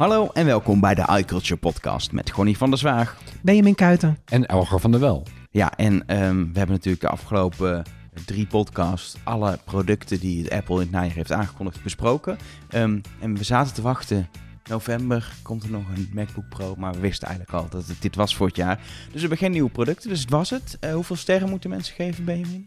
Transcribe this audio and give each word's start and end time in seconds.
Hallo 0.00 0.28
en 0.32 0.46
welkom 0.46 0.80
bij 0.80 0.94
de 0.94 1.06
iCulture 1.18 1.56
podcast 1.56 2.12
met 2.12 2.30
Gonnie 2.30 2.56
van 2.56 2.70
der 2.70 2.78
Zwaag. 2.78 3.18
Benjamin 3.42 3.74
Kuiten. 3.74 4.18
En 4.24 4.46
Elger 4.46 4.80
van 4.80 4.90
der 4.90 5.00
Wel. 5.00 5.26
Ja, 5.50 5.76
en 5.76 6.06
ehm, 6.06 6.36
we 6.36 6.58
hebben 6.58 6.76
natuurlijk 6.76 7.00
de 7.00 7.08
afgelopen 7.08 7.82
drie 8.24 8.46
podcasts 8.46 9.16
alle 9.24 9.58
producten 9.64 10.20
die 10.20 10.42
het 10.42 10.52
Apple 10.52 10.74
in 10.74 10.80
het 10.80 10.90
najaar 10.90 11.14
heeft 11.14 11.32
aangekondigd 11.32 11.82
besproken. 11.82 12.38
Ehm, 12.68 13.00
en 13.20 13.36
we 13.36 13.44
zaten 13.44 13.74
te 13.74 13.82
wachten. 13.82 14.28
November 14.64 15.32
komt 15.42 15.62
er 15.62 15.70
nog 15.70 15.88
een 15.94 16.10
MacBook 16.12 16.48
Pro, 16.48 16.74
maar 16.78 16.92
we 16.92 17.00
wisten 17.00 17.28
eigenlijk 17.28 17.58
al 17.58 17.68
dat 17.68 17.86
het 17.86 18.02
dit 18.02 18.16
was 18.16 18.36
voor 18.36 18.46
het 18.46 18.56
jaar. 18.56 18.76
Dus 18.76 19.12
we 19.12 19.20
hebben 19.20 19.38
geen 19.38 19.52
nieuwe 19.52 19.70
producten, 19.70 20.08
dus 20.08 20.20
het 20.20 20.30
was 20.30 20.50
het. 20.50 20.76
Eh, 20.80 20.92
hoeveel 20.92 21.16
sterren 21.16 21.50
moeten 21.50 21.70
mensen 21.70 21.94
geven, 21.94 22.24
Benjamin? 22.24 22.66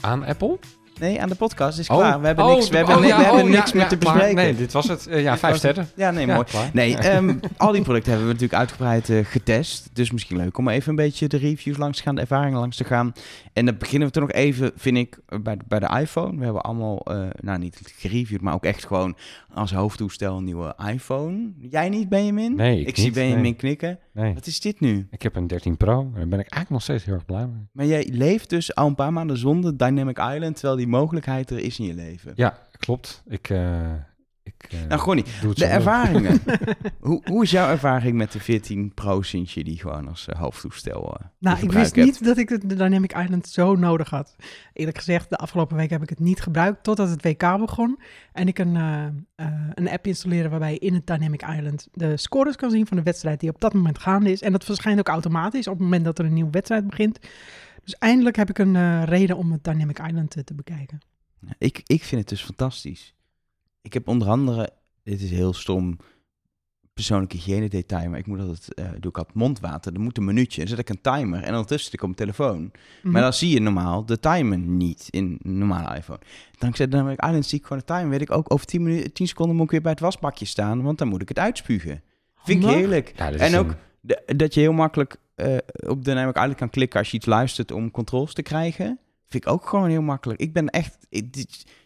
Aan 0.00 0.24
Apple? 0.24 0.58
Nee, 1.00 1.22
aan 1.22 1.28
de 1.28 1.34
podcast 1.34 1.78
is 1.78 1.88
Oh. 1.88 1.96
klaar. 1.96 2.20
We 2.20 2.26
hebben 2.26 2.44
Oh, 2.44 2.54
niks, 2.54 2.68
we 2.68 2.76
hebben, 2.76 2.94
oh, 2.94 3.00
we 3.00 3.12
hebben 3.12 3.50
niks 3.50 3.72
meer 3.72 3.88
te 3.88 3.96
bespreken. 3.96 4.34
Nee, 4.34 4.54
dit 4.56 4.72
was 4.72 4.88
het. 4.88 5.06
Eh, 5.06 5.22
ja, 5.22 5.30
Dit 5.30 5.40
vijf 5.40 5.56
sterren. 5.56 5.88
Ja, 5.96 6.10
nee, 6.10 6.26
Ja, 6.26 6.34
mooi. 6.34 6.46
klaar. 6.46 6.70
Nee, 6.72 6.96
ehm, 7.08 7.34
al 7.56 7.72
die 7.72 7.82
producten 7.82 8.10
hebben 8.10 8.28
we 8.28 8.32
natuurlijk 8.34 8.60
uitgebreid 8.60 9.10
eh, 9.10 9.24
getest. 9.24 9.88
Dus 9.92 10.10
misschien 10.10 10.36
leuk 10.36 10.58
om 10.58 10.68
even 10.68 10.90
een 10.90 10.96
beetje 10.96 11.28
de 11.28 11.36
reviews 11.36 11.76
langs 11.76 11.96
te 11.96 12.02
gaan, 12.02 12.14
de 12.14 12.20
ervaringen 12.20 12.58
langs 12.58 12.76
te 12.76 12.84
gaan. 12.84 13.12
En 13.52 13.64
dan 13.66 13.76
beginnen 13.78 14.08
we 14.08 14.14
toch 14.14 14.22
nog 14.22 14.32
even, 14.32 14.72
vind 14.76 14.96
ik, 14.96 15.18
bij, 15.42 15.56
bij 15.68 15.78
de 15.80 15.98
iPhone. 16.00 16.38
We 16.38 16.44
hebben 16.44 16.62
allemaal, 16.62 16.98
eh, 17.04 17.20
nou 17.40 17.58
niet 17.58 17.80
gereviewd, 17.96 18.40
maar 18.40 18.54
ook 18.54 18.64
echt 18.64 18.86
gewoon 18.86 19.16
als 19.54 19.72
hoofdtoestel 19.72 20.36
een 20.36 20.44
nieuwe 20.44 20.74
iPhone. 20.92 21.52
Jij 21.58 21.88
niet, 21.88 22.08
Benjamin? 22.08 22.54
Nee, 22.54 22.80
ik 22.80 22.86
ik 22.88 22.96
zie 22.96 23.10
Benjamin 23.10 23.42
nee. 23.42 23.54
knikken. 23.54 23.98
Nee, 24.12 24.34
Wat 24.34 24.46
is 24.46 24.60
dit 24.60 24.80
nu? 24.80 25.06
ik 25.10 25.22
heb 25.22 25.36
een 25.36 25.46
13 25.46 25.76
Pro. 25.76 26.00
En 26.00 26.12
daar 26.14 26.28
ben 26.28 26.38
ik 26.38 26.52
eigenlijk 26.52 26.70
nog 26.70 26.82
steeds 26.82 27.04
heel 27.04 27.14
erg 27.14 27.24
blij 27.24 27.46
mee. 27.46 27.68
Maar 27.72 27.86
jij 27.86 28.08
leeft 28.12 28.50
dus 28.50 28.74
al 28.74 28.86
een 28.86 28.94
paar 28.94 29.12
maanden 29.12 29.36
zonder 29.38 29.76
Dynamic 29.76 30.18
Island, 30.18 30.54
terwijl 30.54 30.76
die 30.76 30.86
mogelijkheid 30.88 31.50
er 31.50 31.58
is 31.58 31.78
in 31.78 31.86
je 31.86 31.94
leven. 31.94 32.32
Ja, 32.34 32.58
klopt. 32.78 33.22
Ik, 33.26 33.32
ik 33.32 33.50
eh, 33.50 33.92
Nou, 34.88 35.00
Gonnie, 35.00 35.24
doe 35.40 35.50
het 35.50 35.58
de 35.58 35.64
ervaringen. 35.64 36.40
hoe, 37.00 37.22
hoe 37.24 37.42
is 37.42 37.50
jouw 37.50 37.68
ervaring 37.68 38.16
met 38.16 38.32
de 38.32 38.40
14 38.40 38.92
Pro 38.94 39.22
sinds 39.22 39.54
je 39.54 39.64
die 39.64 39.78
gewoon 39.78 40.08
als 40.08 40.26
eh, 40.26 40.40
hoofdtoestel 40.40 41.14
eh, 41.14 41.20
in 41.20 41.30
Nou, 41.38 41.58
ik 41.62 41.72
wist 41.72 41.94
hebt? 41.94 42.06
niet 42.06 42.24
dat 42.24 42.36
ik 42.36 42.48
de 42.48 42.74
Dynamic 42.74 43.16
Island 43.16 43.48
zo 43.48 43.74
nodig 43.74 44.10
had. 44.10 44.36
Eerlijk 44.72 44.98
gezegd, 44.98 45.30
de 45.30 45.36
afgelopen 45.36 45.76
week 45.76 45.90
heb 45.90 46.02
ik 46.02 46.08
het 46.08 46.20
niet 46.20 46.40
gebruikt 46.40 46.82
totdat 46.82 47.10
het 47.10 47.22
WK 47.22 47.58
begon. 47.58 47.98
En 48.32 48.48
ik 48.48 48.58
een, 48.58 48.76
eh, 48.76 49.04
eh, 49.34 49.52
een 49.74 49.88
app 49.88 50.06
installeren 50.06 50.50
waarbij 50.50 50.72
je 50.72 50.78
in 50.78 50.94
het 50.94 51.06
Dynamic 51.06 51.42
Island 51.42 51.88
de 51.92 52.16
scores 52.16 52.56
kan 52.56 52.70
zien 52.70 52.86
van 52.86 52.96
de 52.96 53.02
wedstrijd 53.02 53.40
die 53.40 53.50
op 53.50 53.60
dat 53.60 53.74
moment 53.74 53.98
gaande 53.98 54.30
is. 54.30 54.42
En 54.42 54.52
dat 54.52 54.64
verschijnt 54.64 54.98
ook 54.98 55.08
automatisch 55.08 55.66
op 55.66 55.74
het 55.74 55.82
moment 55.82 56.04
dat 56.04 56.18
er 56.18 56.24
een 56.24 56.32
nieuwe 56.32 56.50
wedstrijd 56.50 56.86
begint. 56.86 57.18
Dus 57.84 57.94
eindelijk 57.98 58.36
heb 58.36 58.50
ik 58.50 58.58
een 58.58 58.76
eh, 58.76 59.02
reden 59.04 59.36
om 59.36 59.52
het 59.52 59.64
Dynamic 59.64 59.98
Island 59.98 60.36
eh, 60.36 60.42
te 60.42 60.54
bekijken. 60.54 61.00
Ik, 61.58 61.80
ik 61.84 62.02
vind 62.02 62.20
het 62.20 62.30
dus 62.30 62.42
fantastisch. 62.42 63.14
Ik 63.84 63.92
heb 63.92 64.08
onder 64.08 64.28
andere, 64.28 64.70
dit 65.02 65.20
is 65.20 65.30
heel 65.30 65.52
stom, 65.52 65.96
persoonlijke 66.94 67.36
hygiëne 67.36 67.68
detail, 67.68 68.08
maar 68.10 68.18
ik 68.18 68.26
moet 68.26 68.40
altijd, 68.40 68.74
eh 68.74 68.84
doe 68.90 69.10
ik 69.10 69.18
altijd 69.18 69.36
mondwater. 69.36 69.92
Dan 69.92 70.02
moet 70.02 70.16
een 70.18 70.24
minuutje, 70.24 70.58
dan 70.60 70.68
zet 70.68 70.78
ik 70.78 70.88
een 70.88 71.00
timer 71.00 71.42
en 71.42 71.50
ondertussen 71.50 71.84
zit 71.84 71.92
ik 71.92 72.00
op 72.02 72.06
mijn 72.16 72.18
telefoon. 72.30 72.70
Mhm. 73.02 73.12
Maar 73.12 73.22
dan 73.22 73.32
zie 73.32 73.50
je 73.50 73.60
normaal 73.60 74.06
de 74.06 74.20
timer 74.20 74.58
niet 74.58 75.06
in 75.10 75.38
een 75.42 75.58
normale 75.58 75.96
iPhone. 75.96 76.18
Dankzij 76.58 76.84
de 76.88 76.90
Dynamic 76.96 77.24
Island 77.24 77.46
zie 77.46 77.58
ik 77.58 77.64
gewoon 77.66 77.78
de 77.86 77.92
timer, 77.94 78.08
weet 78.08 78.20
ik 78.20 78.30
ook, 78.32 78.52
over 78.52 78.66
10, 78.66 78.82
minuten, 78.82 79.12
10 79.12 79.26
seconden 79.28 79.56
moet 79.56 79.64
ik 79.64 79.70
weer 79.70 79.80
bij 79.82 79.90
het 79.90 80.00
wasbakje 80.00 80.44
staan, 80.44 80.82
want 80.82 80.98
dan 80.98 81.08
moet 81.08 81.22
ik 81.22 81.28
het 81.28 81.38
uitspugen. 81.38 82.02
Vind 82.44 82.64
ik 82.64 82.68
heerlijk. 82.70 83.12
Ja, 83.16 83.30
En 83.32 83.56
ook 83.58 83.74
een- 84.26 84.36
dat 84.36 84.54
je 84.54 84.60
heel 84.60 84.72
makkelijk 84.72 85.16
eh, 85.34 85.56
op 85.88 86.04
Dynamic 86.04 86.34
Island 86.36 86.54
kan 86.54 86.70
klikken 86.70 86.98
als 86.98 87.10
je 87.10 87.16
iets 87.16 87.26
luistert 87.26 87.70
om 87.72 87.90
controls 87.90 88.32
te 88.34 88.42
krijgen. 88.42 88.98
Vind 89.34 89.46
ik 89.46 89.52
ook 89.52 89.68
gewoon 89.68 89.88
heel 89.88 90.02
makkelijk. 90.02 90.40
Ik 90.40 90.52
ben 90.52 90.68
echt 90.68 90.96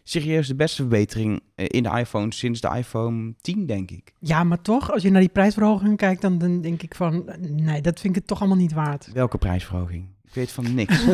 serieus 0.03 0.47
de 0.47 0.55
beste 0.55 0.75
verbetering 0.75 1.41
eh, 1.55 1.65
in 1.67 1.83
de 1.83 1.89
iPhone 1.89 2.33
sinds 2.33 2.61
de 2.61 2.75
iPhone 2.75 3.33
10, 3.41 3.65
denk 3.65 3.91
ik. 3.91 4.13
Ja, 4.19 4.43
maar 4.43 4.61
toch, 4.61 4.91
als 4.91 5.01
je 5.01 5.09
naar 5.09 5.21
die 5.21 5.29
prijsverhoging 5.29 5.97
kijkt, 5.97 6.21
dan, 6.21 6.37
dan 6.37 6.61
denk 6.61 6.81
ik 6.81 6.95
van, 6.95 7.29
nee, 7.39 7.81
dat 7.81 7.99
vind 7.99 8.13
ik 8.15 8.19
het 8.19 8.27
toch 8.27 8.39
allemaal 8.39 8.57
niet 8.57 8.73
waard. 8.73 9.09
Welke 9.13 9.37
prijsverhoging? 9.37 10.07
Ik 10.27 10.33
weet 10.33 10.51
van 10.51 10.73
niks. 10.73 11.05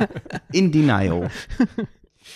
in 0.50 0.70
denial. 0.70 1.24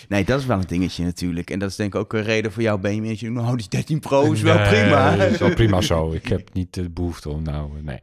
Nee, 0.07 0.23
dat 0.25 0.39
is 0.39 0.45
wel 0.45 0.57
een 0.57 0.67
dingetje 0.67 1.03
natuurlijk. 1.03 1.49
En 1.49 1.59
dat 1.59 1.69
is 1.69 1.75
denk 1.75 1.93
ik 1.93 1.99
ook 1.99 2.13
een 2.13 2.23
reden 2.23 2.51
voor 2.51 2.61
jou, 2.61 2.79
Benjamin. 2.79 3.09
dat 3.09 3.19
je, 3.19 3.29
Nou, 3.29 3.57
die 3.57 3.69
13 3.69 3.99
Pro 3.99 4.31
is 4.31 4.41
wel 4.41 4.55
Nee, 4.57 4.67
prima. 4.67 5.15
dat 5.15 5.31
is 5.31 5.37
wel 5.37 5.53
prima 5.61 5.81
zo. 5.81 6.11
Ik 6.11 6.27
heb 6.27 6.53
niet 6.53 6.73
de 6.73 6.89
behoefte 6.89 7.29
om 7.29 7.43
nou... 7.43 7.71
Nee, 7.81 7.99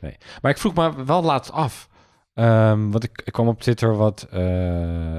nee. 0.00 0.16
Maar 0.42 0.50
ik 0.50 0.58
vroeg 0.58 0.74
me 0.74 1.04
wel 1.04 1.22
laatst 1.22 1.52
af. 1.52 1.88
Ehm, 2.36 2.90
want 2.90 3.04
ik, 3.04 3.22
ik 3.24 3.32
kwam 3.32 3.48
op 3.48 3.60
Twitter 3.60 3.96
wat... 3.96 4.26
eh, 4.30 4.40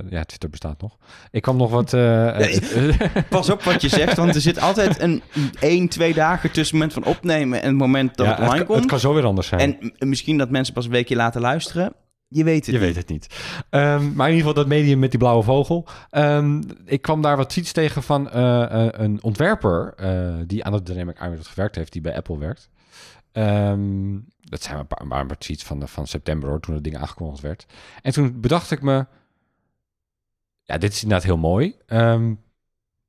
ja, 0.10 0.24
Twitter 0.24 0.50
bestaat 0.50 0.82
nog. 0.82 0.98
Ik 1.32 1.42
kwam 1.42 1.58
nog 1.58 1.70
wat... 1.72 1.94
eh, 1.94 2.38
Nee. 2.38 2.62
Pas 3.30 3.50
op 3.50 3.64
wat 3.64 3.82
je 3.82 3.90
zegt, 3.90 4.18
want 4.18 4.36
er 4.36 4.42
zit 4.42 4.60
altijd 4.62 5.02
een 5.02 5.22
1, 5.60 5.88
2 5.88 6.14
dagen 6.14 6.52
tussen 6.52 6.80
het 6.82 6.88
moment 6.94 7.06
van 7.06 7.16
opnemen 7.16 7.62
en 7.62 7.68
het 7.68 7.78
moment 7.78 8.18
dat 8.18 8.26
ja, 8.26 8.32
het 8.32 8.42
online 8.42 8.66
komt. 8.66 8.80
het 8.80 8.88
kan 8.90 9.00
zo 9.00 9.14
weer 9.14 9.26
anders 9.26 9.48
zijn. 9.48 9.80
En 9.80 10.10
misschien 10.10 10.38
dat 10.38 10.50
mensen 10.50 10.74
pas 10.74 10.86
een 10.86 10.92
weekje 10.92 11.16
later 11.16 11.42
luisteren. 11.42 11.94
Je 12.28 12.44
weet 12.44 12.66
het 12.66 12.76
Je 12.76 12.82
weet 12.82 12.96
het 12.96 13.10
niet. 13.10 13.28
Ehm, 13.70 14.14
maar 14.14 14.28
in 14.30 14.34
ieder 14.36 14.48
geval 14.48 14.54
dat 14.54 14.68
medium 14.68 15.00
met 15.00 15.10
die 15.10 15.20
blauwe 15.20 15.44
vogel. 15.44 15.88
Ehm, 16.10 16.62
ik 16.86 17.02
kwam 17.02 17.22
daar 17.22 17.38
wat 17.38 17.50
tweets 17.50 17.72
tegen 17.72 18.04
van 18.04 18.30
eh, 18.30 18.86
een 18.92 19.24
ontwerper 19.24 19.94
die 20.48 20.64
aan 20.64 20.74
het 20.74 20.86
Dynamic 20.86 21.16
Island 21.16 21.48
gewerkt 21.48 21.76
heeft, 21.76 21.92
die 21.92 22.02
bij 22.02 22.16
Apple 22.16 22.38
werkt. 22.38 22.70
Ehm, 23.32 24.16
dat 24.50 24.62
zijn 24.62 24.76
maar 24.90 25.02
een 25.22 25.28
paar, 25.28 25.38
tweets 25.38 25.64
van, 25.64 25.80
de- 25.80 25.88
van 25.88 26.08
september 26.08 26.50
hoor, 26.50 26.60
toen 26.60 26.74
het 26.74 26.84
ding 26.84 26.98
aangekondigd 26.98 27.42
werd. 27.42 27.66
En 28.02 28.12
toen 28.14 28.40
bedacht 28.42 28.72
ik 28.72 28.82
me, 28.82 29.06
ja, 30.64 30.78
dit 30.78 30.92
is 30.94 31.02
inderdaad 31.04 31.26
heel 31.26 31.38
mooi. 31.38 31.76
Ehm, 31.86 32.34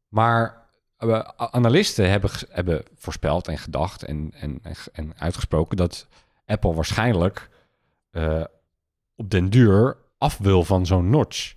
maar 0.08 0.66
eh, 0.96 1.18
analisten 1.36 2.10
hebben, 2.10 2.30
hebben 2.48 2.84
voorspeld 2.94 3.48
en 3.48 3.58
gedacht 3.58 4.02
en, 4.02 4.32
en, 4.34 4.58
en, 4.62 4.74
en 4.92 5.12
uitgesproken 5.18 5.76
dat 5.76 6.06
Apple 6.46 6.74
waarschijnlijk 6.74 7.48
eh, 8.10 8.44
op 9.16 9.30
den 9.30 9.50
duur 9.50 9.96
af 10.18 10.38
wil 10.38 10.64
van 10.64 10.86
zo'n 10.86 11.10
notch. 11.10 11.54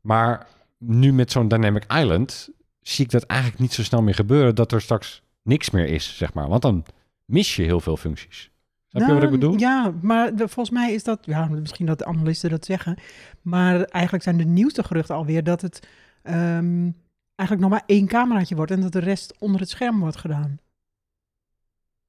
Maar 0.00 0.46
nu 0.78 1.12
met 1.12 1.32
zo'n 1.32 1.48
Dynamic 1.48 1.92
Island 1.92 2.48
zie 2.80 3.04
ik 3.04 3.10
dat 3.10 3.22
eigenlijk 3.22 3.60
niet 3.60 3.72
zo 3.72 3.82
snel 3.82 4.02
meer 4.02 4.14
gebeuren 4.14 4.54
dat 4.54 4.72
er 4.72 4.80
straks 4.80 5.22
niks 5.42 5.70
meer 5.70 5.86
is, 5.86 6.16
zeg 6.16 6.34
maar. 6.34 6.48
Want 6.48 6.62
dan 6.62 6.84
mis 7.32 7.56
je 7.56 7.62
heel 7.62 7.80
veel 7.80 7.96
functies. 7.96 8.50
Snap 8.88 9.02
je 9.08 9.14
wat 9.14 9.22
ik 9.22 9.28
Nou, 9.28 9.40
bedoel? 9.40 9.58
Ja, 9.58 9.92
maar 10.02 10.34
de- 10.36 10.48
volgens 10.48 10.70
mij 10.70 10.92
is 10.92 11.04
dat, 11.04 11.18
ja, 11.22 11.46
misschien 11.48 11.86
dat 11.86 11.98
de 11.98 12.04
analisten 12.04 12.50
dat 12.50 12.64
zeggen, 12.64 12.98
maar 13.42 13.80
eigenlijk 13.82 14.24
zijn 14.24 14.36
de 14.36 14.44
nieuwste 14.44 14.82
geruchten 14.84 15.14
alweer 15.14 15.44
dat 15.44 15.60
het 15.60 15.88
ehm, 16.22 16.90
eigenlijk 17.34 17.60
nog 17.60 17.70
maar 17.70 17.82
één 17.86 18.06
cameraatje 18.06 18.54
wordt 18.56 18.70
en 18.70 18.80
dat 18.80 18.92
de 18.92 18.98
rest 18.98 19.34
onder 19.38 19.60
het 19.60 19.68
scherm 19.70 19.98
wordt 20.00 20.16
gedaan. 20.16 20.58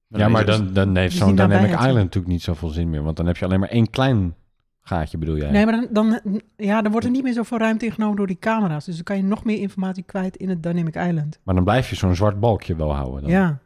ja, 0.08 0.28
maar 0.28 0.46
dan, 0.46 0.74
dan 0.74 0.96
heeft 0.98 1.16
zo'n 1.16 1.36
Dynamic. 1.36 1.70
Island 1.72 1.94
natuurlijk 1.94 2.28
niet 2.34 2.42
zoveel 2.42 2.70
zin 2.70 2.90
meer. 2.90 3.04
Want 3.04 3.18
dan 3.18 3.26
heb 3.26 3.38
je 3.38 3.46
alleen 3.46 3.60
maar 3.60 3.70
één 3.70 3.90
klein 3.90 4.36
gaatje, 4.82 5.18
bedoel 5.18 5.38
jij? 5.38 5.52
Nee, 5.52 5.66
maar 5.66 5.74
dan, 5.74 5.88
dan, 5.92 6.42
ja, 6.58 6.82
dan 6.82 6.92
wordt 6.92 7.06
er 7.08 7.12
niet 7.14 7.24
meer 7.24 7.34
zoveel 7.34 7.58
ruimte 7.58 7.86
ingenomen 7.86 8.16
door 8.16 8.28
die 8.28 8.40
camera's. 8.40 8.86
Dus 8.86 8.96
dan 8.96 9.04
kan 9.04 9.18
je 9.18 9.24
nog 9.24 9.44
meer 9.44 9.58
informatie 9.60 10.04
kwijt 10.04 10.36
in 10.36 10.50
het 10.50 10.64
Dynamic 10.64 10.96
Island. 10.96 11.40
Maar 11.44 11.56
dan 11.56 11.64
blijf 11.64 11.90
je 11.90 11.96
zo'n 11.96 12.16
zwart 12.16 12.40
balkje 12.40 12.76
wel 12.76 12.96
houden. 12.96 13.22
Dan. 13.22 13.32
Ja. 13.32 13.60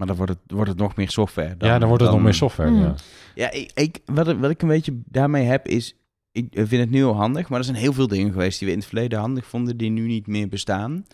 Maar 0.00 0.08
dan 0.08 0.18
wordt 0.18 0.32
het, 0.32 0.40
wordt 0.46 0.68
het 0.70 0.78
nog 0.78 0.96
meer 0.96 1.10
software. 1.10 1.54
ja, 1.58 1.78
dan 1.78 1.88
wordt 1.88 2.02
het 2.02 2.12
nog 2.12 2.22
meer 2.22 2.34
software. 2.34 2.70
Hmm. 2.70 2.80
Ja. 2.80 2.94
Ja, 3.34 3.50
ik, 3.50 3.70
ik, 3.74 3.98
wat, 4.04 4.28
ik- 4.28 4.38
wat 4.38 4.50
ik 4.50 4.62
een 4.62 4.68
beetje 4.68 5.00
daarmee 5.04 5.44
heb 5.46 5.66
is... 5.66 5.94
Ik 6.32 6.46
vind 6.52 6.70
het 6.70 6.90
nu 6.90 6.96
heel 6.96 7.14
handig, 7.14 7.48
maar 7.48 7.58
er 7.58 7.64
zijn 7.64 7.76
heel 7.76 7.92
veel 7.92 8.06
dingen 8.06 8.32
geweest 8.32 8.58
die 8.58 8.66
we 8.68 8.72
in 8.74 8.80
het 8.80 8.88
verleden 8.88 9.18
handig 9.18 9.46
vonden, 9.46 9.76
die 9.76 9.90
nu 9.90 10.06
niet 10.06 10.26
meer 10.26 10.48
bestaan. 10.48 11.04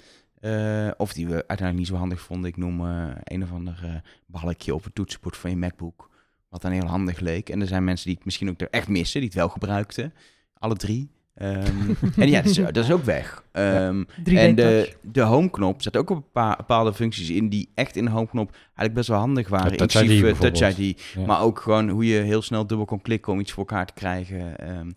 Eh, 0.40 0.88
of 0.96 1.12
die 1.12 1.26
we 1.26 1.32
uiteindelijk 1.32 1.78
niet 1.78 1.86
zo 1.86 1.94
handig 1.94 2.20
vonden. 2.20 2.50
Ik 2.50 2.56
noem 2.56 2.80
eh, 2.86 3.06
een 3.24 3.42
of 3.42 3.52
ander 3.52 3.80
eh, 3.82 3.94
balkje 4.26 4.74
op 4.74 4.84
het 4.84 4.94
toetsenbord 4.94 5.36
van 5.36 5.50
je 5.50 5.56
MacBook. 5.56 6.10
Wat 6.48 6.62
dan 6.62 6.70
heel 6.70 6.86
handig 6.86 7.20
leek. 7.20 7.48
En 7.48 7.60
er 7.60 7.66
zijn 7.66 7.84
mensen 7.84 8.06
die 8.06 8.14
het 8.14 8.24
misschien 8.24 8.48
ook 8.50 8.60
er 8.60 8.70
echt 8.70 8.88
missen, 8.88 9.20
die 9.20 9.28
het 9.28 9.38
wel 9.38 9.48
gebruikten. 9.48 10.12
Alle 10.58 10.74
drie. 10.76 11.10
Ehm, 11.36 11.90
en 12.16 12.28
ja, 12.28 12.42
dat 12.42 12.50
is, 12.50 12.56
dat 12.56 12.76
is 12.76 12.90
ook 12.90 13.04
weg. 13.04 13.44
Ehm, 13.52 14.04
3D 14.24 14.32
en 14.32 14.54
de, 14.54 14.92
de 15.02 15.20
homeknop 15.20 15.82
zet 15.82 15.96
ook 15.96 16.10
een 16.10 16.30
paar 16.32 16.56
bepaalde 16.56 16.94
functies 16.94 17.30
in 17.30 17.48
die 17.48 17.70
echt 17.74 17.96
in 17.96 18.04
de 18.04 18.10
homeknop 18.10 18.50
eigenlijk 18.62 18.94
best 18.94 19.08
wel 19.08 19.18
handig 19.18 19.48
waren. 19.48 19.70
Ja, 19.70 19.76
Touch 19.76 19.94
Inclusief, 19.94 20.28
ID 20.28 20.44
eh, 20.44 20.50
Touch. 20.50 20.78
ID. 20.78 21.00
Ja. 21.14 21.26
Maar 21.26 21.40
ook 21.40 21.60
gewoon 21.60 21.88
hoe 21.88 22.06
je 22.06 22.20
heel 22.20 22.42
snel 22.42 22.66
dubbel 22.66 22.86
kon 22.86 23.02
klikken 23.02 23.32
om 23.32 23.40
iets 23.40 23.52
voor 23.52 23.66
elkaar 23.66 23.86
te 23.86 23.92
krijgen. 23.92 24.58
Ehm, 24.58 24.90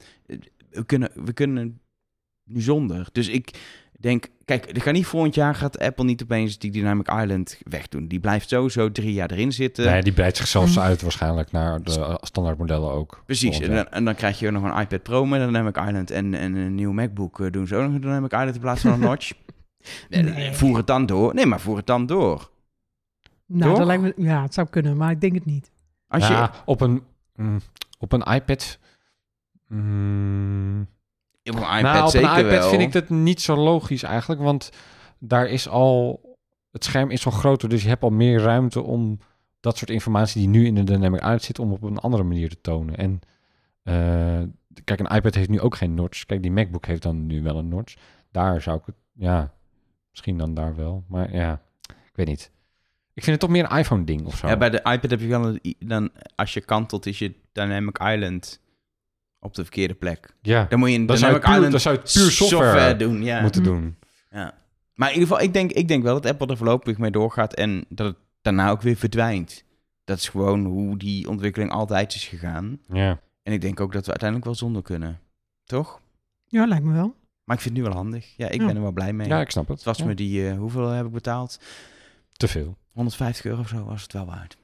we, 0.70 0.86
kunnen, 0.86 1.12
we 1.14 1.34
kunnen 1.34 1.80
nu 2.44 2.62
zonder. 2.62 3.08
Dus 3.12 3.28
ik 3.28 3.52
denk, 4.02 4.28
kijk, 4.46 4.76
er 4.76 4.82
gaat 4.82 4.94
niet 4.94 5.06
volgend 5.06 5.36
jaar 5.36 5.56
gaat 5.56 5.80
Apple 5.80 6.04
niet 6.06 6.24
opeens 6.24 6.58
die 6.58 6.72
Dynamic 6.72 7.08
Island 7.08 7.58
wegdoen. 7.64 8.08
Die 8.08 8.20
blijft 8.20 8.50
sowieso 8.50 8.92
drie 8.92 9.14
jaar 9.14 9.32
erin 9.32 9.52
zitten. 9.52 9.86
Nee, 9.86 10.02
die 10.04 10.14
breidt 10.14 10.38
zichzelf 10.38 10.76
Mm. 10.76 10.82
uit 10.82 11.02
waarschijnlijk 11.02 11.52
naar 11.52 11.84
de 11.84 12.18
standaardmodellen 12.22 12.92
ook. 12.92 13.22
Precies, 13.26 13.60
en 13.60 13.76
dan, 13.76 13.88
en 13.90 14.06
dan 14.06 14.16
krijg 14.16 14.40
je 14.40 14.48
ook 14.48 14.54
nog 14.54 14.64
een 14.64 14.80
iPad 14.82 15.04
Pro 15.04 15.26
met 15.26 15.42
een 15.42 15.48
Dynamic 15.48 15.78
Island 15.78 16.12
en, 16.12 16.34
en 16.34 16.56
een 16.56 16.76
nieuw 16.76 16.92
MacBook. 16.92 17.40
eh, 17.40 17.52
doen 17.52 17.68
ze 17.68 17.76
ook 17.76 17.84
nog 17.84 17.94
een 17.94 18.02
Dynamic 18.02 18.32
Island 18.32 18.56
in 18.56 18.62
plaats 18.62 18.82
van 18.82 18.92
een 18.92 19.00
notch. 19.00 19.32
Nee. 20.10 20.54
Voer 20.54 20.78
het 20.78 20.88
dan 20.88 21.06
door. 21.06 21.34
Nee, 21.34 21.46
maar 21.46 21.60
voer 21.60 21.78
het 21.78 21.88
dan 21.88 22.06
door. 22.06 22.50
Nou, 23.46 23.70
toch? 23.70 23.78
dat 23.78 23.88
lijkt 23.88 24.02
me, 24.04 24.14
ja, 24.18 24.42
het 24.42 24.54
zou 24.54 24.68
kunnen, 24.68 24.98
maar 24.98 25.12
ik 25.12 25.22
denk 25.22 25.34
het 25.34 25.46
niet. 25.46 25.72
Als 26.08 26.28
je, 26.28 26.50
op 26.66 26.82
een, 26.82 27.04
mm, 27.36 27.60
op 28.00 28.12
een 28.12 28.22
iPad... 28.34 28.78
mm, 29.68 30.88
op 31.50 31.56
een 31.56 31.78
iPad 31.78 31.82
nou, 31.82 32.04
op 32.04 32.10
zeker 32.10 32.30
een 32.30 32.38
iPad 32.38 32.52
wel. 32.52 32.70
vind 32.70 32.82
ik 32.82 32.92
dat 32.92 33.10
niet 33.10 33.42
zo 33.42 33.56
logisch 33.56 34.04
eigenlijk, 34.04 34.42
want 34.42 34.70
daar 35.18 35.48
is 35.48 35.70
al 35.70 36.22
het 36.72 36.84
scherm 36.84 37.10
is 37.10 37.26
al 37.26 37.32
groter, 37.32 37.70
dus 37.70 37.82
je 37.82 37.88
hebt 37.88 38.04
al 38.04 38.10
meer 38.10 38.40
ruimte 38.40 38.82
om 38.82 39.20
dat 39.60 39.78
soort 39.78 39.90
informatie 39.90 40.42
die 40.42 40.50
nu 40.50 40.66
in 40.66 40.76
de 40.76 40.84
Dynamic 40.84 41.22
Island 41.22 41.42
zit, 41.42 41.60
om 41.60 41.72
op 41.72 41.84
een 41.84 41.98
andere 41.98 42.24
manier 42.24 42.50
te 42.50 42.62
tonen. 42.62 42.98
En 42.98 43.20
eh, 43.84 44.48
kijk, 44.84 45.00
een 45.00 45.16
iPad 45.16 45.36
heeft 45.36 45.50
nu 45.50 45.60
ook 45.60 45.76
geen 45.76 45.94
notch. 45.94 46.26
Kijk, 46.26 46.42
die 46.42 46.52
MacBook 46.52 46.86
heeft 46.86 47.02
dan 47.02 47.26
nu 47.26 47.42
wel 47.42 47.58
een 47.58 47.68
notch. 47.68 47.96
Daar 48.32 48.62
zou 48.62 48.78
ik 48.78 48.86
het, 48.86 48.96
ja, 49.14 49.54
misschien 50.10 50.38
dan 50.38 50.54
daar 50.54 50.76
wel. 50.76 51.04
Maar 51.08 51.34
ja, 51.34 51.62
ik 51.88 52.16
weet 52.16 52.28
niet. 52.28 52.52
Ik 53.14 53.24
vind 53.24 53.42
het 53.42 53.50
toch 53.50 53.50
meer 53.50 53.72
een 53.72 53.78
iPhone-ding 53.78 54.26
of 54.26 54.38
zo. 54.38 54.48
Ja, 54.48 54.58
bij 54.58 54.70
de 54.70 54.78
iPad 54.78 55.10
heb 55.10 55.20
je 55.20 55.28
wel 55.28 55.46
een, 55.46 55.76
dan 55.80 56.12
als 56.36 56.54
je 56.54 56.62
kantelt 56.62 57.06
is 57.06 57.20
je 57.20 57.34
Dynamic 57.52 58.00
Island 58.00 58.62
op 59.40 59.54
de 59.56 59.62
verkeerde 59.62 59.94
plek. 59.94 60.36
Ja, 60.42 60.66
Dan 60.70 60.80
moet 60.80 60.90
je 60.90 60.96
in 60.96 61.06
dan 61.06 61.18
zou, 61.18 61.34
je 61.34 61.40
puur, 61.40 61.54
Island 61.54 61.72
dan 61.72 61.80
zou 61.80 61.96
je 61.96 62.02
puur 62.02 62.32
software, 62.32 62.96
doen. 62.96 63.24
Ja. 63.24 63.42
moeten 63.42 63.64
doen. 63.64 63.96
ja. 64.32 64.54
Maar 64.94 65.08
in 65.08 65.14
ieder 65.14 65.30
geval, 65.30 65.44
ik 65.46 65.54
denk, 65.54 65.72
ik 65.72 65.88
denk 65.88 66.04
wel 66.04 66.14
dat 66.22 66.32
Apple 66.32 66.48
er 66.48 66.58
voorlopig 66.58 66.98
mee 66.98 67.12
doorgaat 67.12 67.54
en 67.54 67.86
dat 67.90 68.08
het 68.08 68.16
daarna 68.42 68.70
ook 68.70 68.82
weer 68.82 68.96
verdwijnt. 68.96 69.64
Dat 70.04 70.18
is 70.18 70.30
gewoon 70.30 70.66
hoe 70.66 70.98
die 70.98 71.30
ontwikkeling 71.30 71.72
altijd 71.72 72.14
is 72.16 72.26
gegaan. 72.28 72.80
Ja. 72.94 73.20
En 73.44 73.54
ik 73.54 73.62
denk 73.62 73.80
ook 73.80 73.92
dat 73.94 74.02
we 74.02 74.10
uiteindelijk 74.10 74.48
wel 74.50 74.56
zonder 74.58 74.82
kunnen. 74.82 75.20
Toch? 75.64 76.02
Ja, 76.48 76.66
lijkt 76.66 76.84
me 76.86 76.94
wel. 76.94 77.16
Maar 77.44 77.56
ik 77.56 77.62
vind 77.62 77.76
het 77.76 77.84
nu 77.86 77.90
wel 77.90 77.98
handig. 78.02 78.34
Ja, 78.38 78.48
ik 78.50 78.60
Ja. 78.60 78.66
ben 78.66 78.76
er 78.76 78.82
wel 78.82 78.92
blij 78.92 79.14
mee. 79.14 79.28
ja, 79.28 79.42
ik 79.42 79.52
snap 79.52 79.68
het. 79.68 79.76
het 79.76 79.86
was 79.86 79.98
Ja. 79.98 80.06
me 80.06 80.14
die, 80.16 80.50
eh, 80.50 80.58
hoeveel 80.58 80.88
heb 80.88 81.06
ik 81.06 81.12
betaald? 81.12 81.60
te 82.34 82.48
veel. 82.48 82.78
150 82.92 83.46
euro 83.46 83.60
of 83.62 83.68
zo 83.68 83.84
was 83.84 84.02
het 84.02 84.14
wel 84.14 84.26
waard. 84.26 84.58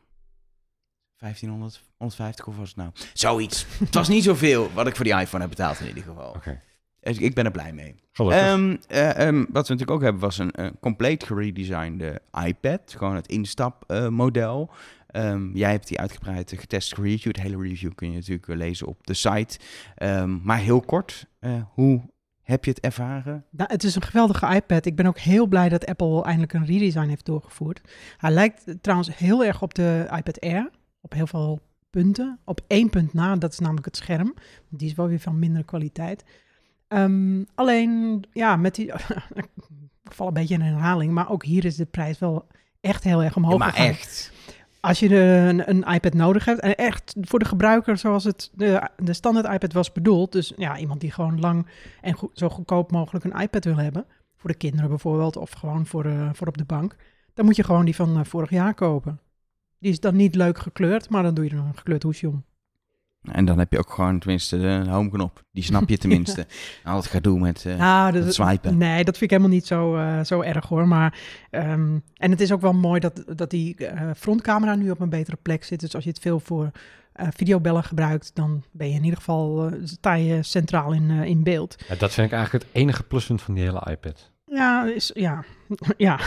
1500, 1.18 1.84
150 1.98 2.48
of 2.48 2.58
was 2.58 2.68
het 2.68 2.78
nou? 2.78 2.90
Zoiets. 3.14 3.66
het 3.80 3.94
was 3.94 4.08
niet 4.08 4.24
zoveel 4.24 4.72
wat 4.74 4.88
ik 4.88 4.96
voor 4.96 5.06
die 5.06 5.20
iPhone 5.20 5.42
heb 5.42 5.50
betaald 5.50 5.80
in 5.80 5.88
ieder 5.88 6.04
geval. 6.04 6.30
Oké. 6.30 6.62
Dus 7.02 7.18
ik 7.18 7.34
ben 7.34 7.46
er 7.46 7.52
blij 7.52 7.74
mee. 7.74 7.96
Gelukkig. 8.12 8.42
Ehm, 8.42 8.76
eh, 8.88 9.28
ehm, 9.28 9.38
wat 9.38 9.68
we 9.68 9.74
natuurlijk 9.74 9.92
ook 9.92 10.02
hebben 10.02 10.22
was 10.22 10.38
een, 10.38 10.62
een 10.62 10.80
compleet 10.80 11.24
geredesignde 11.24 12.22
iPad. 12.46 12.96
Gewoon 12.98 13.16
het 13.16 13.28
instapmodel. 13.28 14.70
Ehm 15.08 15.56
jij 15.58 15.72
hebt 15.72 15.88
die 15.88 16.00
uitgebreid 16.00 16.54
getest, 16.56 16.96
gereviewd. 16.96 17.36
De 17.36 17.42
hele 17.42 17.62
review 17.62 17.92
kun 17.96 18.10
je 18.10 18.16
natuurlijk 18.16 18.48
eh, 18.48 18.56
lezen 18.56 18.88
op 18.88 19.08
de 19.08 19.14
site. 19.14 19.60
Ehm, 19.96 20.38
maar 20.44 20.58
heel 20.58 20.82
kort, 20.82 21.26
eh, 21.40 21.52
hoe 21.74 22.02
heb 22.42 22.66
je 22.66 22.72
het 22.72 22.80
ervaren? 22.80 23.46
Nou, 23.50 23.72
het 23.72 23.84
is 23.84 23.96
een 23.96 24.02
geweldige 24.02 24.56
iPad. 24.56 24.86
Ik 24.86 24.96
ben 24.96 25.06
ook 25.06 25.20
heel 25.20 25.48
blij 25.48 25.70
dat 25.70 25.86
Apple 25.86 26.24
eindelijk 26.24 26.54
een 26.54 26.66
redesign 26.66 27.08
heeft 27.08 27.26
doorgevoerd. 27.26 27.82
Hij 28.18 28.32
lijkt 28.32 28.64
trouwens 28.82 29.18
heel 29.18 29.46
erg 29.46 29.62
op 29.62 29.74
de 29.74 30.08
iPad 30.16 30.40
Air. 30.40 30.70
Op 31.06 31.14
heel 31.14 31.28
veel 31.28 31.60
punten. 31.90 32.40
Op 32.44 32.62
één 32.68 32.90
punt 32.90 33.14
na, 33.14 33.36
dat 33.36 33.52
is 33.52 33.60
namelijk 33.60 33.86
het 33.86 33.98
scherm. 33.98 34.34
Die 34.70 34.88
is 34.88 34.96
wel 34.96 35.08
weer 35.08 35.20
van 35.20 35.40
mindere 35.40 35.64
kwaliteit. 35.64 36.24
Ehm, 36.88 37.44
alleen, 37.56 38.24
ja, 38.32 38.56
met 38.56 38.76
die... 38.76 38.86
ik 40.04 40.12
val 40.14 40.28
een 40.28 40.34
beetje 40.34 40.54
in 40.54 40.62
herhaling, 40.62 41.12
maar 41.12 41.30
ook 41.30 41.44
hier 41.44 41.66
is 41.66 41.76
de 41.76 41.86
prijs 41.86 42.20
wel 42.20 42.48
echt 42.82 43.04
heel 43.04 43.24
erg 43.24 43.36
omhoog 43.36 43.52
Ja, 43.52 43.58
maar 43.58 43.72
gegaan. 43.72 43.88
echt. 43.88 44.32
Als 44.80 45.00
je 45.00 45.16
een, 45.16 45.70
een 45.70 45.94
iPad 45.94 46.14
nodig 46.14 46.46
hebt, 46.46 46.60
en 46.60 46.76
echt 46.76 47.16
voor 47.22 47.40
de 47.40 47.46
gebruiker 47.46 47.98
zoals 47.98 48.24
het 48.24 48.52
de, 48.54 48.90
de 48.98 49.14
standaard 49.14 49.54
iPad 49.54 49.74
was 49.74 49.92
bedoeld, 49.92 50.32
dus 50.32 50.54
ja, 50.58 50.78
iemand 50.78 51.02
die 51.02 51.12
gewoon 51.12 51.40
lang 51.40 51.68
en 52.02 52.14
goed, 52.14 52.30
zo 52.34 52.50
goedkoop 52.50 52.92
mogelijk 52.92 53.26
een 53.26 53.42
iPad 53.42 53.66
wil 53.66 53.78
hebben, 53.78 54.06
voor 54.36 54.50
de 54.50 54.58
kinderen 54.58 54.90
bijvoorbeeld, 54.90 55.38
of 55.38 55.52
gewoon 55.52 55.86
voor, 55.86 56.06
eh, 56.06 56.30
voor 56.34 56.48
op 56.48 56.58
de 56.58 56.66
bank, 56.66 56.96
dan 57.34 57.46
moet 57.46 57.56
je 57.56 57.64
gewoon 57.64 57.86
die 57.86 57.96
van 57.96 58.18
eh, 58.18 58.26
vorig 58.26 58.50
jaar 58.50 58.74
kopen. 58.74 59.20
Die 59.86 59.94
is 59.94 60.00
dan 60.00 60.16
niet 60.16 60.36
leuk 60.36 60.58
gekleurd, 60.60 61.10
maar 61.10 61.24
dan 61.24 61.34
doe 61.34 61.44
je 61.44 61.50
er 61.52 61.58
een 61.58 61.76
gekleurd 61.78 62.04
hoesje 62.04 62.28
om. 62.28 62.44
En 63.32 63.46
dan 63.46 63.60
heb 63.60 63.72
je 63.72 63.78
ook 63.78 63.90
gewoon 63.92 64.20
tenminste 64.20 64.58
de 64.58 64.86
home-knop. 64.90 65.44
Die 65.52 65.64
snap 65.64 65.90
je 65.90 65.98
tenminste. 66.06 66.48
Al 66.84 66.96
het 66.96 67.06
gedoe 67.06 67.40
met 67.40 67.66
Nou, 67.78 68.12
dat- 68.12 68.24
het 68.24 68.34
swipen. 68.34 68.78
Nee, 68.78 69.04
dat 69.04 69.18
vind 69.18 69.22
ik 69.32 69.38
helemaal 69.38 69.52
niet 69.52 69.66
zo, 69.66 69.96
eh, 69.96 70.24
zo 70.24 70.42
erg 70.42 70.68
hoor. 70.68 70.88
Maar, 70.88 71.20
ehm, 71.50 72.00
en 72.14 72.32
het 72.32 72.42
is 72.42 72.52
ook 72.52 72.62
wel 72.62 72.74
mooi 72.74 73.00
dat, 73.00 73.24
dat 73.36 73.50
die 73.50 73.76
eh, 73.76 74.10
frontcamera 74.18 74.76
nu 74.76 74.90
op 74.92 75.00
een 75.00 75.10
betere 75.10 75.38
plek 75.42 75.64
zit. 75.64 75.80
Dus 75.80 75.96
als 75.96 76.04
je 76.04 76.10
het 76.10 76.20
veel 76.20 76.40
voor 76.40 76.72
eh, 77.14 77.28
videobellen 77.36 77.84
gebruikt, 77.84 78.32
dan 78.36 78.64
ben 78.72 78.88
je 78.90 78.96
in 78.96 79.04
ieder 79.04 79.18
geval 79.20 79.68
eh, 79.68 79.80
sta 79.84 80.14
je 80.14 80.44
centraal 80.44 80.94
in, 80.94 81.10
eh, 81.10 81.24
in 81.24 81.44
beeld. 81.44 81.76
Ja, 81.88 81.96
dat 81.96 82.14
vind 82.14 82.28
ik 82.28 82.34
eigenlijk 82.34 82.64
het 82.66 82.74
enige 82.76 83.04
pluspunt 83.04 83.42
van 83.42 83.54
die 83.54 83.64
hele 83.64 83.88
iPad. 83.90 84.32
Ja, 84.46 84.86
is, 84.86 85.12
ja. 85.14 85.44
ja. 85.98 86.20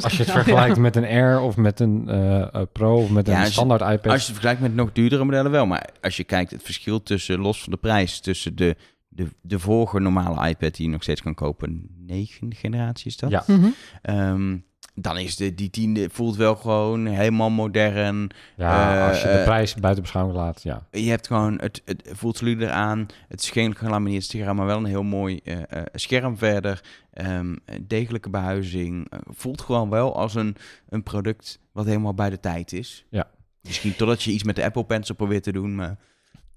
Als 0.00 0.12
je 0.16 0.22
het 0.22 0.30
vergelijkt 0.40 0.76
met 0.78 0.96
een 0.96 1.04
Air 1.04 1.40
of 1.40 1.56
met 1.56 1.80
een 1.80 2.08
eh, 2.08 2.62
Pro 2.72 2.96
of 3.02 3.10
met 3.10 3.26
Ja, 3.26 3.38
een 3.38 3.44
je- 3.44 3.50
standaard 3.52 3.80
iPad. 3.80 4.12
Als 4.12 4.20
je 4.20 4.32
het 4.32 4.40
vergelijkt 4.40 4.60
met 4.60 4.74
nog 4.74 4.92
duurdere 4.92 5.24
modellen 5.24 5.50
wel. 5.50 5.66
Maar 5.66 5.88
als 6.00 6.16
je 6.16 6.24
kijkt, 6.24 6.50
het 6.50 6.62
verschil 6.62 7.02
tussen, 7.02 7.38
los 7.38 7.62
van 7.62 7.72
de 7.72 7.78
prijs, 7.78 8.20
tussen 8.20 8.56
de, 8.56 8.76
de, 9.08 9.26
de 9.40 9.58
vorige 9.58 10.00
normale 10.00 10.48
iPad 10.48 10.74
die 10.74 10.86
je 10.86 10.92
nog 10.92 11.02
steeds 11.02 11.22
kan 11.22 11.34
kopen, 11.34 11.86
negende 12.06 12.56
generatie 12.56 13.06
is 13.06 13.16
dat? 13.16 13.30
Ja. 13.30 13.44
Mhm. 13.46 13.66
Ehm, 14.02 14.56
dan 14.94 15.18
is 15.18 15.36
de, 15.36 15.54
die 15.54 15.70
tiende 15.70 16.08
voelt 16.10 16.36
wel 16.36 16.56
gewoon 16.56 17.06
helemaal 17.06 17.50
modern. 17.50 18.30
ja, 18.56 18.96
eh, 18.96 19.08
als 19.08 19.22
je 19.22 19.28
de 19.28 19.34
eh, 19.34 19.44
prijs 19.44 19.74
buiten 19.74 20.02
beschouwing 20.02 20.36
laat, 20.36 20.62
ja. 20.62 20.86
Je 20.90 21.10
hebt 21.10 21.26
gewoon, 21.26 21.58
het, 21.60 21.82
het 21.84 22.10
voelt 22.12 22.36
solider 22.36 22.70
aan. 22.70 23.06
Het 23.28 23.40
is 23.40 23.50
geen 23.50 23.76
gelamineerd 23.76 24.24
scherm, 24.24 24.56
maar 24.56 24.66
wel 24.66 24.78
een 24.78 24.84
heel 24.84 25.02
mooi 25.02 25.40
eh, 25.44 25.82
scherm 25.92 26.38
verder. 26.38 26.80
Ehm, 27.12 27.56
degelijke 27.82 28.30
behuizing. 28.30 29.10
Eh, 29.10 29.18
voelt 29.24 29.60
gewoon 29.60 29.90
wel 29.90 30.16
als 30.16 30.34
een, 30.34 30.56
een 30.88 31.02
product 31.02 31.58
wat 31.72 31.86
helemaal 31.86 32.14
bij 32.14 32.30
de 32.30 32.40
tijd 32.40 32.72
is. 32.72 33.06
Ja. 33.10 33.30
Misschien 33.60 33.96
totdat 33.96 34.22
je 34.22 34.30
iets 34.30 34.44
met 34.44 34.56
de 34.56 34.64
Apple 34.64 34.84
Pencil 34.84 35.14
probeert 35.14 35.42
te 35.42 35.52
doen, 35.52 35.74
maar 35.74 35.98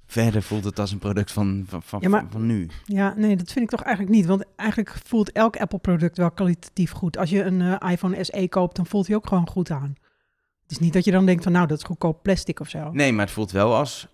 verder 0.05 0.41
voelt 0.43 0.63
het 0.63 0.79
als 0.79 0.91
een 0.91 0.99
product 0.99 1.31
van, 1.31 1.63
van, 1.67 1.81
van, 1.83 1.99
Ja, 2.01 2.09
maar- 2.09 2.21
van, 2.21 2.31
van 2.31 2.45
nu. 2.45 2.69
Ja, 2.85 3.13
nee, 3.17 3.35
dat 3.35 3.51
vind 3.51 3.65
ik 3.65 3.69
toch 3.71 3.81
eigenlijk 3.81 4.15
niet. 4.15 4.25
Want 4.25 4.43
eigenlijk 4.55 4.95
voelt 5.05 5.31
elk 5.31 5.57
Apple-product 5.57 6.17
wel 6.17 6.31
kwalitatief 6.31 6.91
goed. 6.91 7.17
Als 7.17 7.29
je 7.29 7.43
een 7.43 7.61
eh, 7.61 7.91
iPhone 7.91 8.23
SE 8.23 8.47
koopt, 8.49 8.75
dan 8.75 8.85
voelt 8.85 9.07
hij 9.07 9.15
ook 9.15 9.27
gewoon 9.27 9.47
goed 9.49 9.71
aan. 9.71 9.95
Het 10.61 10.71
is 10.71 10.79
niet 10.79 10.93
dat 10.93 11.05
je 11.05 11.11
dan 11.11 11.25
denkt 11.25 11.43
van, 11.43 11.51
nou, 11.51 11.67
dat 11.67 11.77
is 11.77 11.83
goedkoop 11.83 12.23
plastic 12.23 12.59
of 12.59 12.69
zo. 12.69 12.91
Nee, 12.91 13.13
maar 13.13 13.25
het 13.25 13.33
voelt 13.33 13.51
wel 13.51 13.75
als... 13.75 14.07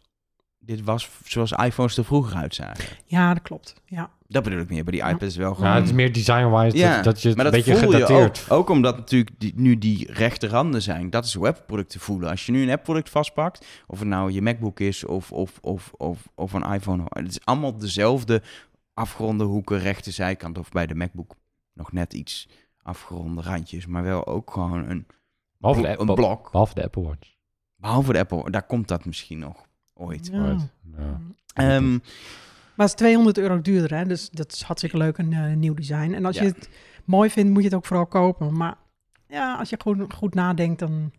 Dit 0.60 0.82
was 0.84 1.10
zoals 1.26 1.52
iPhones 1.52 1.98
er 1.98 2.06
vroeger 2.06 2.36
uitzagen. 2.38 2.86
Ja, 3.06 3.34
dat 3.34 3.44
klopt. 3.44 3.74
Ja. 3.86 4.10
Dat 4.32 4.44
bedoel 4.44 4.60
ik 4.60 4.70
meer. 4.70 4.84
Bij 4.84 4.94
die 4.94 5.02
iPad 5.04 5.22
is 5.22 5.36
wel 5.36 5.54
gewoon... 5.54 5.70
Ja, 5.70 5.76
het 5.76 5.86
is 5.86 5.92
meer 5.92 6.12
design-wise 6.14 6.78
Ja, 6.78 6.96
dat, 6.96 7.04
dat 7.04 7.22
je 7.22 7.28
het 7.28 7.38
Maar 7.38 7.46
een 7.46 7.52
beetje 7.52 7.76
voel 7.78 7.92
je 7.92 7.94
gedateerd... 8.06 8.46
ook. 8.50 8.58
Ook 8.58 8.70
omdat 8.70 8.98
natuurlijk 8.98 9.32
die, 9.38 9.54
nu 9.56 9.78
die 9.78 10.12
rechte 10.14 10.48
randen 10.48 10.82
zijn. 10.82 11.10
Dat 11.10 11.26
is 11.26 11.34
hoe 11.34 11.48
Apple-producten 11.48 12.00
voelen. 12.00 12.30
Als 12.30 12.46
je 12.46 12.52
nu 12.52 12.62
een 12.62 12.70
Apple-product 12.70 13.10
vastpakt, 13.10 13.66
of 13.88 14.00
het 14.00 14.08
nou 14.08 14.32
je 14.32 14.42
MacBook 14.42 14.80
is 14.80 15.06
of, 15.06 15.32
of, 15.32 15.58
of, 15.62 15.92
of, 15.98 16.28
of 16.36 16.54
een 16.54 16.74
iPhone. 16.74 17.04
Het 17.10 17.28
is 17.30 17.40
allemaal 17.46 17.78
dezelfde 17.78 18.42
afgeronde 18.94 19.44
hoeken, 19.44 19.80
rechte 19.80 20.12
zijkant. 20.12 20.58
Of 20.58 20.70
bij 20.70 20.86
de 20.88 20.96
MacBook 20.96 21.36
nog 21.74 21.92
net 21.92 22.14
iets 22.14 22.48
afgeronde 22.82 23.42
randjes. 23.42 23.86
Maar 23.86 24.04
wel 24.04 24.28
ook 24.28 24.52
gewoon 24.52 24.90
een, 24.90 25.06
Behalve 25.58 25.82
de, 25.82 25.88
blo- 25.88 25.96
Apple, 25.98 26.10
een 26.10 26.16
blok. 26.16 26.52
behalve 26.52 26.74
de 26.74 26.84
Apple 26.84 27.04
Watch. 27.04 27.30
Behalve 27.76 28.14
de 28.14 28.20
Apple, 28.20 28.52
daar 28.52 28.66
komt 28.66 28.88
dat 28.88 29.06
misschien 29.06 29.40
nog 29.40 29.66
ooit. 29.94 30.30
Ja. 30.32 30.56
Ja. 30.98 31.22
Ehm, 31.54 31.98
Maar 32.82 32.90
het 32.90 33.00
is 33.00 33.06
200 33.06 33.38
euro 33.38 33.62
duurder, 33.62 33.98
hè? 33.98 34.06
dus 34.06 34.30
dat 34.30 34.52
is 34.52 34.62
hartstikke 34.62 34.98
leuk, 34.98 35.18
een 35.18 35.34
eh, 35.34 35.54
nieuw 35.56 35.74
design. 35.74 36.14
En 36.14 36.26
als 36.26 36.36
Ja. 36.36 36.42
je 36.44 36.48
het 36.48 36.70
mooi 37.06 37.30
vindt, 37.30 37.50
moet 37.52 37.62
je 37.62 37.68
het 37.68 37.78
ook 37.78 37.86
vooral 37.86 38.06
kopen. 38.06 38.58
Maar 38.58 38.76
ja, 39.28 39.56
als 39.58 39.70
je 39.70 39.78
goed, 39.82 40.14
goed 40.14 40.34
nadenkt, 40.34 40.80
dan 40.80 41.12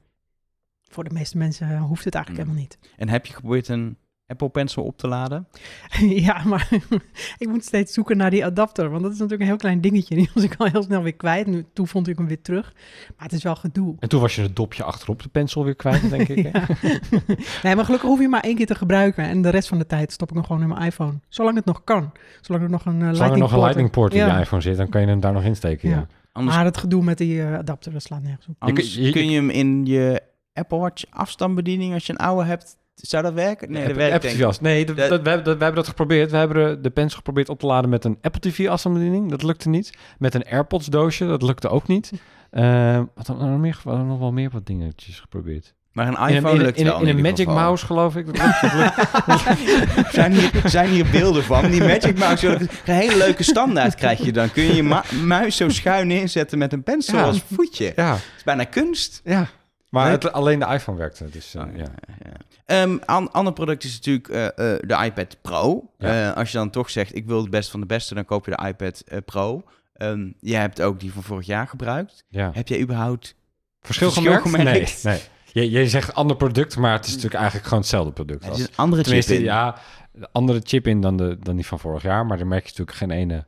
voor 0.81 1.05
de 1.05 1.15
meeste 1.15 1.39
mensen 1.39 1.79
hoeft 1.79 2.05
het 2.05 2.15
eigenlijk 2.15 2.47
Mm. 2.47 2.53
helemaal 2.55 2.77
niet. 2.81 2.91
en 2.97 3.09
heb 3.09 3.27
je 3.27 3.33
geprobeerd 3.35 3.69
een 3.69 3.97
Apple 4.33 4.49
Pencil 4.49 4.83
op 4.83 4.99
te 4.99 5.09
laden? 5.09 5.47
ja, 6.27 6.43
maar 6.45 6.69
ik 7.39 7.49
moet 7.49 7.65
steeds 7.65 7.93
zoeken 7.93 8.17
naar 8.17 8.31
die 8.31 8.45
adapter, 8.45 8.91
want 8.91 9.03
dat 9.03 9.13
is 9.13 9.17
natuurlijk 9.19 9.43
een 9.43 9.49
heel 9.49 9.57
klein 9.57 9.81
dingetje. 9.81 10.15
Die 10.17 10.31
was 10.35 10.45
ik 10.45 10.55
al 10.59 10.67
heel 10.67 10.83
snel 10.83 11.03
weer 11.03 11.15
kwijt. 11.15 11.47
Nu, 11.47 11.65
toen 11.73 11.89
vond 11.89 12.09
ik 12.09 12.19
hem 12.19 12.27
weer 12.27 12.43
terug. 12.43 12.73
Maar 13.17 13.27
het 13.27 13.33
is 13.33 13.43
wel 13.43 13.57
gedoe. 13.57 13.95
En 13.99 14.09
toen 14.09 14.21
was 14.21 14.35
je 14.35 14.43
het 14.43 14.57
dopje 14.57 14.83
achterop 14.85 15.23
de 15.23 15.29
pencil 15.29 15.65
weer 15.65 15.75
kwijt, 15.77 16.11
denk 16.11 16.29
ik. 16.29 16.37
nee, 17.63 17.75
maar 17.77 17.85
gelukkig 17.85 18.09
hoef 18.09 18.21
je 18.21 18.29
maar 18.29 18.41
één 18.45 18.57
keer 18.57 18.67
te 18.67 18.75
gebruiken. 18.75 19.25
En 19.25 19.43
de 19.43 19.49
rest 19.49 19.69
van 19.69 19.79
de 19.79 19.87
tijd 19.87 20.13
stop 20.13 20.29
ik 20.29 20.35
hem 20.35 20.45
gewoon 20.45 20.63
in 20.63 20.69
mijn 20.69 20.83
iPhone. 20.83 21.21
Zolang 21.29 21.57
het 21.57 21.65
nog 21.65 21.85
kan. 21.85 22.13
Zolang 22.41 22.65
er 22.65 22.71
nog 22.71 22.85
een 22.85 22.93
uh, 22.93 22.99
Zolang 22.99 23.13
er 23.15 23.19
lightning 23.19 23.41
nog 23.43 23.53
een 23.53 23.59
lightning 23.61 23.91
port 23.91 24.13
in 24.15 24.19
Ja. 24.19 24.35
je 24.35 24.41
iPhone 24.41 24.63
zit, 24.63 24.77
dan 24.77 24.89
kan 24.89 25.01
je 25.01 25.07
hem 25.07 25.21
daar 25.21 25.33
nog 25.33 25.45
insteken. 25.45 25.89
Ja. 25.89 25.97
Ja. 25.97 26.07
Anders, 26.33 26.57
Maar 26.57 26.65
het 26.65 26.77
gedoe 26.77 27.03
met 27.05 27.19
die 27.19 27.43
eh, 27.43 27.55
adapter, 27.59 27.93
dat 27.93 28.03
slaat 28.03 28.23
nergens 28.23 28.47
op. 28.49 28.55
anders 28.59 28.95
je- 28.95 29.03
je- 29.03 29.13
kun 29.13 29.31
je 29.31 29.37
hem 29.37 29.51
in 29.51 29.87
je 29.87 30.23
Apple 30.53 30.79
Watch 30.79 31.05
afstandsbediening, 31.11 31.93
als 31.95 32.07
je 32.07 32.13
een 32.13 32.19
oude 32.19 32.45
hebt, 32.45 32.77
zou 32.95 33.23
dat 33.23 33.33
werken? 33.33 33.71
Nee, 33.73 33.81
dat 33.83 33.91
Apple- 33.91 34.09
werkt 34.11 34.43
als- 34.43 34.61
Nee, 34.61 34.85
dat, 34.87 34.97
Dat- 34.97 35.09
dat- 35.09 35.23
we, 35.23 35.29
hebben, 35.29 35.45
dat, 35.47 35.57
we 35.59 35.65
hebben 35.65 35.81
dat 35.83 35.89
geprobeerd. 35.91 36.31
We 36.31 36.37
hebben 36.37 36.83
de 36.83 36.91
pencil 36.91 37.17
geprobeerd 37.17 37.49
op 37.49 37.59
te 37.59 37.67
laden 37.67 37.91
met 37.91 38.05
een 38.05 38.19
Apple 38.21 38.41
TV 38.51 38.69
afstandsbediening. 38.69 39.31
Dat 39.31 39.43
lukte 39.43 39.69
niet. 39.69 39.93
Met 40.19 40.35
een 40.35 40.45
AirPods 40.45 40.87
doosje. 40.87 41.27
Dat 41.27 41.43
lukte 41.43 41.69
ook 41.69 41.87
niet. 41.87 42.11
Eh, 42.53 43.01
wat 43.15 43.27
dan 43.27 43.51
nog 43.51 43.59
meer? 43.59 43.81
We 43.85 43.89
hadden 43.91 44.07
nog 44.09 44.19
wel 44.19 44.33
meer 44.33 44.51
wat 44.51 44.67
dingetjes 44.67 45.21
geprobeerd. 45.21 45.75
Maar 45.93 46.07
een 46.07 46.13
In 46.15 46.21
een, 46.23 46.29
iPhone 46.37 46.53
in, 46.53 46.59
een- 46.59 46.65
lukt 46.65 46.79
in, 46.79 46.87
in 46.87 47.09
een 47.17 47.21
Magic 47.23 47.37
geval. 47.37 47.55
Mouse, 47.55 47.87
geloof 47.87 48.17
ik. 48.17 48.27
Dat 48.27 48.37
zijn, 50.13 50.33
hier, 50.33 50.51
zijn 50.65 50.89
hier 50.89 51.07
beelden 51.11 51.45
van. 51.45 51.71
Die 51.71 51.81
Magic 51.85 52.19
Mouse, 52.19 52.47
een 52.49 52.69
hele 52.85 53.17
leuke 53.17 53.43
standaard 53.43 53.95
krijg 53.95 54.25
je 54.25 54.33
dan. 54.33 54.53
Kun 54.53 54.63
je 54.63 54.75
je 54.75 55.01
muis 55.25 55.57
zo 55.57 55.69
schuin 55.69 56.07
neerzetten 56.07 56.59
met 56.59 56.73
een 56.73 56.83
pencil 56.83 57.19
Ja. 57.19 57.25
als 57.25 57.43
voetje. 57.53 57.93
ja, 57.97 58.13
Het 58.13 58.23
is 58.37 58.43
bijna 58.45 58.65
kunst. 58.65 59.21
ja. 59.25 59.47
Maar 59.93 60.11
het, 60.11 60.33
alleen 60.33 60.59
de 60.59 60.67
iPhone 60.67 60.99
werkte. 60.99 61.29
Dus, 61.31 61.55
Oh, 61.57 61.77
ja. 61.77 61.85
ja. 62.25 62.33
Ehm, 62.65 62.97
an- 63.05 63.33
ander 63.33 63.53
product 63.53 63.85
is 63.85 63.95
natuurlijk 63.95 64.29
eh, 64.29 64.45
eh, 64.45 64.81
de 64.81 65.05
iPad 65.05 65.37
Pro. 65.43 65.91
Ja. 65.99 66.31
Als 66.31 66.53
je 66.53 66.59
dan 66.59 66.71
toch 66.71 66.91
zegt, 66.91 67.15
ik 67.17 67.27
wil 67.27 67.41
het 67.41 67.51
beste 67.51 67.71
van 67.71 67.81
de 67.81 67.87
beste, 67.87 68.15
dan 68.15 68.25
koop 68.25 68.45
je 68.47 68.57
de 68.57 68.67
iPad 68.67 69.05
Pro. 69.25 69.63
Ehm, 69.95 70.31
jij 70.41 70.61
hebt 70.61 70.83
ook 70.83 71.01
die 71.01 71.13
van 71.13 71.23
vorig 71.23 71.47
jaar 71.47 71.67
gebruikt. 71.69 72.25
Ja. 72.29 72.51
Heb 72.53 72.69
jij 72.69 72.81
überhaupt... 72.81 73.35
Verschil, 73.81 74.11
Verschil 74.11 74.33
gemerkt? 74.41 74.57
gemerkt? 74.57 75.03
Nee, 75.05 75.21
nee. 75.53 75.71
Je, 75.71 75.79
je 75.81 75.89
zegt 75.89 76.15
ander 76.15 76.37
product, 76.37 76.77
maar 76.77 76.93
het 76.93 77.05
is 77.05 77.11
natuurlijk 77.11 77.35
eigenlijk 77.41 77.65
gewoon 77.65 77.81
hetzelfde 77.81 78.13
product. 78.13 78.41
Het 78.43 78.51
als- 78.53 78.61
is 78.61 78.67
een 78.67 78.77
andere 78.77 79.03
chip 79.05 79.25
in. 79.37 79.43
ja, 79.43 79.77
de 80.13 80.29
andere 80.33 80.61
chip 80.65 80.87
in 80.87 81.01
dan, 81.01 81.17
de, 81.17 81.37
dan 81.41 81.57
die 81.57 81.67
van 81.67 81.79
vorig 81.79 82.03
jaar. 82.03 82.27
Maar 82.27 82.37
daar 82.39 82.47
merk 82.47 82.63
je 82.63 82.69
natuurlijk 82.69 82.97
geen 82.97 83.11
ene 83.11 83.45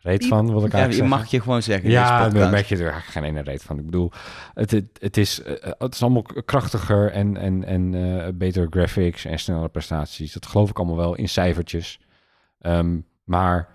reet 0.00 0.26
van, 0.26 0.46
wil 0.46 0.64
ik 0.64 0.72
Ja, 0.72 0.78
eigenlijk 0.78 0.90
je 0.90 0.96
zeggen. 0.98 1.18
mag 1.18 1.26
je 1.30 1.40
gewoon 1.40 1.62
zeggen. 1.62 1.90
Ja, 1.90 2.28
daar 2.28 2.50
merk 2.50 2.66
je 2.66 2.74
er 2.74 2.80
eigenlijk 2.90 3.10
geen 3.12 3.24
ene 3.24 3.42
reet 3.42 3.62
van. 3.62 3.78
Ik 3.78 3.84
bedoel, 3.84 4.10
het, 4.54 4.70
het, 4.70 4.84
het, 5.00 5.16
is, 5.16 5.42
eh, 5.42 5.72
het 5.78 5.94
is 5.94 6.02
allemaal 6.02 6.22
krachtiger 6.22 7.10
en, 7.12 7.36
en, 7.36 7.64
en 7.64 7.94
eh, 7.94 8.28
betere 8.34 8.66
graphics 8.70 9.24
en 9.24 9.38
snellere 9.38 9.68
prestaties. 9.68 10.32
Dat 10.32 10.46
geloof 10.46 10.70
ik 10.70 10.78
allemaal 10.78 10.96
wel 10.96 11.14
in 11.14 11.28
cijfertjes. 11.28 12.00
Ehm, 12.60 12.96
maar 13.24 13.68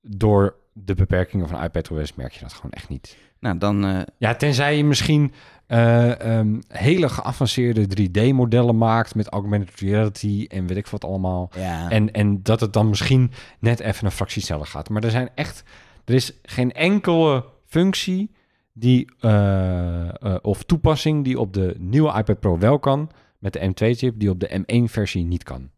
door 0.00 0.56
de 0.72 0.94
beperkingen 0.94 1.48
van 1.48 1.62
iPadOS 1.62 2.14
merk 2.14 2.32
je 2.32 2.40
dat 2.40 2.52
gewoon 2.52 2.70
echt 2.70 2.88
niet. 2.88 3.16
Nou, 3.40 3.58
dan... 3.58 3.84
eh, 3.84 4.00
Ja, 4.18 4.34
tenzij 4.34 4.76
je 4.76 4.84
misschien 4.84 5.32
eh, 5.72 6.38
ehm, 6.38 6.60
hele 6.68 7.08
geavanceerde 7.08 7.86
3D-modellen 7.86 8.78
maakt 8.78 9.14
met 9.14 9.28
augmented 9.28 9.80
reality 9.80 10.46
en 10.48 10.66
weet 10.66 10.76
ik 10.76 10.86
wat 10.86 11.04
allemaal. 11.04 11.50
ja. 11.56 11.90
En, 11.90 12.12
en 12.12 12.42
dat 12.42 12.60
het 12.60 12.72
dan 12.72 12.88
misschien 12.88 13.30
net 13.58 13.80
even 13.80 14.04
een 14.04 14.12
fractie 14.12 14.42
sneller 14.42 14.66
gaat. 14.66 14.88
Maar 14.88 15.04
er 15.04 15.10
zijn 15.10 15.30
echt, 15.34 15.64
er 16.04 16.14
is 16.14 16.32
geen 16.42 16.72
enkele 16.72 17.44
functie 17.66 18.30
die, 18.72 19.12
eh, 19.20 20.08
eh, 20.08 20.36
of 20.42 20.62
toepassing 20.62 21.24
die 21.24 21.40
op 21.40 21.52
de 21.52 21.74
nieuwe 21.78 22.18
iPad 22.18 22.40
Pro 22.40 22.58
wel 22.58 22.78
kan, 22.78 23.10
met 23.38 23.52
de 23.52 23.68
M2-chip, 23.68 24.18
die 24.18 24.30
op 24.30 24.40
de 24.40 24.64
M1-versie 24.64 25.24
niet 25.24 25.42
kan. 25.42 25.70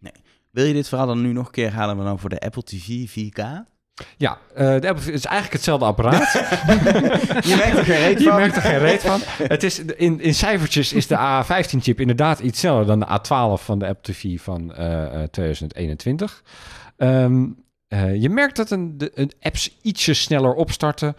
Wil 0.50 0.64
je 0.64 0.72
dit 0.72 0.88
verhaal 0.88 1.06
dan 1.06 1.22
nu 1.22 1.32
nog 1.32 1.46
een 1.46 1.52
keer 1.52 1.72
halen 1.72 1.98
we 1.98 2.04
dan 2.04 2.18
voor 2.18 2.30
de 2.30 2.40
Apple 2.40 2.62
TV 2.62 3.08
4K? 3.10 3.72
Ja, 4.16 4.38
eh, 4.54 4.66
de 4.80 4.88
Apple, 4.88 5.04
het 5.04 5.14
is 5.14 5.24
eigenlijk 5.24 5.52
hetzelfde 5.52 5.84
apparaat. 5.84 6.32
Je 7.48 7.54
merkt 7.56 7.78
er 7.78 7.84
geen 7.84 7.98
reet 7.98 8.18
Je 8.18 8.28
van. 8.28 8.36
merkt 8.36 8.56
er 8.56 8.62
geen 8.62 8.78
reet 8.78 9.00
van. 9.02 9.20
Het 9.48 9.62
is, 9.62 9.78
in, 9.78 10.20
in 10.20 10.34
cijfertjes 10.34 10.92
is 10.92 11.06
de 11.06 11.16
A15-chip 11.16 12.00
inderdaad 12.00 12.38
iets 12.40 12.58
sneller 12.60 12.86
dan 12.86 13.00
de 13.00 13.06
A12 13.06 13.62
van 13.64 13.78
de 13.78 13.86
Apple 13.86 14.12
TV 14.14 14.40
van 14.40 14.74
eh, 14.74 15.22
eh, 15.22 15.28
2021. 15.30 16.42
Ehm, 16.96 17.44
eh, 17.88 18.22
je 18.22 18.28
merkt 18.30 18.56
dat 18.56 18.70
een, 18.70 18.98
de, 18.98 19.10
een 19.14 19.32
apps 19.40 19.76
ietsje 19.82 20.14
sneller 20.14 20.54
opstarten, 20.54 21.16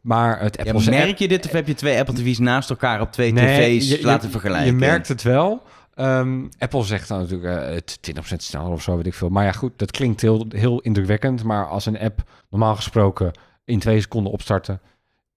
maar 0.00 0.40
het 0.40 0.58
Ja, 0.64 0.72
Apple 0.72 0.90
merk 0.90 1.18
je 1.18 1.28
dit 1.28 1.44
of 1.46 1.50
heb 1.52 1.66
je 1.66 1.74
twee 1.74 1.98
Apple 1.98 2.14
TV's 2.14 2.38
naast 2.38 2.70
elkaar 2.70 3.00
op 3.00 3.12
twee 3.12 3.32
Nee, 3.32 3.76
tv's 3.78 3.88
je- 3.88 3.98
je- 3.98 4.04
laten 4.04 4.30
vergelijken? 4.30 4.66
Je 4.66 4.72
merkt 4.72 5.08
het 5.08 5.22
wel. 5.22 5.62
Ehm, 5.96 6.46
Apple 6.58 6.84
zegt 6.84 7.08
dan 7.08 7.18
natuurlijk 7.18 7.62
eh, 7.62 7.74
het 7.74 7.98
20% 8.00 8.42
sneller 8.42 8.72
of 8.72 8.82
zo, 8.82 8.96
weet 8.96 9.06
ik 9.06 9.14
veel. 9.14 9.28
Maar 9.28 9.44
ja, 9.44 9.52
goed, 9.52 9.78
dat 9.78 9.90
klinkt 9.90 10.20
heel, 10.20 10.46
heel 10.48 10.80
indrukwekkend. 10.80 11.42
Maar 11.42 11.68
als 11.68 11.86
een 11.86 11.98
app 11.98 12.30
normaal 12.50 12.76
gesproken 12.76 13.32
in 13.64 13.78
twee 13.78 14.00
seconden 14.00 14.32
opstarten, 14.32 14.80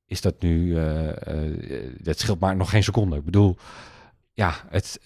is 0.06 0.22
dat 0.22 0.42
nu, 0.42 0.76
eh, 0.78 1.10
eh, 1.10 1.94
dat 2.02 2.20
scheelt 2.20 2.40
maar 2.40 2.56
nog 2.56 2.70
geen 2.70 2.84
seconde. 2.84 3.16
Ik 3.16 3.26
bedoel, 3.26 3.58
ja, 4.34 4.54
het, 4.70 5.00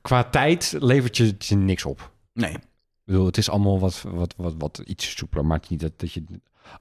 qua 0.00 0.24
tijd 0.24 0.76
levert 0.78 1.16
je, 1.16 1.34
je 1.38 1.56
niks 1.56 1.84
op. 1.84 2.10
Nee. 2.32 2.52
Ik 2.52 2.60
bedoel, 3.04 3.26
het 3.26 3.36
is 3.36 3.50
allemaal 3.50 3.80
wat, 3.80 4.04
wat, 4.08 4.34
wat, 4.36 4.54
wat 4.58 4.82
iets 4.84 5.16
soepeler, 5.16 5.46
maar 5.46 5.56
het 5.56 5.64
is 5.64 5.70
niet 5.70 5.80
dat, 5.80 5.92
dat 5.96 6.12
je... 6.12 6.24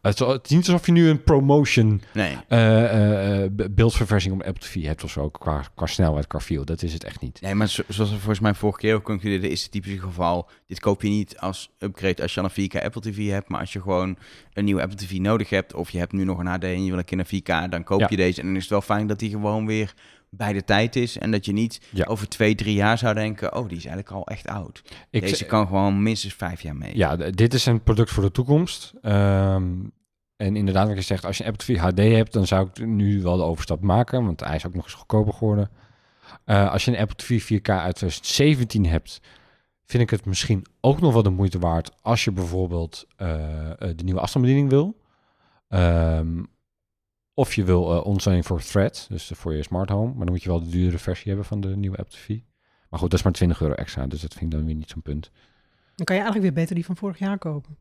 Het 0.02 0.20
is, 0.20 0.28
het 0.28 0.46
is 0.46 0.52
niet 0.52 0.68
alsof 0.68 0.86
je 0.86 0.92
nu 0.92 1.10
een 1.10 1.24
promotion 1.24 2.02
Nee. 2.14 2.38
eh, 2.48 2.84
eh, 2.84 3.44
eh, 3.44 3.52
beeldverversing 3.72 4.34
op 4.34 4.42
Apple 4.44 4.64
TV 4.68 4.84
hebt 4.84 5.04
of 5.04 5.12
zo, 5.12 5.30
qua, 5.30 5.64
qua 5.76 5.86
snelheid, 5.86 6.28
qua 6.28 6.40
feel. 6.40 6.66
Dat 6.66 6.82
is 6.84 6.94
het 6.94 7.04
echt 7.04 7.22
niet. 7.22 7.42
Nee, 7.42 7.56
maar 7.56 7.68
zo- 7.68 7.84
zoals 7.88 8.10
we 8.10 8.16
volgens 8.16 8.40
mij 8.40 8.54
vorige 8.54 8.80
keer 8.80 8.96
ook 8.96 9.04
concludeerden, 9.04 9.50
is 9.50 9.62
het 9.64 9.72
typische 9.72 10.00
geval. 10.00 10.50
Dit 10.68 10.80
koop 10.80 11.02
je 11.02 11.10
niet 11.10 11.38
als 11.38 11.70
upgrade 11.80 12.22
als 12.22 12.34
je 12.34 12.40
al 12.40 12.46
een 12.46 12.52
4K 12.52 12.76
Apple 12.84 13.02
TV 13.02 13.30
hebt. 13.30 13.50
Maar 13.50 13.60
als 13.60 13.74
je 13.74 13.82
gewoon 13.82 14.18
een 14.54 14.66
nieuwe 14.66 14.82
Apple 14.82 14.98
TV 14.98 15.12
nodig 15.18 15.50
hebt. 15.50 15.74
Of 15.74 15.90
je 15.90 15.98
hebt 15.98 16.12
nu 16.14 16.24
nog 16.24 16.40
een 16.40 16.48
HD 16.48 16.64
en 16.64 16.84
je 16.84 16.90
wil 16.90 17.00
een 17.00 17.06
keer 17.06 17.20
een 17.20 17.26
4K. 17.68 17.72
Dan 17.72 17.84
koop 17.84 18.00
Ja. 18.00 18.08
je 18.10 18.16
deze. 18.16 18.40
En 18.42 18.46
dan 18.48 18.56
is 18.56 18.62
het 18.62 18.72
wel 18.72 18.82
fijn 18.82 19.08
dat 19.08 19.20
die 19.20 19.30
gewoon 19.30 19.66
weer 19.66 19.94
bij 20.30 20.54
de 20.54 20.64
tijd 20.64 20.96
is. 20.96 21.18
En 21.18 21.32
dat 21.32 21.46
je 21.46 21.52
niet 21.52 21.82
Ja. 21.92 22.06
over 22.06 22.30
twee, 22.30 22.56
drie 22.56 22.76
jaar 22.76 22.98
zou 22.98 23.14
denken. 23.14 23.56
Oh, 23.56 23.68
die 23.68 23.78
is 23.78 23.86
eigenlijk 23.86 24.16
al 24.16 24.28
echt 24.28 24.48
oud. 24.48 24.82
Ik, 25.10 25.22
deze 25.22 25.46
kan 25.46 25.68
gewoon 25.68 26.04
minstens 26.04 26.34
vijf 26.34 26.62
jaar 26.62 26.76
mee. 26.76 26.98
Ja, 26.98 27.16
dit 27.16 27.54
is 27.54 27.66
een 27.66 27.84
product 27.84 28.12
voor 28.12 28.24
de 28.24 28.32
toekomst. 28.32 28.94
Ehm, 29.02 29.74
en 30.36 30.56
inderdaad, 30.56 30.88
wat 30.88 30.96
je 30.96 31.02
zegt, 31.02 31.26
als 31.26 31.38
je 31.38 31.44
een 31.44 31.50
Apple 31.50 31.66
TV 31.66 31.80
HD 31.80 31.98
hebt, 32.16 32.34
dan 32.34 32.48
zou 32.48 32.68
ik 32.74 32.86
nu 32.86 33.22
wel 33.22 33.38
de 33.38 33.44
overstap 33.44 33.82
maken, 33.82 34.26
want 34.26 34.40
hij 34.40 34.56
is 34.56 34.66
ook 34.66 34.74
nog 34.74 34.84
eens 34.84 34.94
goedkoper 34.94 35.34
geworden. 35.34 35.70
Eh, 36.46 36.72
als 36.72 36.86
je 36.86 36.92
een 36.92 36.98
Apple 36.98 37.16
TV 37.16 37.42
4K 37.44 37.70
uit 37.70 37.96
2017 37.96 38.86
hebt, 38.86 39.22
vind 39.86 40.04
ik 40.04 40.10
het 40.10 40.26
misschien 40.26 40.66
ook 40.82 41.02
nog 41.02 41.14
wel 41.14 41.24
de 41.24 41.30
moeite 41.30 41.60
waard 41.60 41.92
als 42.02 42.24
je 42.24 42.32
bijvoorbeeld 42.32 43.06
eh, 43.16 43.72
eh, 43.72 43.78
de 43.78 44.04
nieuwe 44.04 44.20
afstandsbediening 44.20 44.70
wil. 44.72 44.96
Ehm, 45.68 46.44
of 47.40 47.54
je 47.54 47.64
wil 47.64 47.94
eh 47.94 48.06
onsending 48.06 48.46
voor 48.46 48.62
Thread, 48.62 49.06
dus 49.10 49.32
voor 49.36 49.56
je 49.56 49.64
smart 49.64 49.90
home. 49.90 50.14
Maar 50.14 50.26
dan 50.26 50.34
moet 50.34 50.44
je 50.44 50.50
wel 50.50 50.64
de 50.64 50.70
duurdere 50.70 50.98
versie 50.98 51.28
hebben 51.28 51.46
van 51.46 51.62
de 51.62 51.76
nieuwe 51.76 51.98
Apple 51.98 52.18
TV. 52.18 52.28
Maar 52.90 53.00
goed, 53.00 53.10
dat 53.10 53.20
is 53.20 53.26
maar 53.26 53.34
20 53.34 53.62
euro 53.62 53.74
extra, 53.74 54.08
dus 54.08 54.22
dat 54.22 54.34
vind 54.34 54.46
ik 54.46 54.52
dan 54.52 54.66
weer 54.66 54.76
niet 54.76 54.90
zo'n 54.90 55.02
punt. 55.02 55.32
Dan 55.96 56.06
kan 56.06 56.16
je 56.16 56.22
eigenlijk 56.22 56.54
weer 56.54 56.62
beter 56.62 56.76
die 56.76 56.86
van 56.86 56.96
vorig 56.96 57.20
jaar 57.20 57.38
kopen. 57.38 57.78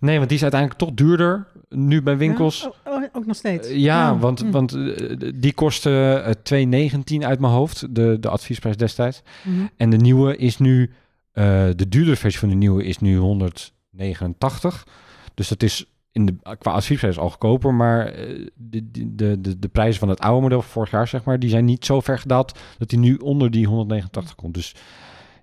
Nee, 0.00 0.16
want 0.16 0.28
die 0.28 0.36
is 0.36 0.42
uiteindelijk 0.42 0.80
toch 0.80 0.92
duurder 0.94 1.46
nu 1.68 2.02
bij 2.02 2.16
winkels. 2.16 2.60
Ja? 2.60 2.92
Oh, 2.92 3.02
oh, 3.02 3.08
ook 3.12 3.26
nog 3.26 3.36
steeds. 3.36 3.68
Eh, 3.68 3.76
ja, 3.76 4.12
Oh, 4.12 4.20
want, 4.20 4.40
hm. 4.40 4.50
want 4.50 4.72
eh, 4.72 5.30
die 5.34 5.52
kostte 5.54 6.22
eh, 6.44 6.90
2,19 6.90 7.24
uit 7.24 7.40
mijn 7.40 7.52
hoofd, 7.52 7.94
de, 7.94 8.16
de 8.20 8.28
adviesprijs 8.28 8.76
destijds. 8.76 9.22
Mhm. 9.44 9.66
En 9.76 9.90
de 9.90 9.96
nieuwe 9.96 10.36
is 10.36 10.58
nu, 10.58 10.90
eh, 11.32 11.44
de 11.76 11.88
duurdere 11.88 12.16
versie 12.16 12.40
van 12.40 12.48
de 12.48 12.54
nieuwe 12.54 12.84
is 12.84 12.98
nu 12.98 13.16
189. 13.16 14.86
Dus 15.34 15.48
dat 15.48 15.62
is 15.62 15.91
in 16.12 16.26
de, 16.26 16.56
qua 16.58 16.70
adviesprijs 16.72 17.18
al 17.18 17.30
goedkoper, 17.30 17.74
maar 17.74 18.06
eh, 18.06 18.46
de, 18.54 18.90
de, 18.90 19.14
de, 19.14 19.40
de, 19.40 19.58
de 19.58 19.68
prijzen 19.68 20.00
van 20.00 20.08
het 20.08 20.20
oude 20.20 20.40
model 20.42 20.62
van 20.62 20.70
vorig 20.70 20.90
jaar, 20.90 21.08
zeg 21.08 21.24
maar, 21.24 21.38
die 21.38 21.50
zijn 21.50 21.64
niet 21.64 21.84
zo 21.84 22.00
ver 22.00 22.18
gedaald 22.18 22.58
dat 22.78 22.88
die 22.88 22.98
nu 22.98 23.16
onder 23.16 23.50
die 23.50 23.66
189 23.66 24.34
komt. 24.34 24.54
Dus 24.54 24.74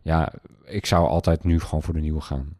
ja, 0.01 0.31
ik 0.65 0.85
zou 0.85 1.07
altijd 1.07 1.43
nu 1.43 1.59
gewoon 1.59 1.83
voor 1.83 1.93
de 1.93 1.99
nieuwe 1.99 2.21
gaan. 2.21 2.57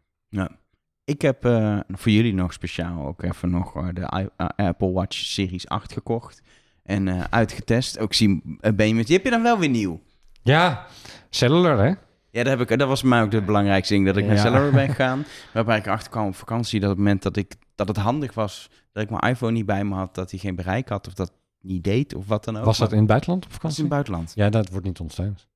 Ik 1.04 1.22
heb 1.22 1.44
eh, 1.44 1.78
voor 1.88 2.12
jullie 2.12 2.34
nog 2.34 2.52
speciaal 2.52 3.06
ook 3.06 3.22
even 3.22 3.50
nog 3.50 3.76
eh, 3.76 3.86
de 3.92 4.20
I- 4.20 4.44
Apple 4.56 4.92
Watch 4.92 5.16
Series 5.16 5.68
8 5.68 5.92
gekocht. 5.92 6.42
En 6.82 7.30
uitgetest. 7.32 7.98
Ook 7.98 8.14
zien, 8.14 8.58
ben 8.74 8.88
je 8.88 8.94
met, 8.94 9.06
die 9.06 9.16
heb 9.16 9.24
je 9.24 9.30
dan 9.30 9.42
wel 9.42 9.58
weer 9.58 9.68
nieuw. 9.68 10.00
Ja, 10.42 10.86
cellular 11.30 11.78
hè? 11.78 11.86
Ja, 12.30 12.42
dat, 12.44 12.58
heb 12.58 12.70
ik, 12.70 12.78
dat 12.78 12.88
was 12.88 13.02
mij 13.02 13.22
ook 13.22 13.32
het 13.32 13.46
belangrijkste 13.46 13.94
ding, 13.94 14.06
dat 14.06 14.16
ik 14.16 14.24
naar 14.24 14.34
Ja. 14.34 14.40
Cellular 14.40 14.70
ben 14.70 14.88
gegaan. 14.88 15.24
Waarbij 15.52 15.78
ik 15.78 15.86
erachter 15.86 16.10
kwam 16.10 16.26
op 16.26 16.34
vakantie 16.36 16.80
dat 16.80 16.90
op 16.90 16.96
het 16.96 17.04
moment 17.04 17.22
dat, 17.22 17.36
ik, 17.36 17.54
dat 17.86 17.96
het 17.96 18.04
handig 18.04 18.34
was, 18.34 18.70
dat 18.92 19.02
ik 19.02 19.10
mijn 19.10 19.32
iPhone 19.32 19.52
niet 19.52 19.66
bij 19.66 19.84
me 19.84 19.94
had, 19.94 20.14
dat 20.14 20.30
hij 20.30 20.40
geen 20.40 20.54
bereik 20.56 20.88
had 20.88 21.06
of 21.06 21.14
dat 21.14 21.32
niet 21.60 21.84
deed 21.84 22.14
of 22.14 22.26
wat 22.26 22.44
dan 22.44 22.56
ook. 22.58 22.64
Was 22.64 22.78
dat 22.78 22.92
in 22.92 22.98
het 22.98 23.06
buitenland 23.06 23.42
dat 23.42 23.50
was 23.50 23.58
in 23.60 23.60
vakantie? 23.60 23.82
het 23.84 23.92
buitenland. 23.92 24.32
Ja, 24.34 24.48
dat 24.50 24.68
wordt 24.70 24.86
niet 24.86 24.98
ondersteund. 25.00 25.46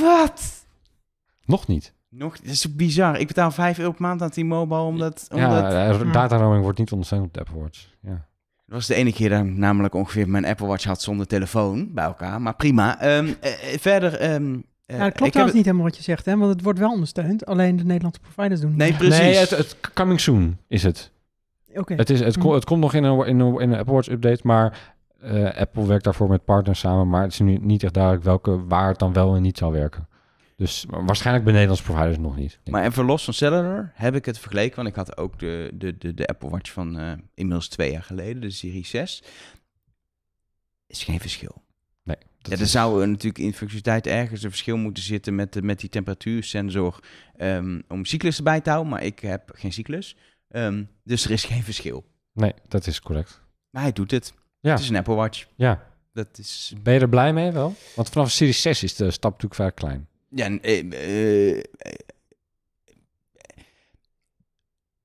Wat? 0.00 0.66
Nog 1.44 1.66
niet. 1.66 1.92
Nog, 2.10 2.36
dat 2.40 2.50
is 2.50 2.60
zo 2.60 2.68
bizar. 2.72 3.18
Ik 3.18 3.26
betaal 3.26 3.50
5 3.50 3.78
euro 3.78 3.90
per 3.92 4.02
maand 4.02 4.22
aan 4.22 4.30
T-Mobile, 4.30 4.80
omdat... 4.80 5.26
omdat 5.30 5.72
Ja, 5.72 5.94
Hm. 5.96 6.12
data 6.12 6.36
roaming 6.36 6.62
wordt 6.62 6.78
niet 6.78 6.92
ondersteund 6.92 7.24
op 7.24 7.34
de 7.34 7.40
Apple 7.40 7.60
Watch. 7.60 7.86
Ja. 8.02 8.10
Dat 8.66 8.76
was 8.76 8.86
de 8.86 8.94
ene 8.94 9.12
keer 9.12 9.28
dat 9.28 9.44
ik 9.44 9.56
namelijk 9.56 9.94
ongeveer 9.94 10.28
mijn 10.28 10.44
Apple 10.44 10.66
Watch 10.66 10.84
had 10.84 11.02
zonder 11.02 11.26
telefoon 11.26 11.92
bij 11.94 12.04
elkaar. 12.04 12.40
Maar 12.42 12.54
prima. 12.56 13.00
Eh, 13.00 13.24
verder... 13.78 14.14
ehm, 14.14 14.54
eh, 14.86 14.96
Ja, 14.96 14.98
dat 14.98 15.06
ik 15.06 15.14
klopt 15.14 15.18
heb 15.20 15.28
trouwens 15.30 15.56
niet 15.56 15.64
helemaal 15.64 15.86
wat 15.86 15.96
je 15.96 16.02
zegt, 16.02 16.24
hè? 16.24 16.36
want 16.36 16.52
het 16.52 16.62
wordt 16.62 16.78
wel 16.78 16.90
ondersteund. 16.92 17.46
Alleen 17.46 17.76
de 17.76 17.84
Nederlandse 17.84 18.20
providers 18.20 18.60
doen 18.60 18.70
het 18.70 18.78
Nee, 18.78 18.88
niet. 18.90 18.98
precies. 18.98 19.18
Nee, 19.18 19.34
het, 19.36 19.50
het 19.50 19.76
coming 19.94 20.20
soon 20.20 20.56
is 20.68 20.82
het. 20.82 21.10
Oké. 21.74 21.94
Het, 21.94 22.10
is, 22.10 22.20
het, 22.20 22.34
Hm. 22.34 22.40
ko- 22.40 22.54
het 22.54 22.64
komt 22.64 22.80
nog 22.80 22.94
in 22.94 23.04
een, 23.04 23.26
in 23.26 23.38
een, 23.40 23.60
in 23.60 23.70
een 23.72 23.78
Apple 23.78 23.94
Watch 23.94 24.08
update, 24.08 24.40
maar 24.44 24.94
eh, 25.20 25.54
Apple 25.56 25.86
werkt 25.86 26.04
daarvoor 26.04 26.28
met 26.28 26.44
partners 26.44 26.78
samen. 26.78 27.08
Maar 27.08 27.22
het 27.22 27.32
is 27.32 27.38
nu 27.38 27.56
niet 27.56 27.82
echt 27.82 27.94
duidelijk 27.94 28.24
welke, 28.24 28.64
waar 28.66 28.88
het 28.88 28.98
dan 28.98 29.12
wel 29.12 29.34
en 29.36 29.42
niet 29.42 29.58
zal 29.58 29.72
werken. 29.72 30.08
Dus 30.56 30.84
waarschijnlijk 30.88 31.44
bij 31.44 31.52
Nederlandse 31.54 31.84
providers 31.86 32.18
nog 32.18 32.36
niet. 32.36 32.58
Maar 32.70 32.84
even 32.84 33.04
los 33.04 33.24
van 33.24 33.34
Cellular 33.34 33.92
heb 33.94 34.14
ik 34.14 34.24
het 34.24 34.38
vergeleken. 34.38 34.76
Want 34.76 34.88
ik 34.88 34.94
had 34.94 35.16
ook 35.16 35.38
de, 35.38 35.70
de, 35.74 35.98
de, 35.98 36.14
de 36.14 36.26
Apple 36.26 36.48
Watch 36.50 36.72
van 36.72 36.98
eh, 36.98 37.12
inmiddels 37.34 37.68
twee 37.68 37.90
jaar 37.92 38.02
geleden, 38.02 38.40
de 38.40 38.50
Serie 38.50 38.86
6. 38.86 39.22
Is 40.86 41.04
geen 41.04 41.20
verschil. 41.20 41.62
nee, 42.02 42.16
dat 42.38 42.50
Ja, 42.50 42.56
er 42.56 42.60
is- 42.62 42.70
zou 42.70 43.06
natuurlijk 43.06 43.38
in 43.38 43.52
functionaliteit 43.54 44.06
ergens 44.06 44.42
een 44.42 44.50
verschil 44.50 44.76
moeten 44.76 45.02
zitten 45.02 45.34
met, 45.34 45.52
de, 45.52 45.62
met 45.62 45.80
die 45.80 45.88
temperatuursensor 45.88 46.98
ehm, 47.36 47.80
om 47.88 48.04
cyclus 48.04 48.36
erbij 48.36 48.60
te 48.60 48.70
houden. 48.70 48.92
Maar 48.92 49.02
ik 49.02 49.18
heb 49.18 49.50
geen 49.54 49.72
cyclus. 49.72 50.16
Ehm, 50.48 50.84
dus 51.02 51.24
er 51.24 51.30
is 51.30 51.44
geen 51.44 51.62
verschil. 51.62 52.04
Nee, 52.32 52.52
dat 52.68 52.86
is 52.86 53.00
correct. 53.00 53.40
Maar 53.70 53.82
hij 53.82 53.92
doet 53.92 54.10
het. 54.10 54.32
Ja. 54.60 54.70
Het 54.70 54.80
is 54.80 54.88
een 54.88 54.96
Apple 54.96 55.14
Watch. 55.14 55.46
Ja, 55.54 55.86
Dat 56.12 56.38
is... 56.38 56.74
ben 56.82 56.94
je 56.94 57.00
er 57.00 57.08
blij 57.08 57.32
mee 57.32 57.52
wel? 57.52 57.74
Want 57.96 58.08
vanaf 58.08 58.30
Series 58.30 58.62
6 58.62 58.82
is 58.82 58.94
de 58.94 59.10
stap 59.10 59.30
natuurlijk 59.32 59.54
vrij 59.54 59.72
klein. 59.72 60.08
Ja, 60.28 60.58
eh, 60.58 60.92
eh, 60.92 61.58
eh, 61.58 61.64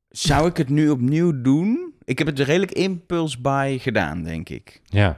zou 0.10 0.48
ik 0.48 0.58
het 0.58 0.70
nu 0.70 0.90
opnieuw 0.90 1.42
doen? 1.42 1.94
Ik 2.04 2.18
heb 2.18 2.28
het 2.28 2.40
redelijk 2.40 2.72
impuls 2.72 3.42
bij 3.42 3.80
gedaan, 3.80 4.24
denk 4.24 4.50
ik. 4.50 4.82
Ja, 4.86 5.16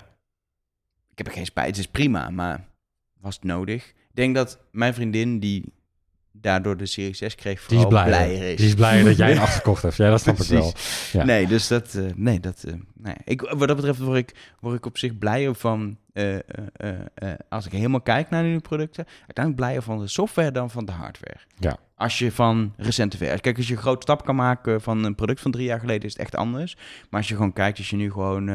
Ik 1.12 1.18
heb 1.18 1.28
er 1.28 1.34
geen 1.34 1.46
spijt. 1.46 1.68
Het 1.68 1.78
is 1.78 1.88
prima, 1.88 2.30
maar 2.30 2.68
was 3.20 3.36
het 3.36 3.44
nodig? 3.44 3.88
Ik 3.90 3.96
denk 4.22 4.36
dat 4.36 4.60
mijn 4.72 4.94
vriendin, 4.94 5.40
die 5.40 5.74
daardoor 6.42 6.78
de 6.78 6.86
Series 6.86 7.18
6 7.18 7.36
kreeg, 7.36 7.66
Die 7.66 7.78
is 7.78 7.84
vooral 7.84 8.04
blij. 8.04 8.06
blijer 8.26 8.52
is. 8.52 8.58
Die 8.58 8.68
is 8.68 8.74
blij 8.74 9.04
dat 9.04 9.18
jij 9.18 9.32
een 9.32 9.40
achterkocht 9.48 9.82
hebt. 9.82 9.96
Ja, 9.96 10.10
dat 10.10 10.22
snap 10.22 10.38
ik 10.40 10.48
wel. 10.48 10.74
Ja. 11.12 11.24
Nee, 11.24 11.48
dus 11.48 11.68
dat, 11.68 11.96
eh, 11.96 12.04
nee, 12.16 12.40
dat, 12.40 12.64
eh, 12.64 12.74
nee. 12.94 13.16
Ik, 13.24 13.42
wat 13.42 13.68
dat 13.68 13.76
betreft 13.76 14.00
word 14.00 14.18
ik, 14.18 14.36
word 14.60 14.76
ik 14.76 14.86
op 14.86 14.98
zich 14.98 15.18
blijer 15.18 15.56
van, 15.56 15.98
eh, 16.14 16.36
als 17.50 17.66
ik 17.66 17.72
helemaal 17.72 18.02
kijk 18.02 18.30
naar 18.30 18.44
nieuwe 18.44 18.62
producten, 18.62 19.06
uiteindelijk 19.08 19.56
blijer 19.66 19.82
van 19.82 20.00
de 20.00 20.08
software 20.08 20.52
dan 20.52 20.70
van 20.70 20.86
de 20.86 20.92
hardware. 20.92 21.40
Ja. 21.60 21.78
Als 21.96 22.20
je 22.20 22.32
van 22.32 22.74
recente 22.78 23.18
versies, 23.18 23.42
kijk, 23.42 23.58
als 23.58 23.68
je 23.68 23.74
een 23.74 23.80
grote 23.82 24.02
stap 24.02 24.26
kan 24.26 24.36
maken 24.36 24.82
van 24.82 25.04
een 25.04 25.16
product 25.16 25.42
van 25.42 25.52
drie 25.52 25.66
jaar 25.66 25.80
geleden, 25.80 26.04
is 26.04 26.12
het 26.12 26.22
echt 26.22 26.36
anders. 26.36 26.76
Maar 27.10 27.20
als 27.20 27.30
je 27.30 27.36
gewoon 27.36 27.54
kijkt, 27.54 27.78
als 27.78 27.90
je 27.90 27.96
nu 27.96 28.12
gewoon 28.12 28.50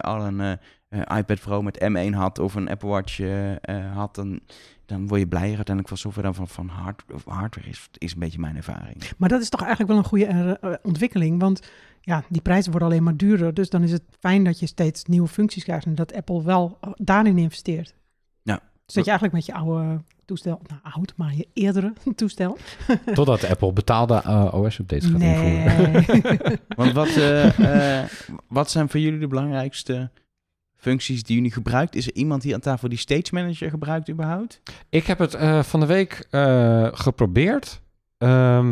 al 0.00 0.26
een 0.26 0.58
iPad 1.16 1.40
Pro 1.40 1.62
met 1.62 1.84
M1 1.84 2.14
had 2.14 2.38
of 2.38 2.54
een 2.54 2.68
Apple 2.68 2.88
Watch 2.88 3.20
had, 3.94 4.14
dan, 4.14 4.40
dan 4.86 5.06
word 5.06 5.20
je 5.20 5.26
blijer 5.26 5.56
uiteindelijk 5.56 5.88
van 5.88 5.96
software 5.96 6.26
dan 6.26 6.34
van, 6.34 6.48
van 6.48 6.68
hard, 6.68 7.02
of 7.12 7.24
hardware, 7.24 7.68
is, 7.68 7.88
is 7.98 8.12
een 8.12 8.18
beetje 8.18 8.38
mijn 8.38 8.56
ervaring. 8.56 9.02
Maar 9.16 9.28
dat 9.28 9.40
is 9.40 9.48
toch 9.48 9.60
eigenlijk 9.60 9.90
wel 9.90 9.98
een 9.98 10.08
goede 10.08 10.26
eh, 10.26 10.50
eh, 10.50 10.78
ontwikkeling. 10.82 11.40
Want 11.40 11.60
ja, 12.00 12.24
die 12.28 12.40
prijzen 12.40 12.70
worden 12.70 12.88
alleen 12.88 13.02
maar 13.02 13.16
duurder. 13.16 13.54
Dus 13.54 13.70
dan 13.70 13.82
is 13.82 13.92
het 13.92 14.02
fijn 14.18 14.44
dat 14.44 14.58
je 14.58 14.66
steeds 14.66 15.04
nieuwe 15.04 15.28
functies 15.28 15.64
krijgt. 15.64 15.86
En 15.86 15.94
dat 15.94 16.14
Apple 16.14 16.42
wel 16.42 16.78
eh, 16.80 16.90
daarin 16.96 17.38
investeert. 17.38 17.94
Ja. 18.42 18.60
Dus 18.86 18.94
dat 18.94 19.04
je 19.04 19.10
eigenlijk 19.10 19.32
met 19.32 19.46
je 19.46 19.54
oude 19.54 20.02
toestel, 20.24 20.60
nou 20.66 20.80
oud, 20.82 21.12
maar 21.16 21.34
je 21.34 21.48
eerdere 21.52 21.92
toestel. 22.16 22.56
Totdat 23.14 23.44
Apple 23.44 23.72
betaalde 23.72 24.22
OS-updates 24.52 25.10
gaat 25.10 25.20
invoeren. 25.20 25.92
Nee. 25.92 26.58
Want 26.76 26.92
wat, 26.92 27.08
eh, 27.08 28.00
eh, 28.02 28.10
wat 28.48 28.70
zijn 28.70 28.88
voor 28.88 29.00
jullie 29.00 29.18
de 29.18 29.26
belangrijkste 29.26 30.10
functies 30.84 31.22
die 31.22 31.36
jullie 31.36 31.52
gebruikt? 31.52 31.94
Is 31.94 32.06
er 32.06 32.14
iemand 32.14 32.42
hier 32.42 32.54
aan 32.54 32.60
tafel 32.60 32.88
die 32.88 32.98
Stage 32.98 33.28
Manager 33.30 33.70
gebruikt 33.70 34.10
überhaupt? 34.10 34.60
Ik 34.88 35.06
heb 35.06 35.18
het 35.18 35.34
eh, 35.34 35.62
van 35.62 35.80
de 35.80 35.86
week 35.86 36.26
eh, 36.30 36.88
geprobeerd. 36.92 37.80
Eh, 38.16 38.68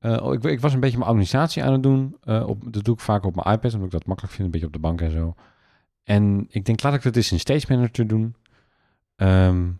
oh, 0.00 0.34
ik, 0.34 0.44
ik 0.44 0.60
was 0.60 0.74
een 0.74 0.80
beetje 0.80 0.96
mijn 0.96 1.08
administratie 1.08 1.64
aan 1.64 1.72
het 1.72 1.82
doen. 1.82 2.16
Op, 2.24 2.72
dat 2.72 2.84
doe 2.84 2.94
ik 2.94 3.00
vaak 3.00 3.24
op 3.24 3.34
mijn 3.34 3.56
iPad, 3.56 3.72
omdat 3.72 3.86
ik 3.86 3.92
dat 3.92 4.06
makkelijk 4.06 4.34
vind, 4.34 4.46
een 4.46 4.50
beetje 4.50 4.66
op 4.66 4.72
de 4.72 4.78
bank 4.78 5.00
en 5.00 5.10
zo. 5.10 5.34
En 6.02 6.46
ik 6.48 6.64
denk, 6.64 6.82
laat 6.82 6.94
ik 6.94 7.02
dat 7.02 7.16
eens 7.16 7.32
in 7.32 7.40
Stage 7.40 7.66
Manager 7.68 8.06
doen. 8.06 8.34
Ehm, 9.16 9.70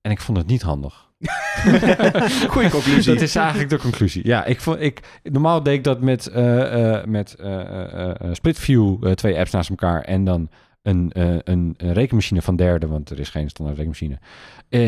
en 0.00 0.10
ik 0.10 0.20
vond 0.20 0.38
het 0.38 0.46
niet 0.46 0.62
handig. 0.62 1.07
Goeie 2.48 2.70
conclusie. 2.70 3.12
Dat 3.12 3.22
is 3.22 3.36
eigenlijk 3.36 3.70
de 3.70 3.78
conclusie. 3.78 4.26
Ja, 4.26 4.44
ik 4.44 4.60
vond, 4.60 4.80
ik, 4.80 5.20
normaal 5.22 5.62
deed 5.62 5.74
ik 5.74 5.84
dat 5.84 6.00
met, 6.00 6.26
eh, 6.26 6.94
eh, 6.96 7.04
met 7.04 7.34
eh, 7.34 8.10
eh, 8.10 8.32
Split 8.32 8.58
View, 8.58 9.06
eh, 9.06 9.12
twee 9.12 9.38
apps 9.38 9.50
naast 9.50 9.70
elkaar 9.70 10.02
en 10.02 10.24
dan 10.24 10.50
een, 10.82 11.10
een, 11.14 11.42
een 11.76 11.92
rekenmachine 11.92 12.42
van 12.42 12.56
derde, 12.56 12.86
want 12.86 13.10
er 13.10 13.18
is 13.18 13.28
geen 13.28 13.48
standaard 13.48 13.78
rekenmachine. 13.78 14.18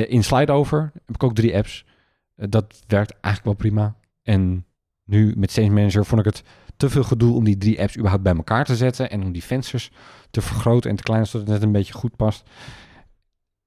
In 0.09 0.25
SlideOver 0.25 0.91
heb 1.07 1.15
ik 1.15 1.23
ook 1.23 1.35
drie 1.35 1.57
apps. 1.57 1.85
Dat 2.37 2.83
werkt 2.87 3.13
eigenlijk 3.21 3.45
wel 3.45 3.71
prima. 3.71 3.97
En 4.23 4.67
nu 5.05 5.35
met 5.37 5.51
Stage 5.51 5.71
Manager 5.71 6.05
vond 6.05 6.21
ik 6.21 6.27
het 6.27 6.43
te 6.77 6.91
veel 6.91 7.05
gedoe 7.05 7.35
om 7.35 7.45
die 7.45 7.57
drie 7.57 7.81
apps 7.81 7.97
überhaupt 7.97 8.23
bij 8.23 8.35
elkaar 8.35 8.65
te 8.65 8.77
zetten 8.77 9.11
en 9.11 9.23
om 9.23 9.33
die 9.33 9.45
vensters 9.45 9.91
te 10.31 10.41
vergroten 10.41 10.91
en 10.91 10.97
te 10.97 11.03
kleinen 11.03 11.29
zodat 11.29 11.47
het 11.47 11.57
net 11.57 11.67
een 11.67 11.73
beetje 11.73 11.93
goed 11.93 12.17
past. 12.17 12.49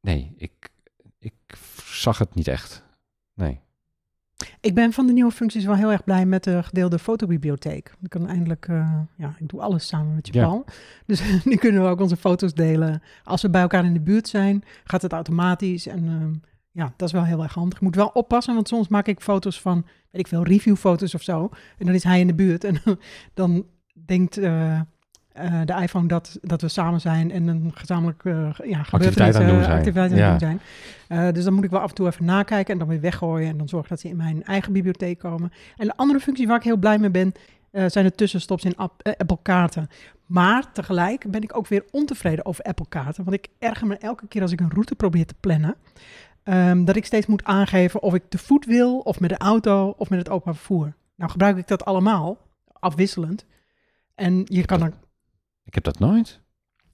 Nee, 0.01 0.33
ik, 0.37 0.69
ik 1.19 1.33
zag 2.01 2.17
het 2.17 2.35
niet 2.35 2.47
echt. 2.47 2.83
Nee. 3.33 3.61
Ik 4.61 4.75
ben 4.75 4.93
van 4.93 5.07
de 5.07 5.13
nieuwe 5.13 5.31
functies 5.31 5.65
wel 5.65 5.75
heel 5.75 5.91
erg 5.91 6.03
blij 6.03 6.25
met 6.25 6.43
de 6.43 6.63
gedeelde 6.63 6.99
fotobibliotheek. 6.99 7.95
Ik 8.01 8.09
kan 8.09 8.27
eindelijk, 8.27 8.67
eh, 8.67 8.99
ja, 9.17 9.35
ik 9.39 9.49
doe 9.49 9.61
alles 9.61 9.87
samen 9.87 10.15
met 10.15 10.27
Ja. 10.27 10.41
Japan. 10.41 10.65
Dus 11.05 11.43
nu 11.43 11.55
kunnen 11.55 11.81
we 11.81 11.87
ook 11.87 11.99
onze 12.01 12.17
foto's 12.17 12.53
delen. 12.53 13.01
Als 13.23 13.41
we 13.41 13.49
bij 13.49 13.61
elkaar 13.61 13.85
in 13.85 13.93
de 13.93 14.01
buurt 14.01 14.27
zijn, 14.27 14.63
gaat 14.83 15.01
het 15.01 15.11
automatisch. 15.13 15.87
En 15.87 16.07
ehm, 16.07 16.33
ja, 16.71 16.93
dat 16.97 17.07
is 17.07 17.13
wel 17.13 17.25
heel 17.25 17.43
erg 17.43 17.53
handig. 17.53 17.77
Ik 17.77 17.83
moet 17.83 17.95
wel 17.95 18.07
oppassen, 18.07 18.53
want 18.53 18.67
soms 18.67 18.87
maak 18.87 19.07
ik 19.07 19.21
foto's 19.21 19.61
van, 19.61 19.85
weet 20.11 20.21
ik 20.21 20.27
veel, 20.27 20.43
reviewfoto's 20.43 21.13
of 21.13 21.21
zo. 21.21 21.49
En 21.77 21.85
dan 21.85 21.95
is 21.95 22.03
hij 22.03 22.19
in 22.19 22.27
de 22.27 22.35
buurt. 22.35 22.63
En 22.63 22.81
dan 23.33 23.65
denkt 24.05 24.37
eh, 24.37 24.81
eh, 25.33 25.61
de 25.65 25.73
iPhone 25.81 26.07
dat, 26.07 26.37
dat 26.41 26.61
we 26.61 26.67
samen 26.67 27.01
zijn 27.01 27.31
en 27.31 27.47
een 27.47 27.71
gezamenlijk 27.73 28.23
uh, 28.23 28.49
ja, 28.63 28.79
Activiteit 28.91 29.35
aan 29.35 29.41
het 29.41 29.49
doen 29.51 29.59
eh, 29.59 29.63
zijn. 29.65 29.77
activiteit 29.77 30.11
aan 30.11 30.17
Ja. 30.17 30.29
doen 30.37 30.39
zijn. 30.39 31.33
Dus 31.33 31.43
dan 31.43 31.53
moet 31.53 31.63
ik 31.63 31.69
wel 31.69 31.79
af 31.79 31.89
en 31.89 31.95
toe 31.95 32.07
even 32.07 32.25
nakijken 32.25 32.73
en 32.73 32.79
dan 32.79 32.87
weer 32.87 33.01
weggooien. 33.01 33.49
En 33.49 33.57
dan 33.57 33.67
zorg 33.67 33.87
dat 33.87 33.99
ze 33.99 34.07
in 34.09 34.15
mijn 34.15 34.43
eigen 34.43 34.73
bibliotheek 34.73 35.19
komen. 35.19 35.51
En 35.77 35.87
de 35.87 35.95
andere 35.95 36.19
functie 36.19 36.47
waar 36.47 36.57
ik 36.57 36.63
heel 36.63 36.77
blij 36.77 36.97
mee 36.99 37.09
ben, 37.09 37.33
zijn 37.87 38.05
de 38.05 38.11
tussenstops 38.15 38.63
in 38.63 38.75
app- 38.75 39.07
Apple 39.17 39.37
kaarten. 39.41 39.87
Maar 40.25 40.71
tegelijk 40.71 41.31
ben 41.31 41.41
ik 41.41 41.57
ook 41.57 41.67
weer 41.67 41.83
ontevreden 41.91 42.45
over 42.45 42.63
Apple 42.63 42.85
kaarten. 42.89 43.23
Want 43.23 43.35
ik 43.35 43.47
erger 43.59 43.87
me 43.87 43.97
elke 43.97 44.27
keer 44.27 44.41
als 44.41 44.51
ik 44.51 44.59
een 44.59 44.71
route 44.71 44.95
probeer 44.95 45.25
te 45.25 45.35
plannen. 45.39 45.75
ehm, 46.43 46.83
dat 46.85 46.95
ik 46.95 47.05
steeds 47.05 47.25
moet 47.25 47.43
aangeven 47.43 48.01
of 48.01 48.13
ik 48.13 48.23
te 48.29 48.37
voet 48.37 48.65
wil, 48.65 48.97
of 48.99 49.19
met 49.19 49.29
de 49.29 49.37
auto, 49.37 49.93
of 49.97 50.09
met 50.09 50.19
het 50.19 50.29
openbaar 50.29 50.55
vervoer. 50.55 50.93
Nou 51.15 51.31
gebruik 51.31 51.57
ik 51.57 51.67
dat 51.67 51.85
allemaal, 51.85 52.37
afwisselend. 52.79 53.45
En 54.15 54.41
je 54.45 54.65
kan 54.65 54.81
er 54.83 54.93
Ik 55.65 55.73
heb 55.73 55.83
dat 55.83 55.99
nooit. 55.99 56.41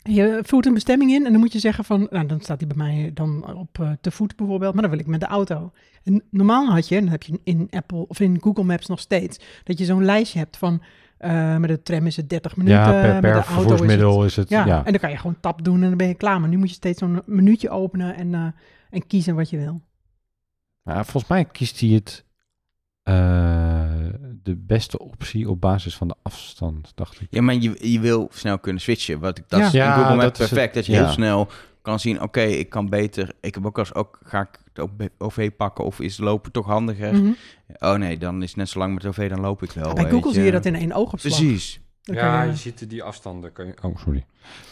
je 0.04 0.40
voert 0.42 0.66
een 0.66 0.74
bestemming 0.74 1.12
in 1.12 1.26
en 1.26 1.32
dan 1.32 1.42
moet 1.42 1.54
je 1.54 1.60
zeggen 1.60 1.84
van, 1.84 2.08
nou 2.10 2.26
dan 2.26 2.42
staat 2.42 2.60
die 2.60 2.68
bij 2.68 2.78
mij 2.78 3.12
dan 3.14 3.56
op 3.56 3.80
eh, 3.80 3.92
te 4.02 4.12
voet 4.12 4.36
bijvoorbeeld, 4.36 4.74
maar 4.74 4.82
dan 4.82 4.92
wil 4.92 5.00
ik 5.00 5.08
met 5.08 5.20
de 5.20 5.26
auto. 5.26 5.72
En 6.04 6.24
normaal 6.32 6.68
had 6.68 6.88
je, 6.88 6.96
en 6.96 7.02
dat 7.02 7.12
heb 7.12 7.24
je 7.24 7.40
in 7.44 7.68
Apple 7.70 8.08
of 8.08 8.20
in 8.20 8.42
Google 8.42 8.64
Maps 8.64 8.88
nog 8.88 9.00
steeds, 9.00 9.40
dat 9.64 9.78
je 9.78 9.86
zo'n 9.86 10.06
lijstje 10.06 10.40
hebt 10.40 10.58
van, 10.58 10.82
eh, 11.18 11.58
met 11.58 11.70
de 11.70 11.82
tram 11.82 12.06
is 12.06 12.16
het 12.16 12.30
30 12.30 12.56
minuten, 12.56 12.80
ja, 12.80 12.92
per, 12.92 13.14
met 13.14 13.22
per 13.22 13.34
de 13.34 13.38
auto 13.38 13.44
is 13.44 13.48
het... 13.48 13.68
vervoersmiddel 13.68 14.26
is 14.26 14.36
het. 14.36 14.50
Ja, 14.50 14.66
Ja, 14.66 14.86
en 14.86 14.92
dan 14.92 15.02
kan 15.02 15.10
je 15.10 15.18
gewoon 15.18 15.40
tap 15.40 15.64
doen 15.64 15.82
en 15.82 15.88
dan 15.88 15.98
ben 15.98 16.08
je 16.08 16.14
klaar. 16.14 16.40
Maar 16.40 16.50
nu 16.50 16.58
moet 16.58 16.70
je 16.70 16.76
steeds 16.76 17.00
zo'n 17.00 17.22
minuutje 17.26 17.70
openen 17.70 18.16
en, 18.16 18.34
eh, 18.34 18.46
en 18.90 19.08
kiezen 19.08 19.36
wat 19.36 19.50
je 19.50 19.58
wil. 19.58 19.82
Maar 20.82 21.06
volgens 21.06 21.32
mij 21.32 21.46
kiest 21.46 21.80
hij 21.80 21.90
het 21.90 22.26
de 24.44 24.56
beste 24.56 25.00
optie 25.00 25.50
op 25.50 25.62
basis 25.62 25.96
van 25.96 26.08
de 26.08 26.16
afstand, 26.22 26.92
dacht 26.96 27.22
ik. 27.22 27.28
Ja, 27.30 27.42
maar 27.42 27.56
je, 27.56 27.92
je 27.92 28.00
wil 28.00 28.30
snel 28.34 28.60
kunnen 28.60 28.82
switchen. 28.82 29.20
Wat 29.20 29.38
ik, 29.38 29.44
dat 29.48 29.60
Ja. 29.60 29.66
is 29.66 29.74
in 29.74 29.80
Ja, 29.80 29.94
Google 29.96 30.16
Maps 30.16 30.24
het. 30.40 30.50
perfect. 30.50 30.74
Dat 30.74 30.86
je 30.86 30.92
Ja. 30.92 31.04
heel 31.04 31.12
snel 31.12 31.48
kan 31.82 32.00
zien, 32.00 32.22
oké, 32.22 32.42
ik 32.42 32.70
kan 32.70 32.90
beter... 32.90 33.32
Ik 33.42 33.54
heb 33.56 33.66
ook 33.66 33.78
als 33.80 33.94
ook, 33.94 34.20
ga 34.24 34.42
ik 34.42 34.60
het 34.74 34.80
op- 34.80 35.08
OV 35.18 35.52
pakken 35.58 35.84
of 35.86 36.00
is 36.00 36.18
lopen 36.18 36.52
toch 36.52 36.66
handiger? 36.66 37.14
Mhm. 37.14 37.32
Oh 37.80 37.94
nee, 37.96 38.18
dan 38.18 38.42
is 38.44 38.48
het 38.50 38.58
net 38.58 38.70
zo 38.70 38.80
lang 38.80 38.94
met 38.94 39.06
OV, 39.06 39.30
dan 39.30 39.40
loop 39.40 39.64
ik 39.64 39.72
wel. 39.72 39.94
Bij 39.94 40.10
Google 40.10 40.34
zie 40.34 40.44
je 40.44 40.52
dat 40.52 40.66
in 40.66 40.76
één 40.76 40.92
oogopslag. 40.94 41.38
Precies. 41.38 41.80
Dan 42.02 42.16
kan 42.16 42.48
je- 42.48 42.56
ziet 42.56 42.90
die 42.90 43.04
afstanden. 43.04 43.52
Kun 43.52 43.66
je, 43.66 43.74
oh, 43.82 43.98
sorry. 43.98 44.26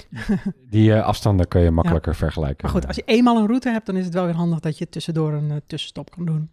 die 0.69 0.93
eh, 0.93 1.03
afstanden 1.03 1.47
kun 1.47 1.61
je 1.61 1.71
makkelijker 1.71 2.15
vergelijken. 2.15 2.57
Maar 2.65 2.71
goed, 2.71 2.87
als 2.87 2.95
je 2.95 3.03
eenmaal 3.05 3.37
een 3.37 3.47
route 3.47 3.69
hebt, 3.69 3.85
dan 3.85 3.95
is 3.95 4.05
het 4.05 4.13
wel 4.13 4.25
weer 4.25 4.35
handig 4.35 4.59
dat 4.59 4.77
je 4.77 4.89
tussendoor 4.89 5.33
een 5.33 5.51
eh, 5.51 5.57
tussenstop 5.67 6.11
kan 6.11 6.25
doen. 6.25 6.49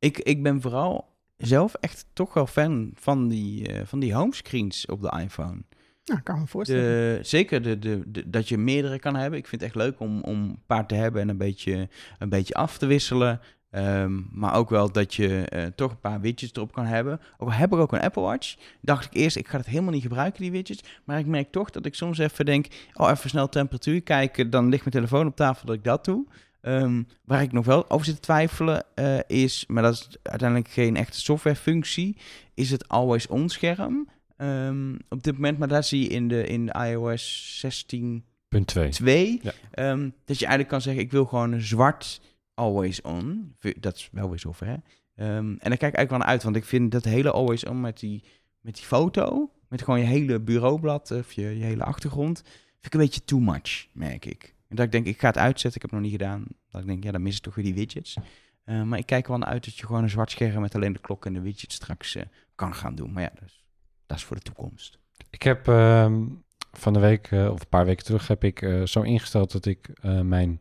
Ik, 0.00 0.18
ik 0.18 0.42
ben 0.42 0.60
vooral 0.60 1.08
zelf 1.36 1.74
echt 1.74 2.06
toch 2.12 2.34
wel 2.34 2.46
fan 2.46 2.90
van 2.94 3.28
die, 3.28 3.66
eh, 3.72 3.86
van 3.86 3.98
die 4.00 4.14
homescreens 4.14 4.86
op 4.86 5.00
de 5.02 5.20
iPhone. 5.22 5.62
Nou, 6.04 6.20
kan 6.22 6.40
me 6.40 6.46
voorstellen. 6.46 6.82
De, 6.84 7.18
zeker 7.22 7.62
de, 7.62 7.78
de, 7.78 8.02
de- 8.06 8.30
dat 8.30 8.48
je 8.48 8.58
meerdere 8.58 8.98
kan 8.98 9.16
hebben. 9.16 9.38
Ik 9.38 9.46
vind 9.46 9.60
het 9.62 9.70
echt 9.70 9.84
leuk 9.84 10.00
om, 10.00 10.20
om 10.22 10.42
een 10.42 10.58
paar 10.66 10.86
te 10.86 10.94
hebben 10.94 11.22
en 11.22 11.28
een 11.28 11.36
beetje, 11.36 11.88
een 12.18 12.28
beetje 12.28 12.54
af 12.54 12.78
te 12.78 12.86
wisselen. 12.86 13.40
Ehm, 13.70 14.20
maar 14.32 14.54
ook 14.54 14.70
wel 14.70 14.92
dat 14.92 15.14
je 15.14 15.44
eh, 15.44 15.66
toch 15.66 15.90
een 15.90 16.00
paar 16.00 16.20
widgets 16.20 16.52
erop 16.54 16.72
kan 16.72 16.84
hebben. 16.84 17.20
Ook 17.38 17.48
al 17.48 17.54
heb 17.54 17.72
ik 17.72 17.78
ook 17.78 17.92
een 17.92 18.00
Apple 18.00 18.22
Watch, 18.22 18.56
dacht 18.80 19.04
ik 19.04 19.14
eerst, 19.14 19.36
ik 19.36 19.48
ga 19.48 19.56
het 19.56 19.66
helemaal 19.66 19.92
niet 19.92 20.02
gebruiken, 20.02 20.42
die 20.42 20.50
widgets. 20.50 20.82
Maar 21.04 21.18
ik 21.18 21.26
merk 21.26 21.50
toch 21.52 21.70
dat 21.70 21.86
ik 21.86 21.94
soms 21.94 22.18
even 22.18 22.44
denk, 22.44 22.66
oh, 22.94 23.10
even 23.10 23.30
snel 23.30 23.48
temperatuur 23.48 24.02
kijken. 24.02 24.50
Dan 24.50 24.68
ligt 24.68 24.84
mijn 24.84 24.94
telefoon 24.94 25.26
op 25.26 25.36
tafel 25.36 25.66
dat 25.66 25.74
ik 25.76 25.84
dat 25.84 26.04
doe. 26.04 26.26
Ehm, 26.60 27.02
waar 27.24 27.42
ik 27.42 27.52
nog 27.52 27.64
wel 27.64 27.90
over 27.90 28.06
zit 28.06 28.14
te 28.14 28.20
twijfelen 28.20 28.84
eh, 28.94 29.18
is, 29.26 29.64
maar 29.66 29.82
dat 29.82 29.92
is 29.94 30.08
uiteindelijk 30.22 30.70
geen 30.70 30.96
echte 30.96 31.20
softwarefunctie, 31.20 32.16
is 32.54 32.70
het 32.70 32.88
always 32.88 33.26
on 33.26 33.48
scherm. 33.48 34.08
Ehm, 34.36 34.94
op 35.08 35.22
dit 35.22 35.34
moment, 35.34 35.58
maar 35.58 35.68
daar 35.68 35.84
zie 35.84 36.02
je 36.02 36.08
in 36.08 36.28
de, 36.28 36.46
in 36.46 36.66
de 36.66 36.72
iOS 36.90 37.56
16 37.60 38.24
Punt 38.48 38.66
2. 38.66 38.88
2, 38.90 39.40
Ja. 39.42 39.52
ehm, 39.70 40.10
dat 40.24 40.38
je 40.38 40.44
eigenlijk 40.46 40.68
kan 40.68 40.80
zeggen, 40.80 41.02
ik 41.02 41.10
wil 41.10 41.24
gewoon 41.24 41.52
een 41.52 41.60
zwart 41.62 42.20
always 42.54 43.00
on. 43.02 43.54
Dat 43.80 43.96
is 43.96 44.08
wel 44.12 44.28
weer 44.28 44.38
zover, 44.38 44.66
hè? 44.66 44.74
En 45.14 45.56
daar 45.58 45.58
kijk 45.60 45.72
ik 45.72 45.80
eigenlijk 45.80 46.10
wel 46.10 46.18
naar 46.18 46.28
uit, 46.28 46.42
want 46.42 46.56
ik 46.56 46.64
vind 46.64 46.92
dat 46.92 47.04
hele 47.04 47.30
always 47.30 47.64
on 47.64 47.80
met 47.80 47.98
die, 48.00 48.24
met 48.60 48.74
die 48.74 48.84
foto, 48.84 49.50
met 49.68 49.82
gewoon 49.82 50.00
je 50.00 50.06
hele 50.06 50.40
bureaublad 50.40 51.10
of 51.10 51.32
je, 51.32 51.42
je 51.58 51.64
hele 51.64 51.84
achtergrond, 51.84 52.42
vind 52.44 52.86
ik 52.86 52.94
een 52.94 53.00
beetje 53.00 53.24
too 53.24 53.38
much, 53.38 53.86
merk 53.92 54.24
ik. 54.24 54.54
En 54.70 54.76
dat 54.76 54.84
ik 54.84 54.92
denk, 54.92 55.06
ik 55.06 55.20
ga 55.20 55.26
het 55.26 55.38
uitzetten, 55.38 55.74
ik 55.74 55.82
heb 55.82 55.90
het 55.90 56.00
nog 56.00 56.10
niet 56.10 56.20
gedaan. 56.20 56.44
Dat 56.70 56.80
ik 56.80 56.86
denk, 56.86 57.04
ja, 57.04 57.10
dan 57.10 57.22
mis 57.22 57.36
ik 57.36 57.42
toch 57.42 57.54
weer 57.54 57.64
die 57.64 57.74
widgets. 57.74 58.16
Eh, 58.64 58.82
maar 58.82 58.98
ik 58.98 59.06
kijk 59.06 59.26
wel 59.26 59.38
naar 59.38 59.48
uit 59.48 59.64
dat 59.64 59.76
je 59.78 59.86
gewoon 59.86 60.02
een 60.02 60.10
zwart 60.10 60.30
scherm 60.30 60.60
met 60.60 60.74
alleen 60.74 60.92
de 60.92 60.98
klok 60.98 61.26
en 61.26 61.32
de 61.32 61.40
widgets 61.40 61.74
straks 61.74 62.16
eh, 62.16 62.22
kan 62.54 62.74
gaan 62.74 62.94
doen. 62.94 63.12
Maar 63.12 63.22
ja, 63.22 63.30
dat 63.34 63.42
is, 63.48 63.64
dat 64.06 64.16
is 64.16 64.24
voor 64.24 64.36
de 64.36 64.42
toekomst. 64.42 64.98
Ik 65.30 65.42
heb 65.42 65.68
ehm, 65.68 66.24
van 66.72 66.92
de 66.92 66.98
week, 66.98 67.26
eh, 67.30 67.50
of 67.50 67.60
een 67.60 67.68
paar 67.68 67.84
weken 67.84 68.04
terug, 68.04 68.28
heb 68.28 68.44
ik 68.44 68.66
zo 68.84 69.02
ingesteld 69.02 69.52
dat 69.52 69.66
ik 69.66 69.90
mijn 70.22 70.60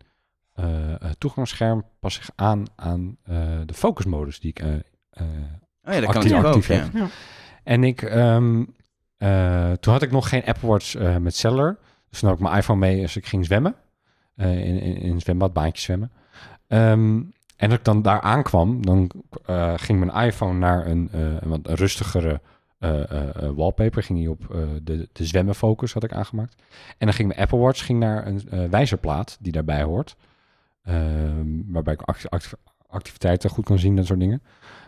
toegangsscherm 1.18 1.86
pas 2.00 2.14
zich 2.14 2.30
aan 2.36 2.64
aan 2.76 3.18
de 3.66 3.74
focusmodus 3.74 4.40
die 4.40 4.50
ik 4.50 4.64
Oh 5.84 5.94
ja, 5.94 6.00
dat 6.02 6.12
kan 6.12 6.22
Actief- 6.22 6.38
ook, 6.38 6.44
actief 6.44 6.68
ja. 6.68 6.74
heeft. 6.76 6.94
Ja. 6.94 7.08
En 7.64 7.84
ik, 7.84 8.02
ehm, 8.02 8.66
eh, 9.18 9.72
toen 9.72 9.94
had 9.94 10.02
ik 10.02 10.12
nog 10.12 10.30
geen 10.30 10.44
Apple 10.46 10.68
Watch 10.68 11.20
met 11.20 11.36
cellular. 11.36 11.78
Dus 12.10 12.22
had 12.22 12.34
ik 12.34 12.40
mijn 12.40 12.58
iPhone 12.58 12.80
mee 12.80 13.02
als 13.02 13.16
ik 13.16 13.26
ging 13.26 13.46
zwemmen. 13.46 13.76
Eh, 14.40 14.66
in, 14.66 14.80
in, 14.82 14.96
in 14.98 15.20
zwembad, 15.20 15.54
baantje 15.54 15.82
zwemmen. 15.82 16.12
Ehm, 16.68 17.22
En 17.56 17.70
dat 17.70 17.78
ik 17.78 17.84
dan 17.84 18.02
daar 18.02 18.22
aankwam, 18.22 18.86
dan 18.86 19.12
eh, 19.46 19.74
ging 19.78 20.00
mijn 20.06 20.28
iPhone 20.28 20.58
naar 20.60 20.88
een, 20.88 21.10
eh, 21.12 21.22
een 21.42 21.50
wat 21.50 21.68
rustigere 21.68 22.42
wallpaper. 23.56 24.04
Ging 24.04 24.20
hij 24.20 24.28
op 24.28 24.48
de, 24.84 25.10
de 25.12 25.26
zwemmenfocus, 25.26 25.94
had 25.94 26.04
ik 26.04 26.14
aangemaakt. 26.14 26.56
En 26.98 27.06
dan 27.06 27.14
ging 27.14 27.28
mijn 27.28 27.40
Apple 27.40 27.58
Watch 27.58 27.86
ging 27.86 28.00
naar 28.00 28.28
een 28.28 28.70
wijzerplaat 28.70 29.38
die 29.40 29.52
daarbij 29.52 29.84
hoort. 29.84 30.16
Ehm, 30.84 31.48
waarbij 31.68 31.94
ik 31.94 32.02
acti- 32.02 32.28
acti- 32.30 32.56
activiteiten 32.88 33.50
goed 33.50 33.66
kan 33.66 33.80
zien, 33.80 33.96
dat 33.96 34.06
soort 34.06 34.20
dingen. 34.20 34.42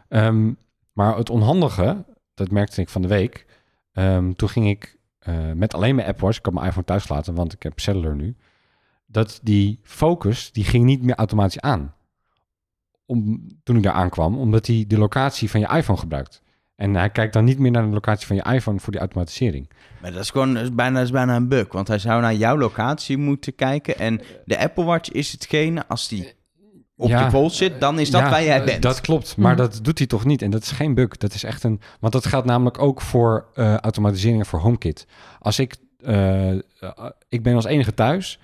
Ehm, 0.07 0.51
maar 0.93 1.17
het 1.17 1.29
onhandige, 1.29 2.05
dat 2.33 2.51
merkte 2.51 2.81
ik 2.81 2.89
van 2.89 3.01
de 3.01 3.07
week. 3.07 3.45
Toen 4.35 4.49
ging 4.49 4.67
ik 4.69 4.97
met 5.55 5.73
alleen 5.73 5.95
mijn 5.95 6.07
Apple 6.07 6.25
Watch, 6.25 6.37
ik 6.37 6.45
had 6.45 6.53
mijn 6.53 6.65
iPhone 6.67 6.85
thuis 6.85 7.05
gelaten, 7.05 7.35
want 7.35 7.53
ik 7.53 7.63
heb 7.63 7.79
cellular 7.79 8.15
nu. 8.15 8.35
Dat 9.11 9.39
die 9.43 9.79
focus, 9.83 10.51
die 10.51 10.63
ging 10.63 10.85
niet 10.85 11.01
meer 11.03 11.15
automatisch 11.15 11.59
aan. 11.59 11.93
Om, 13.05 13.47
toen 13.63 13.75
ik 13.77 13.83
daar 13.83 13.93
aankwam, 13.93 14.37
omdat 14.37 14.67
hij 14.67 14.85
de 14.87 14.97
locatie 14.97 15.49
van 15.49 15.59
je 15.59 15.67
iPhone 15.67 15.99
gebruikt. 15.99 16.41
En 16.75 16.93
hij 16.95 17.09
kijkt 17.09 17.33
dan 17.33 17.43
niet 17.43 17.59
meer 17.59 17.71
naar 17.71 17.83
de 17.83 17.89
locatie 17.93 18.27
van 18.27 18.35
je 18.35 18.43
iPhone 18.53 18.79
voor 18.79 18.91
die 18.91 19.01
automatisering. 19.01 19.69
Maar 20.01 20.11
dat 20.11 20.21
is 20.21 20.29
gewoon 20.29 20.53
dat 20.53 20.63
is 20.63 20.75
bijna, 20.75 20.95
dat 20.95 21.03
is 21.03 21.11
bijna 21.11 21.35
een 21.35 21.47
bug. 21.47 21.71
Want 21.71 21.87
hij 21.87 21.99
zou 21.99 22.21
naar 22.21 22.33
jouw 22.35 22.57
locatie 22.57 23.17
moeten 23.17 23.55
kijken. 23.55 23.97
En 23.97 24.21
de 24.45 24.59
Apple 24.59 24.83
Watch 24.83 25.09
is 25.09 25.31
hetgene, 25.31 25.87
als 25.87 26.07
die 26.07 26.33
op 26.95 27.09
Ja, 27.09 27.23
je 27.25 27.31
pols 27.31 27.57
zit, 27.57 27.79
dan 27.79 27.99
is 27.99 28.11
dat 28.11 28.21
Ja, 28.21 28.29
waar 28.29 28.43
jij 28.43 28.63
bent. 28.63 28.81
Dat 28.81 29.01
klopt, 29.01 29.37
maar 29.37 29.53
Mhm. 29.53 29.61
dat 29.61 29.79
doet 29.81 29.97
hij 29.97 30.07
toch 30.07 30.25
niet. 30.25 30.41
En 30.41 30.51
dat 30.51 30.61
is 30.61 30.71
geen 30.71 30.93
bug. 30.93 31.17
Dat 31.17 31.33
is 31.33 31.43
echt 31.43 31.63
een. 31.63 31.81
Want 31.99 32.13
dat 32.13 32.25
geldt 32.25 32.45
namelijk 32.47 32.79
ook 32.79 33.01
voor 33.01 33.47
eh 33.55 33.75
automatiseringen 33.77 34.45
voor 34.45 34.59
HomeKit. 34.59 35.07
Als 35.39 35.59
ik. 35.59 35.75
eh, 36.03 36.51
eh, 36.51 36.59
ik 37.29 37.43
ben 37.43 37.55
als 37.55 37.65
enige 37.65 37.93
thuis. 37.93 38.39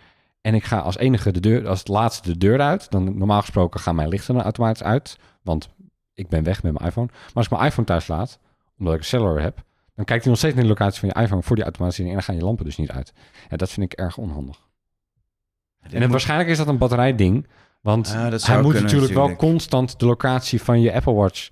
En 0.48 0.54
ik 0.54 0.64
ga 0.64 0.80
als 0.80 0.98
enige 0.98 1.32
de 1.32 1.40
deur, 1.40 1.68
als 1.68 1.80
het 1.80 1.88
laatste 1.88 2.32
de 2.32 2.38
deur 2.38 2.62
uit. 2.62 2.92
Dan 2.92 3.18
normaal 3.18 3.40
gesproken 3.40 3.80
gaan 3.80 3.96
mijn 3.96 4.10
lichten 4.10 4.34
dan 4.34 4.44
automatisch 4.44 4.84
uit. 4.84 5.18
Want 5.42 5.70
ik 6.14 6.30
ben 6.30 6.44
weg 6.44 6.64
met 6.64 6.74
mijn 6.74 6.86
iPhone. 6.86 7.08
Maar 7.08 7.32
als 7.34 7.46
ik 7.46 7.52
mijn 7.52 7.66
iPhone 7.66 7.88
thuis 7.88 8.08
laat, 8.08 8.40
omdat 8.80 8.94
ik 8.94 9.00
een 9.00 9.06
cellular 9.06 9.42
heb, 9.42 9.64
dan 9.96 10.06
kijkt 10.06 10.24
hij 10.24 10.32
nog 10.32 10.38
steeds 10.38 10.54
naar 10.54 10.64
de 10.64 10.70
locatie 10.70 11.00
van 11.00 11.10
je 11.10 11.22
iPhone 11.22 11.42
voor 11.42 11.56
die 11.56 11.64
automatisering. 11.64 12.10
En 12.10 12.20
dan 12.20 12.28
gaan 12.28 12.36
je 12.36 12.46
lampen 12.46 12.66
dus 12.66 12.78
niet 12.78 12.92
uit. 12.92 13.14
Ja, 13.50 13.58
dat 13.58 13.70
vind 13.70 13.92
ik 13.92 14.00
erg 14.00 14.18
onhandig. 14.18 14.68
En 15.90 16.10
waarschijnlijk 16.10 16.50
is 16.50 16.58
dat 16.58 16.68
een 16.68 16.78
batterijding. 16.78 17.48
Want 17.82 18.08
Ah, 18.08 18.14
hij 18.16 18.62
moet 18.62 18.72
kunnen, 18.72 18.82
natuurlijk, 18.82 19.14
wel 19.14 19.36
constant 19.36 20.00
de 20.00 20.06
locatie 20.06 20.62
van 20.62 20.82
je 20.82 20.94
Apple 20.94 21.14
Watch 21.14 21.50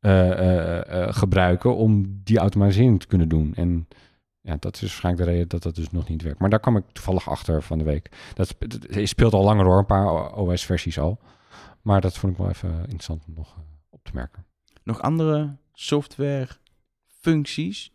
eh, 0.00 0.30
eh, 0.30 1.02
eh, 1.02 1.14
gebruiken 1.14 1.76
om 1.76 2.20
die 2.24 2.38
automatisering 2.38 3.00
te 3.00 3.06
kunnen 3.06 3.28
doen. 3.28 3.52
En 3.56 3.88
ja, 4.44 4.56
dat 4.58 4.74
is 4.74 4.80
waarschijnlijk 4.80 5.24
de 5.24 5.30
reden 5.30 5.48
dat 5.48 5.62
dat 5.62 5.74
dus 5.74 5.90
nog 5.90 6.08
niet 6.08 6.22
werkt. 6.22 6.38
Maar 6.38 6.50
daar 6.50 6.60
kwam 6.60 6.76
ik 6.76 6.84
toevallig 6.92 7.28
achter 7.28 7.62
van 7.62 7.78
de 7.78 7.84
week. 7.84 8.10
Dat 8.34 8.48
spe- 8.48 8.66
dat 8.66 9.08
speelt 9.08 9.32
al 9.32 9.44
langer 9.44 9.64
hoor, 9.64 9.78
een 9.78 9.86
paar 9.86 10.32
OS-versies 10.34 10.98
al. 10.98 11.18
Maar 11.82 12.00
dat 12.00 12.18
vond 12.18 12.32
ik 12.32 12.38
wel 12.38 12.48
even 12.48 12.70
interessant 12.80 13.24
om 13.28 13.34
nog 13.34 13.48
eh, 13.56 13.62
op 13.90 14.04
te 14.04 14.10
merken. 14.14 14.44
Nog 14.82 15.00
andere 15.02 15.56
software 15.72 16.48
functies. 17.06 17.92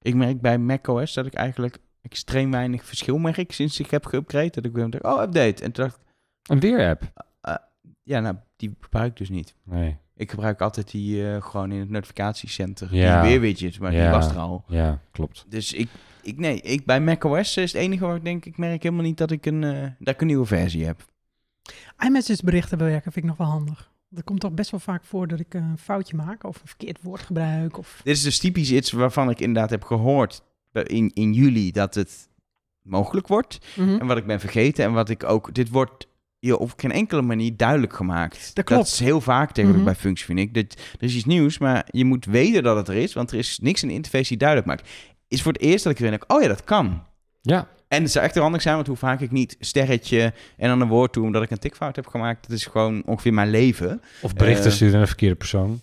Ik 0.00 0.14
merk 0.14 0.40
bij 0.40 0.58
macOS 0.58 1.12
dat 1.14 1.26
ik 1.26 1.34
eigenlijk 1.34 1.78
extreem 2.00 2.50
weinig 2.50 2.84
verschil 2.84 3.18
merk 3.18 3.52
sinds 3.52 3.80
ik 3.80 3.90
heb 3.90 4.06
geüpgrade. 4.06 4.50
Dat 4.50 4.64
ik 4.64 4.72
weer 4.72 4.90
denk, 4.90 5.06
oh, 5.06 5.22
update. 5.22 5.64
En 5.64 5.72
toen 5.72 5.84
dacht 5.84 5.96
ik, 5.96 6.02
Een 6.50 6.60
weer-app? 6.60 7.12
ja, 8.02 8.20
nou, 8.20 8.36
die 8.56 8.76
gebruik 8.80 9.10
ik 9.10 9.16
dus 9.16 9.28
niet. 9.28 9.54
Nee. 9.62 9.96
Ik 10.16 10.30
gebruik 10.30 10.60
altijd 10.60 10.90
die 10.90 11.28
eh, 11.28 11.42
gewoon 11.42 11.72
in 11.72 11.80
het 11.80 11.90
notificatiecenter. 11.90 12.94
Ja. 12.94 13.22
Die 13.22 13.30
weerwidget, 13.30 13.78
maar 13.78 13.90
die 13.90 14.08
was 14.08 14.30
er 14.30 14.38
al. 14.38 14.64
Ja, 14.68 15.00
klopt. 15.10 15.44
Dus 15.48 15.72
ik, 15.72 15.88
ik 16.22 16.38
nee, 16.38 16.60
ik, 16.60 16.86
bij 16.86 17.00
macOS 17.00 17.56
is 17.56 17.72
het 17.72 17.82
enige 17.82 18.06
waar 18.06 18.16
ik 18.16 18.24
denk, 18.24 18.44
ik 18.44 18.56
merk 18.56 18.82
helemaal 18.82 19.04
niet 19.04 19.18
dat 19.18 19.30
ik 19.30 19.46
een, 19.46 19.64
eh, 19.64 19.88
dat 19.98 20.14
ik 20.14 20.20
een 20.20 20.26
nieuwe 20.26 20.46
versie 20.46 20.84
heb. 20.84 21.04
iMessage 21.98 22.44
berichten 22.44 22.78
bewerken 22.78 23.12
vind 23.12 23.24
ik 23.24 23.30
nog 23.30 23.38
wel 23.38 23.46
handig. 23.46 23.90
Er 24.14 24.24
komt 24.24 24.40
toch 24.40 24.52
best 24.52 24.70
wel 24.70 24.80
vaak 24.80 25.04
voor 25.04 25.28
dat 25.28 25.40
ik 25.40 25.54
een 25.54 25.78
foutje 25.78 26.16
maak 26.16 26.44
of 26.44 26.60
een 26.60 26.68
verkeerd 26.68 27.02
woord 27.02 27.20
gebruik. 27.20 27.78
Of... 27.78 28.00
Dit 28.04 28.16
is 28.16 28.22
dus 28.22 28.38
typisch 28.38 28.70
iets 28.70 28.92
waarvan 28.92 29.30
ik 29.30 29.40
inderdaad 29.40 29.70
heb 29.70 29.84
gehoord 29.84 30.42
in, 30.72 31.10
in 31.14 31.32
juli 31.32 31.72
dat 31.72 31.94
het 31.94 32.28
mogelijk 32.82 33.28
wordt. 33.28 33.58
Mhm. 33.76 33.98
En 33.98 34.06
wat 34.06 34.16
ik 34.16 34.26
ben 34.26 34.40
vergeten 34.40 34.84
en 34.84 34.92
wat 34.92 35.08
ik 35.08 35.24
ook... 35.24 35.54
Dit 35.54 35.68
wordt 35.68 36.06
je 36.44 36.58
op 36.58 36.72
geen 36.76 36.92
enkele 36.92 37.22
manier 37.22 37.56
duidelijk 37.56 37.92
gemaakt. 37.92 38.54
Dat 38.54 38.64
klopt. 38.64 38.86
is 38.86 38.98
heel 38.98 39.20
vaak 39.20 39.46
tegenwoordig 39.52 39.82
Mhm. 39.84 39.92
bij 39.92 40.00
functie, 40.02 40.26
vind 40.26 40.38
ik. 40.38 40.54
Dat, 40.54 40.80
er 40.98 41.06
is 41.06 41.14
iets 41.14 41.24
nieuws, 41.24 41.58
maar 41.58 41.86
je 41.90 42.04
moet 42.04 42.24
weten 42.24 42.62
dat 42.62 42.76
het 42.76 42.88
er 42.88 42.94
is. 42.96 43.12
Want 43.12 43.30
er 43.30 43.38
is 43.38 43.58
niks 43.62 43.82
in 43.82 43.88
de 43.88 43.94
interface 43.94 44.28
die 44.28 44.36
duidelijk 44.36 44.68
maakt. 44.68 44.88
Is 45.28 45.42
voor 45.42 45.52
het 45.52 45.60
eerst 45.62 45.84
dat 45.84 45.92
ik 45.92 45.98
weer 45.98 46.10
denk, 46.10 46.24
oh 46.32 46.42
ja, 46.42 46.48
dat 46.48 46.64
kan. 46.64 47.02
Ja, 47.42 47.68
En 47.88 48.02
het 48.02 48.12
zou 48.12 48.24
echt 48.24 48.34
heel 48.34 48.42
handig 48.42 48.62
zijn, 48.62 48.74
want 48.74 48.86
hoe 48.86 48.96
vaak 48.96 49.20
ik 49.20 49.30
niet 49.30 49.56
sterretje 49.60 50.32
en 50.56 50.68
dan 50.68 50.80
een 50.80 50.88
woord 50.88 51.12
toe 51.12 51.24
omdat 51.24 51.42
ik 51.42 51.50
een 51.50 51.58
tikfout 51.58 51.96
heb 51.96 52.06
gemaakt. 52.06 52.48
Dat 52.48 52.56
is 52.56 52.66
gewoon 52.66 53.02
ongeveer 53.06 53.32
mijn 53.34 53.50
leven. 53.50 54.02
of 54.22 54.34
berichten 54.34 54.66
Eh, 54.66 54.72
sturen 54.72 54.92
naar 54.92 55.02
de 55.02 55.08
verkeerde 55.08 55.34
persoon. 55.34 55.80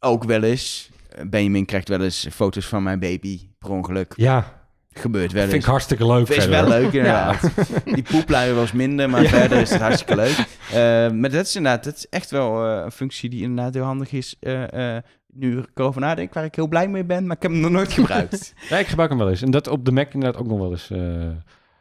Ook 0.00 0.24
wel 0.24 0.42
eens. 0.42 0.90
eh, 1.10 1.24
Benjamin 1.26 1.64
krijgt 1.64 1.88
wel 1.88 2.02
eens 2.02 2.26
foto's 2.32 2.66
van 2.66 2.82
mijn 2.82 2.98
baby 2.98 3.40
per 3.58 3.70
ongeluk. 3.70 4.12
Ja, 4.16 4.57
Gebeurt 4.98 5.32
wel 5.32 5.42
vind 5.48 5.62
ik 5.62 5.68
hartstikke 5.68 6.06
leuk. 6.06 6.28
is 6.28 6.34
verder. 6.44 6.50
wel 6.68 6.68
leuk, 6.80 6.92
inderdaad. 6.92 7.50
Die 7.94 8.02
poepluier 8.02 8.54
was 8.54 8.72
minder, 8.72 9.10
maar 9.10 9.24
verder 9.24 9.60
is 9.60 9.70
het 9.70 9.80
hartstikke 9.80 10.16
leuk. 10.16 10.36
Eh, 10.72 10.76
maar 11.10 11.30
dat 11.30 11.46
is 11.46 11.56
inderdaad, 11.56 11.84
dat 11.84 11.94
is 11.96 12.06
echt 12.08 12.30
wel 12.30 12.66
eh, 12.66 12.84
een 12.84 12.90
functie 12.92 13.30
die 13.30 13.42
inderdaad 13.42 13.74
heel 13.74 13.82
handig 13.84 14.12
is. 14.12 14.36
eh, 14.40 14.96
eh, 14.96 15.02
nu 15.32 15.58
ik 15.58 15.68
erover 15.74 16.00
nadenk, 16.00 16.34
waar 16.34 16.44
ik 16.44 16.54
heel 16.54 16.68
blij 16.68 16.88
mee 16.88 17.04
ben, 17.04 17.26
maar 17.26 17.36
ik 17.36 17.42
heb 17.42 17.50
hem 17.52 17.60
nog 17.60 17.70
nooit 17.70 17.92
gebruikt. 17.92 18.54
Ja, 18.68 18.78
ik 18.78 18.86
gebruik 18.86 19.10
hem 19.10 19.18
wel 19.18 19.28
eens. 19.30 19.42
En 19.42 19.50
dat 19.50 19.68
op 19.68 19.84
de 19.84 19.92
Mac 19.92 20.12
inderdaad 20.14 20.40
ook 20.40 20.46
nog 20.48 20.58
wel 20.58 20.70
eens. 20.70 20.90
eh. 20.90 21.00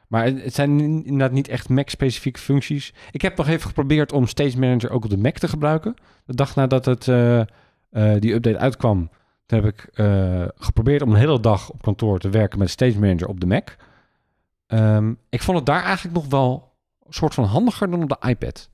maar 0.07 0.25
het 0.25 0.53
zijn 0.53 0.79
in- 0.79 1.03
inderdaad 1.05 1.31
niet 1.31 1.47
echt 1.47 1.69
Mac-specifieke 1.69 2.39
functies. 2.39 2.93
Ik 3.11 3.21
heb 3.21 3.37
nog 3.37 3.47
even 3.47 3.67
geprobeerd 3.67 4.11
om 4.11 4.27
Stage 4.27 4.59
Manager 4.59 4.89
ook 4.91 5.03
op 5.03 5.09
de 5.09 5.17
Mac 5.17 5.37
te 5.37 5.47
gebruiken. 5.47 5.93
De 6.25 6.35
dag 6.35 6.55
nadat 6.55 6.85
het, 6.85 7.07
eh, 7.07 7.39
eh, 7.39 7.45
die 8.19 8.33
update 8.33 8.57
uitkwam, 8.57 9.09
toen 9.47 9.63
heb 9.63 9.73
ik 9.73 9.89
eh, 9.93 10.45
geprobeerd 10.55 11.01
om 11.01 11.09
een 11.09 11.19
hele 11.19 11.39
dag 11.39 11.69
op 11.69 11.81
kantoor 11.81 12.19
te 12.19 12.29
werken 12.29 12.59
met 12.59 12.69
Stage 12.69 12.99
Manager 12.99 13.27
op 13.27 13.39
de 13.39 13.45
Mac. 13.45 13.75
Ehm, 14.67 15.13
ik 15.29 15.41
vond 15.41 15.57
het 15.57 15.65
daar 15.65 15.83
eigenlijk 15.83 16.15
nog 16.15 16.27
wel 16.27 16.75
een 17.05 17.13
soort 17.13 17.33
van 17.33 17.43
handiger 17.43 17.91
dan 17.91 18.03
op 18.03 18.09
de 18.09 18.27
iPad. 18.27 18.69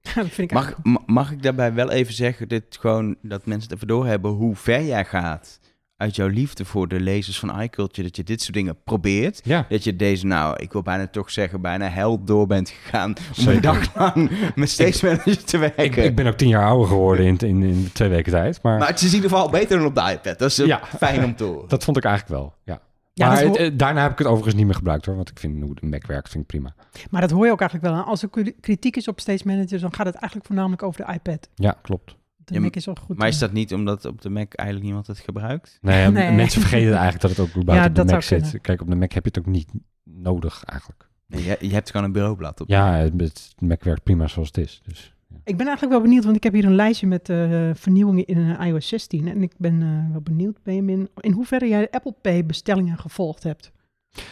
Ja, 0.00 0.14
dat 0.22 0.28
vind 0.28 0.50
ik 0.50 0.52
Mag, 0.52 0.74
mag 1.06 1.32
ik 1.32 1.42
daarbij 1.42 1.74
wel 1.74 1.90
even 1.90 2.14
zeggen, 2.14 2.48
dit 2.48 2.76
gewoon, 2.80 3.16
dat 3.22 3.46
mensen 3.46 3.68
het 3.68 3.76
even 3.76 3.88
doorhebben, 3.88 4.30
hoe 4.30 4.56
ver 4.56 4.84
jij 4.84 5.04
gaat 5.04 5.60
uit 6.00 6.16
jouw 6.16 6.26
liefde 6.28 6.64
voor 6.64 6.88
de 6.88 7.00
lezers 7.00 7.38
van 7.38 7.60
iCulture, 7.60 8.02
dat 8.06 8.16
je 8.16 8.22
dit 8.22 8.40
soort 8.42 8.54
dingen 8.54 8.76
probeert. 8.84 9.40
Ja, 9.44 9.66
Dat 9.68 9.84
je 9.84 9.96
deze, 9.96 10.26
nou, 10.26 10.56
ik 10.56 10.72
wil 10.72 10.82
bijna 10.82 11.06
toch 11.06 11.30
zeggen, 11.30 11.60
bijna 11.60 11.88
held 11.88 12.26
door 12.26 12.46
bent 12.46 12.68
gegaan 12.68 13.08
om 13.10 13.34
Zeker. 13.34 13.54
een 13.54 13.60
dag 13.60 13.94
lang 13.96 14.30
met 14.54 14.70
Stage 14.70 15.06
Manager 15.06 15.44
te 15.44 15.58
werken. 15.58 15.84
ik, 15.84 15.96
ik 15.96 16.14
ben 16.16 16.26
ook 16.26 16.36
tien 16.36 16.48
jaar 16.48 16.66
ouder 16.66 16.86
geworden 16.88 17.26
in, 17.26 17.36
in, 17.38 17.62
in 17.62 17.90
twee 17.92 18.08
weken 18.08 18.32
tijd. 18.32 18.62
Maar, 18.62 18.78
Maar 18.78 18.88
het 18.88 19.00
is 19.00 19.08
in 19.08 19.14
ieder 19.14 19.30
geval 19.30 19.50
beter 19.50 19.78
dan 19.78 19.86
op 19.86 19.94
de 19.94 20.00
iPad. 20.12 20.38
Dat 20.38 20.50
is 20.50 20.56
Ja. 20.56 20.80
fijn 20.98 21.24
om 21.24 21.36
te 21.36 21.44
horen. 21.44 21.68
dat 21.68 21.84
vond 21.84 21.96
ik 21.96 22.04
eigenlijk 22.04 22.40
wel, 22.40 22.54
ja. 22.64 22.80
Ja, 23.12 23.26
maar 23.28 23.42
het, 23.42 23.56
eh, 23.56 23.70
daarna 23.74 24.02
heb 24.02 24.10
ik 24.12 24.18
het 24.18 24.26
overigens 24.26 24.54
niet 24.54 24.64
meer 24.66 24.74
gebruikt 24.74 25.06
hoor. 25.06 25.16
Want 25.16 25.30
ik 25.30 25.38
vind 25.38 25.62
hoe 25.62 25.74
de 25.74 25.86
Mac 25.86 26.06
werkt, 26.06 26.28
vind 26.28 26.42
ik 26.42 26.48
prima. 26.48 26.74
Maar 27.10 27.20
dat 27.20 27.30
hoor 27.30 27.46
je 27.46 27.52
ook 27.52 27.60
eigenlijk 27.60 27.90
wel. 27.92 28.00
aan. 28.02 28.06
Als 28.08 28.22
er 28.22 28.28
kri- 28.28 28.54
kritiek 28.60 28.96
is 28.96 29.08
op 29.08 29.20
Stage 29.20 29.42
Manager, 29.44 29.80
dan 29.80 29.94
gaat 29.94 30.06
het 30.06 30.14
eigenlijk 30.14 30.46
voornamelijk 30.46 30.82
over 30.82 31.04
de 31.06 31.12
iPad. 31.12 31.48
Ja, 31.54 31.76
klopt. 31.82 32.16
De 32.50 32.56
Ja, 32.56 32.60
Mac 32.60 32.74
is 32.76 32.88
al 32.88 32.94
goed. 33.04 33.18
Maar 33.18 33.28
is 33.28 33.34
eh, 33.34 33.40
dat 33.40 33.52
niet 33.52 33.74
omdat 33.74 34.04
op 34.04 34.20
de 34.22 34.30
Mac 34.30 34.52
eigenlijk 34.54 34.88
niemand 34.88 35.06
het 35.06 35.18
gebruikt? 35.18 35.78
Nee, 35.80 36.10
mensen 36.32 36.60
vergeten 36.60 36.92
eigenlijk 36.92 37.20
dat 37.20 37.30
het 37.30 37.40
ook 37.40 37.62
überhaupt 37.62 37.96
Ja, 37.96 38.02
op 38.02 38.06
de 38.08 38.12
Mac 38.14 38.22
zit. 38.22 38.40
kunnen. 38.42 38.60
Kijk, 38.60 38.80
op 38.80 38.88
de 38.90 38.96
Mac 38.96 39.12
heb 39.12 39.22
je 39.24 39.30
het 39.34 39.38
ook 39.38 39.52
niet 39.52 39.68
nodig 40.04 40.64
eigenlijk. 40.64 41.08
Nee, 41.26 41.44
je, 41.44 41.56
je 41.60 41.72
hebt 41.72 41.90
gewoon 41.90 42.06
een 42.06 42.12
bureaublad 42.12 42.60
op. 42.60 42.68
Ja, 42.68 42.92
het, 42.94 43.12
het 43.20 43.54
Mac 43.58 43.82
werkt 43.84 44.02
prima 44.02 44.26
zoals 44.28 44.48
het 44.48 44.56
is. 44.58 44.80
Dus, 44.86 45.14
ja. 45.28 45.36
Ik 45.44 45.56
ben 45.56 45.66
eigenlijk 45.66 45.96
wel 45.96 46.02
benieuwd, 46.06 46.24
want 46.24 46.36
ik 46.36 46.42
heb 46.42 46.52
hier 46.52 46.64
een 46.64 46.74
lijstje 46.74 47.06
met 47.06 47.28
eh, 47.28 47.70
vernieuwingen 47.74 48.26
in 48.26 48.56
eh, 48.58 48.66
iOS 48.66 48.88
16. 48.88 49.28
En 49.28 49.42
ik 49.42 49.52
ben 49.56 49.82
eh, 49.82 50.12
wel 50.12 50.20
benieuwd, 50.20 50.62
Benjamin, 50.62 51.08
in 51.20 51.32
hoeverre 51.32 51.68
jij 51.68 51.80
de 51.80 51.90
Apple 51.92 52.14
Pay 52.22 52.46
bestellingen 52.46 52.98
gevolgd 52.98 53.42
hebt. 53.42 53.72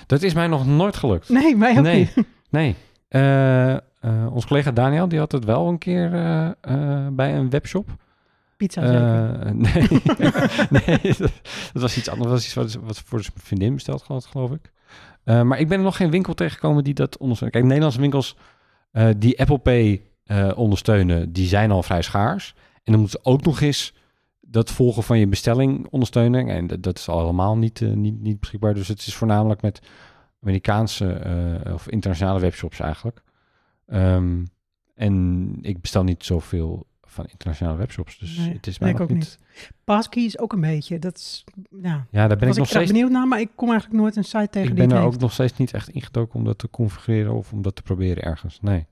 Dat 0.06 0.22
is 0.22 0.34
mij 0.34 0.46
nog 0.46 0.66
nooit 0.66 0.96
gelukt. 0.96 1.28
Nee, 1.28 1.56
mij 1.56 1.76
ook 1.78 1.82
Nee. 1.84 1.98
niet. 1.98 2.14
Nee. 2.50 2.74
Eh, 3.08 3.72
eh, 3.74 3.80
ons 4.32 4.46
collega 4.46 4.70
Daniel, 4.72 5.08
die 5.08 5.18
had 5.18 5.32
het 5.32 5.44
wel 5.44 5.68
een 5.68 5.78
keer 5.78 6.14
eh, 6.14 6.46
eh, 6.60 7.06
bij 7.12 7.36
een 7.36 7.50
webshop. 7.50 7.96
Pizza 8.58 8.86
zeker. 8.86 9.46
Eh, 9.46 9.52
nee, 9.64 9.88
nee 11.00 11.14
dat, 11.18 11.32
dat 11.72 11.82
was 11.82 11.96
iets 11.96 12.08
anders. 12.08 12.28
Dat 12.28 12.36
was 12.36 12.44
iets 12.44 12.54
wat, 12.54 12.74
wat 12.84 12.98
voor 12.98 13.22
zijn 13.22 13.32
vriendin 13.36 13.74
besteld 13.74 14.02
had, 14.02 14.26
geloof 14.26 14.50
ik. 14.50 14.72
Eh, 15.24 15.42
maar 15.42 15.58
ik 15.58 15.68
ben 15.68 15.78
er 15.78 15.84
nog 15.84 15.96
geen 15.96 16.10
winkel 16.10 16.34
tegengekomen 16.34 16.84
die 16.84 16.94
dat 16.94 17.16
ondersteunt. 17.18 17.52
Kijk, 17.52 17.64
Nederlandse 17.64 18.00
winkels 18.00 18.36
eh, 18.90 19.08
die 19.16 19.40
Apple 19.40 19.58
Pay 19.58 20.02
ondersteunen, 20.54 21.32
die 21.32 21.46
zijn 21.46 21.70
al 21.70 21.82
vrij 21.82 22.02
schaars. 22.02 22.54
En 22.56 22.92
dan 22.92 23.00
moeten 23.00 23.20
ze 23.22 23.30
ook 23.30 23.44
nog 23.44 23.60
eens 23.60 23.94
dat 24.40 24.70
volgen 24.70 25.02
van 25.02 25.18
je 25.18 25.26
bestelling 25.26 25.86
ondersteunen. 25.90 26.48
En 26.48 26.66
dat, 26.66 26.82
dat 26.82 26.98
is 26.98 27.08
al 27.08 27.20
helemaal 27.20 27.56
niet, 27.56 27.80
niet, 27.80 28.20
niet 28.20 28.40
beschikbaar. 28.40 28.74
Dus 28.74 28.88
het 28.88 29.06
is 29.06 29.14
voornamelijk 29.14 29.62
met 29.62 29.80
Amerikaanse 30.42 31.20
of 31.72 31.88
internationale 31.88 32.40
webshops 32.40 32.80
eigenlijk. 32.80 33.22
Ehm, 33.86 34.44
en 34.94 35.54
ik 35.60 35.80
bestel 35.80 36.04
niet 36.04 36.24
zoveel 36.24 36.87
van 37.10 37.26
internationale 37.30 37.76
webshops. 37.78 38.18
Dus 38.18 38.36
Nee, 38.36 38.52
het 38.52 38.66
is 38.66 38.78
mij 38.78 38.90
ik 38.90 39.00
ook 39.00 39.10
niet. 39.10 39.38
Passkey 39.84 40.24
is 40.24 40.38
ook 40.38 40.52
een 40.52 40.60
beetje. 40.60 40.98
Dat 40.98 41.16
is, 41.16 41.44
ja, 41.82 42.06
Ja, 42.10 42.26
daar 42.28 42.36
ben 42.36 42.48
ik 42.48 42.54
ik 42.54 42.58
nog 42.58 42.58
erg 42.58 42.68
steeds. 42.68 42.90
benieuwd 42.90 43.10
naar, 43.10 43.28
maar 43.28 43.40
ik 43.40 43.50
kom 43.54 43.70
eigenlijk 43.70 44.00
nooit 44.00 44.16
een 44.16 44.24
site 44.24 44.48
tegen 44.50 44.68
Ik 44.68 44.74
ben 44.74 44.90
er 44.92 45.02
ook 45.02 45.18
nog 45.18 45.32
steeds 45.32 45.56
niet 45.56 45.72
echt 45.72 45.88
ingedoken 45.88 46.34
om 46.34 46.44
dat 46.44 46.58
te 46.58 46.70
configureren 46.70 47.32
of 47.34 47.52
om 47.52 47.62
dat 47.62 47.76
te 47.76 47.82
proberen 47.82 48.22
ergens. 48.22 48.58
Nee. 48.60 48.86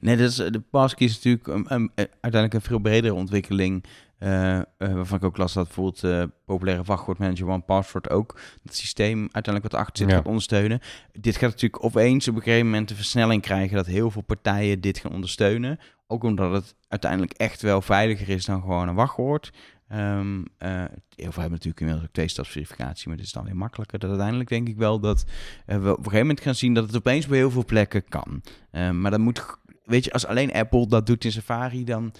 Nee, 0.00 0.16
dat 0.16 0.28
is, 0.30 0.36
de 0.36 0.62
passkey 0.70 1.06
is 1.06 1.14
natuurlijk 1.14 1.46
een, 1.46 1.64
een- 1.74 1.90
een- 1.94 2.08
uiteindelijk 2.20 2.54
een 2.54 2.60
veel 2.60 2.78
bredere 2.78 3.14
ontwikkeling. 3.14 3.84
Eh, 4.20 4.60
waarvan 4.78 5.18
ik 5.18 5.24
ook 5.24 5.36
las 5.36 5.52
dat 5.52 5.64
bijvoorbeeld 5.64 6.04
eh 6.04 6.22
populaire 6.44 6.82
wachtwoordmanager 6.84 7.48
OnePassword 7.48 8.10
ook 8.10 8.40
dat 8.62 8.74
systeem 8.74 9.28
uiteindelijk 9.32 9.72
wat 9.72 9.80
achter 9.80 9.96
zit 9.96 10.08
Ja. 10.10 10.16
gaat 10.16 10.26
ondersteunen. 10.26 10.80
Dit 11.12 11.36
gaat 11.36 11.50
natuurlijk 11.50 11.84
opeens 11.84 12.28
op 12.28 12.36
een 12.36 12.42
gegeven 12.42 12.66
moment 12.66 12.90
een 12.90 12.96
versnelling 12.96 13.42
krijgen 13.42 13.76
dat 13.76 13.86
heel 13.86 14.10
veel 14.10 14.22
partijen 14.22 14.80
dit 14.80 14.98
gaan 14.98 15.12
ondersteunen. 15.12 15.78
Ook 16.06 16.22
omdat 16.24 16.52
het 16.52 16.74
uiteindelijk 16.88 17.32
echt 17.32 17.62
wel 17.62 17.82
veiliger 17.82 18.28
is 18.28 18.44
dan 18.44 18.60
gewoon 18.60 18.88
een 18.88 18.94
wachtwoord. 18.94 19.52
Ehm, 19.88 20.44
eh, 20.58 20.70
heel 21.16 21.32
veel 21.32 21.42
hebben 21.42 21.50
natuurlijk 21.50 21.80
inmiddels 21.80 22.06
ook 22.06 22.12
twee-stapsverificatie, 22.12 23.08
maar 23.08 23.16
dit 23.16 23.26
is 23.26 23.32
dan 23.32 23.44
weer 23.44 23.56
makkelijker. 23.56 23.98
Dat 23.98 24.10
uiteindelijk 24.10 24.48
denk 24.48 24.68
ik 24.68 24.76
wel 24.76 25.00
dat 25.00 25.24
we 25.66 25.74
op 25.74 25.84
een 25.84 25.94
gegeven 25.96 26.18
moment 26.18 26.40
gaan 26.40 26.54
zien 26.54 26.74
dat 26.74 26.86
het 26.86 26.96
opeens 26.96 27.26
bij 27.26 27.38
heel 27.38 27.50
veel 27.50 27.64
plekken 27.64 28.04
kan. 28.08 28.42
Eh, 28.70 28.90
maar 28.90 29.10
dan 29.10 29.20
moet, 29.20 29.44
weet 29.84 30.04
je, 30.04 30.12
als 30.12 30.26
alleen 30.26 30.52
Apple 30.52 30.86
dat 30.86 31.06
doet 31.06 31.24
in 31.24 31.32
Safari, 31.32 31.84
dan, 31.84 32.12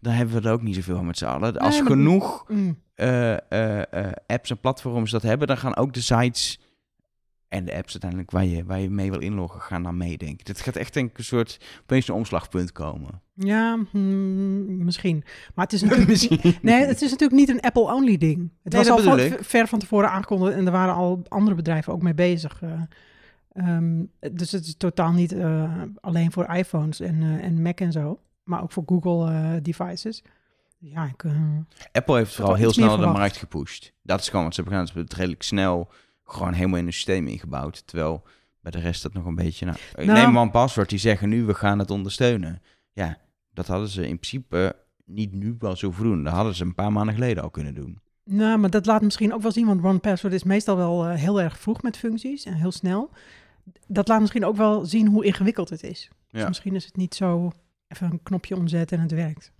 dan 0.00 0.12
hebben 0.12 0.42
we 0.42 0.48
er 0.48 0.54
ook 0.54 0.62
niet 0.62 0.74
zoveel 0.74 1.02
met 1.02 1.18
z'n 1.18 1.24
allen. 1.24 1.56
Als 1.58 1.74
Nee, 1.74 1.82
maar- 1.82 1.90
genoeg 1.92 2.44
Mm. 2.48 2.78
eh, 2.94 3.32
eh, 3.32 3.82
eh, 3.92 4.12
apps 4.26 4.50
en 4.50 4.60
platforms 4.60 5.10
dat 5.10 5.22
hebben, 5.22 5.46
dan 5.46 5.56
gaan 5.58 5.76
ook 5.76 5.92
de 5.92 6.00
sites 6.00 6.60
en 7.48 7.64
de 7.64 7.74
apps 7.76 7.90
uiteindelijk 7.92 8.30
waar 8.30 8.44
je, 8.44 8.64
waar 8.64 8.80
je 8.80 8.90
mee 8.90 9.10
wil 9.10 9.20
inloggen, 9.20 9.60
gaan 9.60 9.82
dan 9.82 9.96
meedenken. 9.96 10.44
Dit 10.44 10.60
gaat 10.60 10.76
echt 10.76 10.94
denk 10.94 11.10
ik 11.10 11.18
een 11.18 11.24
soort 11.24 11.60
opeens 11.82 12.08
een 12.08 12.14
omslagpunt 12.14 12.72
komen. 12.72 13.22
Ja, 13.34 13.78
mm, 13.92 14.84
misschien. 14.84 15.24
Maar 15.54 15.64
het 15.64 15.74
is 15.74 15.82
natuurlijk... 15.82 16.08
Misschien. 16.08 16.54
Nee, 16.62 16.84
het 16.86 17.02
is 17.02 17.10
natuurlijk 17.10 17.40
niet 17.40 17.48
een 17.48 17.60
Apple-only 17.60 18.16
ding. 18.16 18.50
Het 18.62 18.72
Nee, 18.72 18.82
was 18.84 18.90
al 18.90 19.18
van- 19.18 19.36
ver 19.44 19.66
van 19.68 19.78
tevoren 19.78 20.10
aangekondigd 20.10 20.56
en 20.56 20.66
er 20.66 20.72
waren 20.72 20.94
al 20.94 21.22
andere 21.28 21.56
bedrijven 21.56 21.92
ook 21.92 22.02
mee 22.02 22.14
bezig. 22.14 22.62
eh. 22.62 22.80
Ehm, 23.52 24.02
dus 24.32 24.52
het 24.52 24.64
is 24.66 24.76
totaal 24.76 25.12
niet 25.12 25.36
alleen 26.00 26.32
voor 26.32 26.44
iPhones 26.54 27.00
en, 27.00 27.22
en 27.40 27.62
Mac 27.62 27.80
en 27.80 27.92
zo, 27.92 28.20
maar 28.48 28.62
ook 28.62 28.72
voor 28.72 28.82
Google 28.86 29.30
eh, 29.30 29.62
devices. 29.62 30.22
Ja, 30.78 31.04
ik, 31.04 31.24
eh, 31.24 31.32
Apple 31.92 32.16
heeft 32.16 32.34
vooral 32.34 32.54
heel 32.54 32.72
snel 32.72 32.96
de 32.96 33.06
markt 33.06 33.36
gepusht. 33.36 33.92
Dat 34.02 34.20
is 34.20 34.28
gewoon 34.28 34.44
wat 34.44 34.54
ze 34.54 34.60
hebben 34.60 34.78
gedaan. 34.78 34.86
Ze 34.86 34.92
hebben 34.92 35.10
het 35.10 35.20
redelijk 35.20 35.42
snel 35.42 35.90
gewoon 36.24 36.52
helemaal 36.52 36.78
in 36.78 36.84
hun 36.84 36.92
systeem 36.92 37.26
ingebouwd. 37.26 37.86
Terwijl 37.86 38.26
bij 38.60 38.70
de 38.70 38.78
rest 38.78 39.02
dat 39.02 39.12
nog 39.12 39.24
een 39.24 39.34
beetje... 39.34 39.66
Nou, 39.66 39.78
Nou- 39.94 40.06
neem 40.06 40.36
een 40.36 40.50
paswoord 40.50 40.88
die 40.88 40.98
zeggen 40.98 41.28
nu 41.28 41.44
we 41.44 41.54
gaan 41.54 41.78
het 41.78 41.90
ondersteunen. 41.90 42.62
Ja, 42.92 43.16
dat 43.52 43.66
hadden 43.66 43.88
ze 43.88 44.08
in 44.08 44.18
principe 44.18 44.76
niet 45.04 45.32
nu 45.32 45.56
wel 45.58 45.76
zo 45.76 45.94
doen. 45.98 46.24
Dat 46.24 46.32
hadden 46.32 46.54
ze 46.54 46.64
een 46.64 46.74
paar 46.74 46.92
maanden 46.92 47.14
geleden 47.14 47.42
al 47.42 47.50
kunnen 47.50 47.74
doen. 47.74 48.00
nou, 48.24 48.58
maar 48.58 48.70
dat 48.70 48.86
laat 48.86 49.02
misschien 49.02 49.34
ook 49.34 49.42
wel 49.42 49.52
zien, 49.52 49.66
want 49.66 49.84
OnePassword 49.84 50.34
is 50.34 50.42
meestal 50.42 50.76
wel 50.76 51.06
eh, 51.06 51.14
heel 51.14 51.40
erg 51.40 51.58
vroeg 51.58 51.82
met 51.82 51.96
functies 51.96 52.44
en 52.44 52.54
heel 52.54 52.72
snel. 52.72 53.10
Dat 53.86 54.08
laat 54.08 54.20
misschien 54.20 54.44
ook 54.44 54.56
wel 54.56 54.84
zien 54.84 55.08
hoe 55.08 55.24
ingewikkeld 55.24 55.70
het 55.70 55.82
is. 55.82 56.10
Dus 56.30 56.46
misschien 56.46 56.74
is 56.74 56.84
het 56.84 56.96
niet 56.96 57.14
zo 57.14 57.52
even 57.88 58.10
een 58.10 58.22
knopje 58.22 58.56
omzetten 58.56 58.96
en 58.96 59.02
het 59.02 59.12
werkt. 59.12 59.52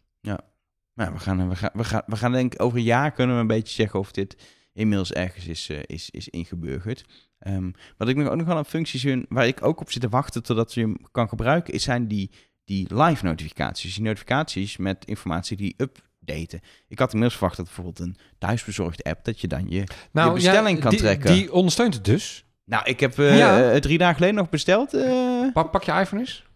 Nou, 0.94 1.12
we 1.12 1.18
gaan, 1.18 1.48
we 1.48 1.56
gaan, 1.56 1.70
we 1.72 1.84
gaan, 1.84 2.02
we 2.06 2.16
gaan 2.16 2.32
denk 2.32 2.54
ik 2.54 2.62
over 2.62 2.78
een 2.78 2.84
jaar 2.84 3.12
kunnen 3.12 3.34
we 3.34 3.40
een 3.40 3.46
beetje 3.46 3.74
zeggen 3.74 3.98
of 3.98 4.12
dit 4.12 4.36
inmiddels 4.72 5.12
ergens 5.12 5.46
is, 5.46 5.68
eh, 5.68 5.78
is, 5.86 6.10
is 6.10 6.28
ingeburgerd. 6.28 7.04
Ehm, 7.38 7.70
wat 7.96 8.08
ik 8.08 8.16
nog 8.16 8.28
ook 8.28 8.36
nog 8.36 8.46
wel 8.46 8.56
een 8.58 8.64
functie 8.64 9.00
zie 9.00 9.24
waar 9.28 9.46
ik 9.46 9.64
ook 9.64 9.80
op 9.80 9.90
zit 9.90 10.02
te 10.02 10.08
wachten 10.08 10.42
totdat 10.42 10.74
je 10.74 10.80
hem 10.80 10.96
kan 11.12 11.28
gebruiken, 11.28 11.74
is 11.74 11.82
zijn 11.82 12.08
die, 12.08 12.30
die 12.64 12.94
live 12.94 13.24
notificaties. 13.24 13.94
Die 13.94 14.04
notificaties 14.04 14.76
met 14.76 15.04
informatie 15.04 15.56
die 15.56 15.74
updaten. 15.76 16.60
Ik 16.88 16.98
had 16.98 17.08
inmiddels 17.12 17.32
verwacht 17.38 17.56
dat 17.56 17.66
bijvoorbeeld 17.66 17.98
een 17.98 18.16
thuisbezorgde 18.38 19.02
app, 19.02 19.24
dat 19.24 19.40
je 19.40 19.48
dan 19.48 19.68
je... 19.68 19.84
Nou, 20.12 20.34
bestelling 20.34 20.80
kan 20.80 20.90
die, 20.90 20.98
trekken. 20.98 21.32
Die 21.34 21.52
ondersteunt 21.52 21.94
het 21.94 22.04
dus. 22.04 22.44
Nou, 22.64 22.84
ik 22.84 23.00
heb 23.00 23.18
eh, 23.18 23.38
Ja. 23.38 23.70
eh, 23.72 23.80
drie 23.80 23.98
dagen 23.98 24.14
geleden 24.14 24.36
nog 24.36 24.48
besteld. 24.48 24.94
eh, 24.94 25.52
Pak, 25.52 25.70
pak 25.70 25.82
je 25.82 25.92
iPhone 25.92 26.20
eens. 26.20 26.46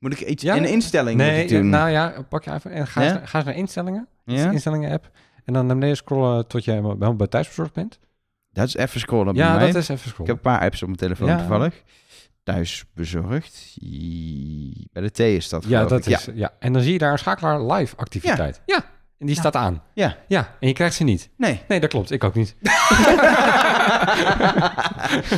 Moet 0.00 0.12
ik 0.12 0.20
iets 0.20 0.42
Ja? 0.42 0.54
in 0.54 0.62
een 0.62 0.70
instelling 0.70 1.16
moet 1.16 1.26
Nee, 1.26 1.42
ik 1.42 1.48
doen? 1.48 1.64
ja, 1.64 1.70
nou 1.70 1.90
ja, 1.90 2.14
pak 2.28 2.44
je 2.44 2.50
iPhone 2.50 2.74
en 2.74 2.86
ga, 2.86 3.02
eens, 3.02 3.12
Ja? 3.12 3.26
ga 3.26 3.36
eens 3.38 3.46
naar 3.46 3.56
instellingen. 3.56 4.08
ja? 4.24 4.50
Instellingen 4.50 4.92
app. 4.92 5.10
En 5.44 5.52
dan 5.52 5.66
naar 5.66 5.74
beneden 5.76 5.96
scrollen 5.96 6.46
tot 6.46 6.64
je 6.64 6.70
helemaal 6.70 7.16
bij 7.16 7.26
thuisbezorgd 7.26 7.72
bent. 7.72 7.98
Dat 8.52 8.66
is 8.66 8.76
even 8.76 9.00
scrollen 9.00 9.34
bij 9.34 9.44
ja, 9.44 9.54
mij. 9.54 9.66
dat 9.66 9.74
is 9.74 9.88
even 9.88 9.94
Ik 9.94 10.00
scrollen. 10.12 10.26
heb 10.34 10.44
een 10.44 10.52
paar 10.52 10.60
apps 10.60 10.80
op 10.82 10.86
mijn 10.86 10.98
telefoon 11.00 11.38
toevallig. 11.38 11.82
Thuis 12.42 12.84
bezorgd. 12.94 13.76
I- 13.82 14.86
Bij 14.92 15.02
de 15.02 15.10
T 15.10 15.18
is 15.18 15.48
dat 15.48 15.64
Ja, 15.68 15.84
dat 15.84 16.06
ik. 16.06 16.12
is, 16.14 16.28
ja. 16.34 16.52
En 16.58 16.72
dan 16.72 16.82
zie 16.82 16.92
je 16.92 16.98
daar 16.98 17.12
een 17.12 17.18
schakelaar 17.18 17.62
live 17.72 17.96
activiteit. 17.96 18.60
Ja. 18.66 18.84
En 19.20 19.26
die 19.26 19.34
staat 19.34 19.56
aan. 19.56 19.82
Ja. 19.94 20.16
Ja. 20.28 20.56
En 20.60 20.68
je 20.68 20.74
krijgt 20.74 20.94
ze 20.94 21.04
niet. 21.04 21.30
Nee. 21.36 21.60
Nee, 21.68 21.80
dat 21.80 21.90
klopt. 21.90 22.10
Ik 22.10 22.24
ook 22.24 22.34
niet. 22.34 22.54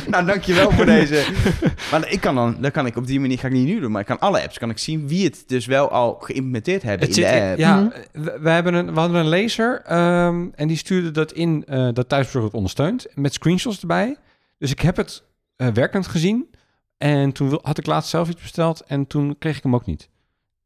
nou, 0.07 0.25
dankjewel 0.25 0.71
voor 0.71 0.85
deze. 0.85 1.25
Maar 1.91 2.09
ik 2.11 2.21
kan 2.21 2.35
dan, 2.35 2.57
dat 2.61 2.71
kan 2.71 2.85
ik 2.85 2.95
op 2.95 3.07
die 3.07 3.19
manier 3.19 3.39
ga 3.39 3.47
ik 3.47 3.53
niet 3.53 3.65
nu 3.67 3.79
doen, 3.79 3.91
maar 3.91 4.01
ik 4.01 4.07
kan 4.07 4.19
alle 4.19 4.41
apps 4.43 4.57
kan 4.57 4.69
ik 4.69 4.77
zien 4.77 5.07
wie 5.07 5.25
het 5.25 5.43
dus 5.47 5.65
wel 5.65 5.89
al 5.91 6.15
geïmplementeerd 6.19 6.81
hebben 6.83 7.07
Het 7.07 7.17
in 7.17 7.23
zit, 7.23 7.33
de 7.33 7.41
app. 7.49 7.57
ja, 7.57 7.75
Mhm. 7.75 7.89
we, 8.23 8.37
we 8.41 8.49
hebben 8.49 8.73
een, 8.73 8.93
we 8.93 8.99
hadden 8.99 9.19
een 9.19 9.27
laser 9.27 9.81
ehm, 9.85 10.47
en 10.55 10.67
die 10.67 10.77
stuurde 10.77 11.11
dat 11.11 11.31
in 11.31 11.63
eh, 11.67 11.89
dat 11.93 12.09
thuisbezorgd 12.09 12.45
het 12.47 12.55
ondersteunt 12.55 13.07
met 13.13 13.33
screenshots 13.33 13.81
erbij. 13.81 14.17
Dus 14.57 14.71
ik 14.71 14.79
heb 14.79 14.95
het 14.97 15.23
eh, 15.55 15.67
werkend 15.67 16.07
gezien 16.07 16.49
en 16.97 17.31
toen 17.31 17.49
wil- 17.49 17.59
had 17.63 17.77
ik 17.77 17.85
laatst 17.85 18.09
zelf 18.09 18.29
iets 18.29 18.41
besteld 18.41 18.81
en 18.87 19.07
toen 19.07 19.35
kreeg 19.39 19.57
ik 19.57 19.63
hem 19.63 19.75
ook 19.75 19.85
niet. 19.85 20.09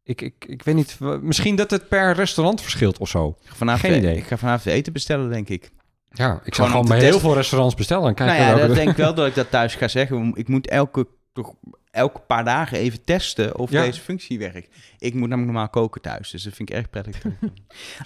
Ik, 0.08 0.22
ik, 0.22 0.46
ik 0.48 0.64
weet 0.64 0.76
niet, 0.76 0.98
misschien 1.22 1.56
dat 1.56 1.72
het 1.72 1.88
per 1.88 2.14
restaurant 2.14 2.62
verschilt 2.62 2.98
of 2.98 3.10
zo. 3.10 3.36
Ik 3.42 3.48
ga 3.50 3.56
vanavond, 3.56 3.94
Geen 3.94 3.98
idee. 4.04 4.18
Ik 4.18 4.24
ga 4.24 4.38
vanavond 4.38 4.66
eten 4.76 4.94
bestellen, 4.94 5.30
denk 5.30 5.50
ik. 5.50 5.72
Ja, 6.12 6.42
ik 6.44 6.56
zou 6.56 6.70
gewoon 6.70 6.88
bij 6.88 7.00
heel 7.00 7.20
veel 7.20 7.34
restaurants 7.34 7.76
bestellen 7.76 8.08
en 8.08 8.14
kijken 8.16 8.38
nou 8.46 8.60
ja, 8.60 8.68
dat 8.68 8.76
denk 8.76 8.90
ik 8.90 8.96
wel 8.96 9.14
dat 9.16 9.28
ik 9.28 9.36
dat 9.36 9.50
thuis 9.50 9.76
ga 9.76 9.88
zeggen. 9.88 10.32
Ik 10.36 10.48
moet 10.48 10.68
elke, 10.68 11.08
toch, 11.34 11.54
elke 11.92 12.20
paar 12.20 12.44
dagen 12.44 12.78
even 12.78 13.04
testen 13.04 13.58
of 13.58 13.72
Ja. 13.72 13.82
deze 13.84 14.02
functie 14.02 14.40
werkt. 14.40 14.76
Ik 14.98 15.14
moet 15.14 15.30
namelijk 15.30 15.46
normaal 15.54 15.70
koken 15.70 16.02
thuis, 16.02 16.30
dus 16.32 16.44
dat 16.44 16.54
vind 16.54 16.70
ik 16.70 16.76
erg 16.76 16.90
prettig. 16.90 17.22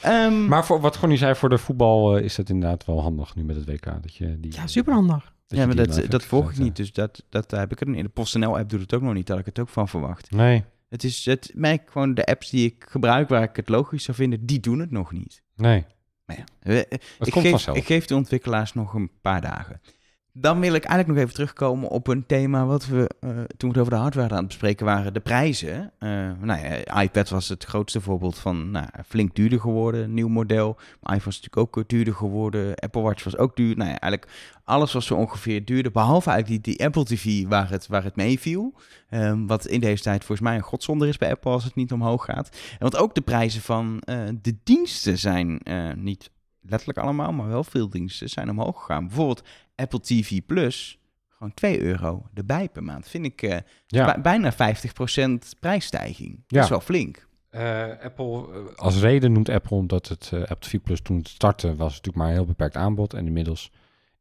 Ehm, 0.02 0.48
Maar 0.48 0.66
voor 0.66 0.82
wat 0.82 0.96
Gonnie 0.96 1.18
zei, 1.18 1.36
voor 1.36 1.50
de 1.50 1.58
voetbal 1.58 2.18
eh, 2.18 2.24
is 2.24 2.36
dat 2.36 2.50
inderdaad 2.50 2.86
wel 2.86 3.02
handig 3.02 3.36
nu 3.36 3.44
met 3.44 3.56
het 3.56 3.66
WK. 3.66 3.86
Dat 3.86 4.16
je 4.16 4.40
die, 4.40 4.54
Ja, 4.56 4.68
superhandig. 4.68 5.34
dat 5.48 5.60
ja, 5.60 5.66
maar 5.66 5.76
dat, 5.76 6.02
dat 6.10 6.24
volg 6.24 6.52
ik 6.52 6.58
niet, 6.58 6.76
dus 6.76 6.94
dat, 6.94 7.24
dat 7.30 7.52
heb 7.52 7.72
ik 7.72 7.82
er 7.82 7.96
in. 7.96 8.04
De 8.04 8.10
PostNL-app 8.10 8.70
doet 8.70 8.82
het 8.82 8.94
ook 8.94 9.02
nog 9.02 9.14
niet, 9.14 9.28
dat 9.28 9.40
ik 9.40 9.46
het 9.46 9.60
ook 9.60 9.70
van 9.70 9.88
verwacht. 9.88 10.32
Nee, 10.32 10.64
Het 10.92 11.04
is, 11.04 11.26
het 11.26 11.52
merk 11.56 11.92
gewoon 11.92 12.14
de 12.14 12.26
apps 12.26 12.50
die 12.50 12.66
ik 12.66 12.86
gebruik, 12.90 13.30
waar 13.30 13.44
ik 13.44 13.56
het 13.56 13.70
logisch 13.70 14.04
zou 14.04 14.18
vinden, 14.18 14.46
die 14.46 14.60
doen 14.60 14.80
het 14.80 14.92
nog 14.92 15.12
niet. 15.12 15.44
nee. 15.56 15.86
Maar 16.26 16.38
ja, 16.38 16.44
we- 16.60 16.86
ik, 17.20 17.32
komt 17.32 17.46
geef, 17.46 17.68
ik 17.68 17.86
geef 17.86 18.06
de 18.06 18.16
ontwikkelaars 18.16 18.74
nog 18.74 18.94
een 18.94 19.12
paar 19.22 19.42
dagen. 19.42 19.82
Dan 20.34 20.60
wil 20.60 20.74
ik 20.74 20.84
eigenlijk 20.84 21.08
nog 21.08 21.18
even 21.18 21.34
terugkomen 21.34 21.90
op 21.90 22.08
een 22.08 22.26
thema 22.26 22.66
wat 22.66 22.88
we 22.88 23.10
eh, 23.20 23.30
toen 23.58 23.72
we 23.72 23.80
over 23.80 23.92
de 23.92 23.98
hardware 23.98 24.30
aan 24.30 24.38
het 24.38 24.48
bespreken 24.48 24.86
waren, 24.86 25.14
de 25.14 25.20
prijzen. 25.20 25.92
Eh, 26.00 26.10
nou 26.40 26.60
ja, 26.68 27.02
iPad 27.02 27.30
was 27.30 27.50
het 27.50 27.64
grootste 27.64 28.02
voorbeeld 28.02 28.38
van 28.38 28.72
nou, 28.72 28.86
flink 29.08 29.36
duurder 29.36 29.60
geworden, 29.60 30.14
nieuw 30.14 30.28
model. 30.28 30.78
iPhone 31.02 31.18
is 31.18 31.42
natuurlijk 31.42 31.58
ook 31.58 31.90
duurder 31.90 32.14
geworden. 32.14 32.76
Apple 32.76 33.02
Watch 33.02 33.24
was 33.24 33.38
ook 33.38 33.56
duur. 33.56 33.78
Nou 33.78 33.90
ja, 33.90 34.00
eigenlijk 34.00 34.32
alles 34.64 34.94
was 34.94 35.06
zo 35.06 35.16
ongeveer 35.16 35.66
duurder, 35.66 35.92
behalve 35.92 36.30
eigenlijk 36.30 36.64
die, 36.64 36.76
die 36.76 36.86
Apple 36.86 37.04
TV 37.04 37.48
waar 37.48 37.70
het, 37.70 37.88
waar 37.88 38.04
het 38.04 38.16
meeviel. 38.16 38.74
Ehm, 39.10 39.46
wat 39.46 39.66
in 39.66 39.80
deze 39.80 40.04
tijd 40.04 40.26
volgens 40.26 40.48
mij 40.48 40.56
een 40.56 40.64
godzonde 40.64 41.08
is 41.08 41.18
bij 41.18 41.32
Apple 41.32 41.52
als 41.52 41.64
het 41.64 41.76
niet 41.76 41.92
omhoog 41.92 42.26
gaat. 42.26 42.50
En 42.72 42.78
want 42.80 42.98
ook 42.98 43.16
de 43.16 43.22
prijzen 43.22 43.62
van 43.62 44.00
eh, 44.00 44.18
de 44.42 44.58
diensten 44.64 45.18
zijn 45.18 45.62
niet 45.96 46.32
letterlijk 46.62 47.00
allemaal, 47.00 47.32
maar 47.34 47.48
wel 47.48 47.64
veel 47.64 47.90
diensten 47.90 48.30
zijn 48.30 48.50
omhoog 48.50 48.80
gegaan. 48.80 49.08
Bijvoorbeeld 49.08 49.44
Apple 49.76 50.00
TV 50.00 50.42
Plus, 50.46 51.00
gewoon 51.30 51.54
2 51.54 51.82
euro 51.82 52.26
erbij 52.34 52.70
per 52.70 52.84
maand. 52.84 53.08
Vind 53.08 53.26
ik 53.26 53.42
eh, 53.42 53.58
Ja. 53.88 54.06
bij- 54.06 54.22
bijna 54.22 54.52
50% 54.54 55.56
prijsstijging. 55.60 56.32
Dat 56.36 56.44
Ja. 56.48 56.64
is 56.64 56.70
wel 56.70 56.80
flink. 56.82 57.30
Eh, 57.50 57.88
Apple, 58.04 58.54
eh, 58.54 58.76
als 58.76 59.00
reden 59.00 59.32
noemt 59.32 59.50
Apple 59.50 59.78
omdat 59.78 60.08
het 60.08 60.30
eh, 60.34 60.40
Apple 60.40 60.58
TV 60.70 60.80
Plus 60.82 61.02
toen 61.02 61.18
het 61.18 61.28
startte 61.28 61.76
was 61.76 61.90
natuurlijk 61.90 62.18
maar 62.18 62.28
een 62.28 62.34
heel 62.34 62.46
beperkt 62.46 62.76
aanbod. 62.76 63.14
En 63.14 63.26
inmiddels 63.26 63.72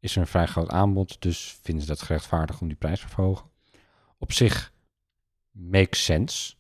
is 0.01 0.15
er 0.15 0.21
een 0.21 0.27
vrij 0.27 0.47
groot 0.47 0.69
aanbod, 0.71 1.21
dus 1.23 1.59
vinden 1.63 1.83
ze 1.85 1.89
dat 1.89 2.03
gerechtvaardigd 2.03 2.61
om 2.61 2.69
die 2.69 2.77
prijs 2.77 3.01
te 3.01 3.09
verhogen. 3.09 3.47
Op 4.19 4.33
zich 4.33 4.73
makes 5.53 6.05
sense. 6.05 6.55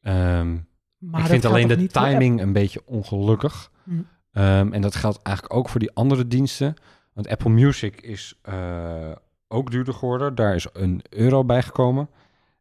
Ehm, 0.00 0.52
Maar 0.98 1.20
ik 1.20 1.26
dat 1.26 1.26
vind 1.26 1.44
alleen 1.44 1.68
de 1.68 1.86
timing 1.86 2.40
een 2.40 2.52
beetje 2.52 2.82
ongelukkig. 2.86 3.72
Hm. 3.84 4.00
Ehm, 4.32 4.72
en 4.72 4.80
dat 4.80 4.94
geldt 4.94 5.22
eigenlijk 5.22 5.56
ook 5.56 5.68
voor 5.68 5.80
die 5.80 5.92
andere 5.94 6.26
diensten. 6.26 6.74
Want 7.18 7.30
Apple 7.30 7.50
Music 7.50 8.00
is 8.00 8.38
eh, 8.42 9.12
ook 9.48 9.70
duurder 9.70 9.94
geworden. 9.94 10.34
Daar 10.34 10.54
is 10.54 10.66
een 10.72 11.02
euro 11.10 11.44
bijgekomen. 11.44 12.08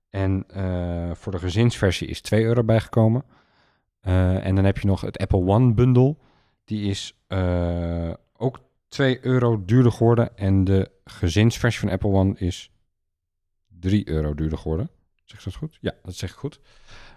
En 0.10 0.44
eh, 0.48 1.12
voor 1.14 1.32
de 1.32 1.40
gezinsversie 1.40 2.08
is 2.08 2.22
2 2.22 2.44
euro 2.44 2.64
bijgekomen. 2.64 3.24
Eh, 4.00 4.46
en 4.46 4.56
dan 4.56 4.66
heb 4.66 4.78
je 4.78 4.88
nog 4.88 5.02
het 5.02 5.18
Apple 5.18 5.46
One 5.46 5.74
bundle. 5.74 6.16
Die 6.66 6.90
is 6.90 7.18
ook 8.34 8.60
2 8.88 9.26
euro 9.26 9.66
duurder 9.66 9.92
geworden. 9.92 10.38
En 10.38 10.64
de 10.64 10.92
gezinsversie 11.06 11.80
van 11.80 11.90
Apple 11.90 12.10
One 12.10 12.34
is 12.38 12.72
3 13.68 14.10
euro 14.10 14.34
duurder 14.34 14.58
geworden. 14.58 14.90
Zeg 15.24 15.38
ik 15.40 15.46
dat 15.46 15.56
goed? 15.56 15.78
Ja, 15.82 15.94
dat 16.04 16.16
zeg 16.16 16.30
ik 16.30 16.38
goed. 16.38 16.60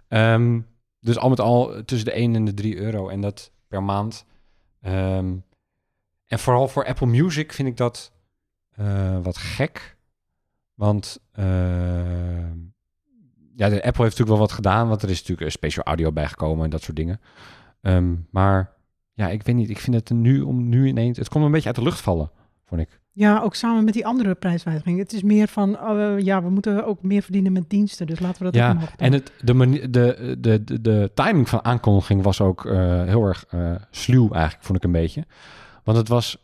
Ehm, 0.08 0.60
dus 1.00 1.18
al 1.18 1.28
met 1.28 1.40
al 1.40 1.84
tussen 1.84 2.08
de 2.08 2.18
1 2.18 2.34
en 2.34 2.44
de 2.44 2.54
3 2.54 2.76
euro. 2.76 3.08
En 3.08 3.20
dat 3.20 3.52
per 3.68 3.82
maand. 3.82 4.28
Ehm, 4.80 5.36
en 6.26 6.38
vooral 6.38 6.68
voor 6.68 6.86
Apple 6.86 7.06
Music 7.06 7.52
vind 7.52 7.68
ik 7.68 7.76
dat 7.76 8.12
eh, 8.70 9.18
wat 9.22 9.36
gek. 9.36 9.96
Want 10.74 11.20
ehm, 11.32 12.58
ja, 13.54 13.68
de 13.68 13.74
Apple 13.74 13.82
heeft 13.82 13.96
natuurlijk 13.98 14.28
wel 14.28 14.38
wat 14.38 14.52
gedaan, 14.52 14.88
want 14.88 15.02
er 15.02 15.10
is 15.10 15.18
natuurlijk 15.18 15.46
een 15.46 15.52
special 15.52 15.84
audio 15.84 16.12
bijgekomen 16.12 16.64
en 16.64 16.70
dat 16.70 16.82
soort 16.82 16.96
dingen. 16.96 17.20
Ehm, 17.80 18.14
maar 18.30 18.76
ja, 19.12 19.28
ik 19.28 19.42
weet 19.42 19.54
niet, 19.54 19.70
ik 19.70 19.78
vind 19.78 19.96
het 19.96 20.10
nu 20.10 20.40
om 20.40 20.68
nu 20.68 20.86
ineens, 20.86 21.18
het 21.18 21.28
komt 21.28 21.44
een 21.44 21.50
beetje 21.50 21.66
uit 21.66 21.76
de 21.76 21.82
lucht 21.82 22.00
vallen, 22.00 22.30
vond 22.64 22.80
ik. 22.80 23.00
Ja, 23.20 23.40
ook 23.40 23.54
samen 23.54 23.84
met 23.84 23.94
die 23.94 24.06
andere 24.06 24.34
prijswijziging. 24.34 24.98
Het 24.98 25.12
is 25.12 25.22
meer 25.22 25.48
van, 25.48 25.80
oh, 25.80 26.02
eh, 26.02 26.24
ja, 26.24 26.42
we 26.42 26.50
moeten 26.50 26.84
ook 26.84 27.02
meer 27.02 27.22
verdienen 27.22 27.52
met 27.52 27.70
diensten. 27.70 28.06
Dus 28.06 28.20
laten 28.20 28.44
we 28.44 28.50
dat 28.50 28.62
ook 28.62 28.80
Ja, 28.80 28.88
en 28.96 29.12
het, 29.12 29.32
de, 29.40 29.54
mani- 29.54 29.90
de, 29.90 30.36
de, 30.38 30.64
de, 30.64 30.80
de 30.80 31.10
timing 31.14 31.48
van 31.48 31.64
aankondiging 31.64 32.22
was 32.22 32.40
ook 32.40 32.64
eh, 32.66 33.04
heel 33.04 33.24
erg 33.24 33.44
eh 33.48 33.74
sluw 33.90 34.30
eigenlijk, 34.30 34.64
vond 34.64 34.78
ik 34.78 34.84
een 34.84 34.92
beetje. 34.92 35.26
Want 35.84 35.98
het 35.98 36.08
was 36.08 36.42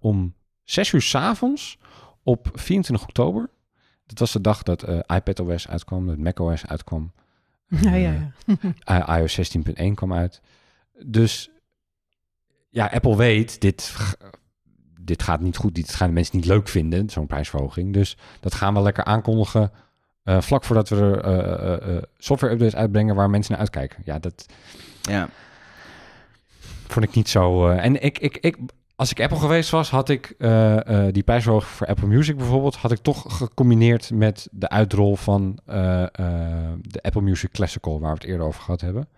om 0.00 0.34
zes 0.62 0.92
uur 0.92 1.02
's 1.02 1.14
avonds 1.14 1.78
op 2.22 2.48
24 2.52 3.06
oktober. 3.06 3.50
Dat 4.06 4.18
was 4.18 4.32
de 4.32 4.40
dag 4.40 4.62
dat 4.62 4.82
iPadOS 5.06 5.68
uitkwam, 5.68 6.06
dat 6.06 6.18
macOS 6.18 6.66
uitkwam. 6.66 7.12
ja, 7.82 7.94
ja, 7.94 8.32
ja. 8.84 9.18
IOS 9.18 9.56
16.1 9.56 9.94
kwam 9.94 10.12
uit. 10.12 10.40
Dus 11.06 11.50
ja, 12.70 12.86
Apple 12.86 13.16
weet, 13.16 13.60
dit, 13.60 13.94
dit 15.04 15.22
gaat 15.22 15.40
niet 15.40 15.56
goed. 15.56 15.74
Dit 15.74 15.94
gaan 15.94 16.08
de 16.08 16.14
mensen 16.14 16.36
niet 16.36 16.46
leuk 16.46 16.68
vinden, 16.68 17.10
zo'n 17.10 17.26
prijsverhoging. 17.26 17.92
Dus 17.92 18.16
dat 18.40 18.54
gaan 18.54 18.74
we 18.74 18.80
lekker 18.80 19.04
aankondigen 19.04 19.70
eh, 20.22 20.40
vlak 20.40 20.64
voordat 20.64 20.88
we 20.88 20.96
er 20.96 21.20
eh, 21.20 21.38
eh, 21.38 21.96
eh, 21.96 22.02
software 22.18 22.52
updates 22.52 22.76
uitbrengen 22.76 23.14
waar 23.14 23.30
mensen 23.30 23.52
naar 23.52 23.60
uitkijken. 23.60 24.02
Ja, 24.04 24.18
dat 24.18 24.46
Ja. 25.02 25.28
vond 26.86 27.04
ik 27.04 27.14
niet 27.14 27.28
zo. 27.28 27.68
en 27.68 28.02
ik, 28.02 28.18
ik, 28.18 28.36
ik, 28.40 28.56
als 28.96 29.10
ik 29.10 29.20
Apple 29.20 29.38
geweest 29.38 29.70
was, 29.70 29.90
had 29.90 30.08
ik 30.08 30.34
die 31.10 31.22
prijsverhoging 31.22 31.70
voor 31.72 31.86
Apple 31.86 32.06
Music 32.06 32.36
bijvoorbeeld, 32.36 32.76
had 32.76 32.92
ik 32.92 32.98
toch 32.98 33.36
gecombineerd 33.36 34.10
met 34.10 34.48
de 34.50 34.68
uitrol 34.68 35.16
van 35.16 35.58
de 36.80 36.98
Apple 37.02 37.20
Music 37.22 37.50
Classical, 37.50 38.00
waar 38.00 38.12
we 38.12 38.18
het 38.20 38.24
eerder 38.28 38.46
over 38.46 38.62
gehad 38.62 38.80
hebben. 38.80 39.08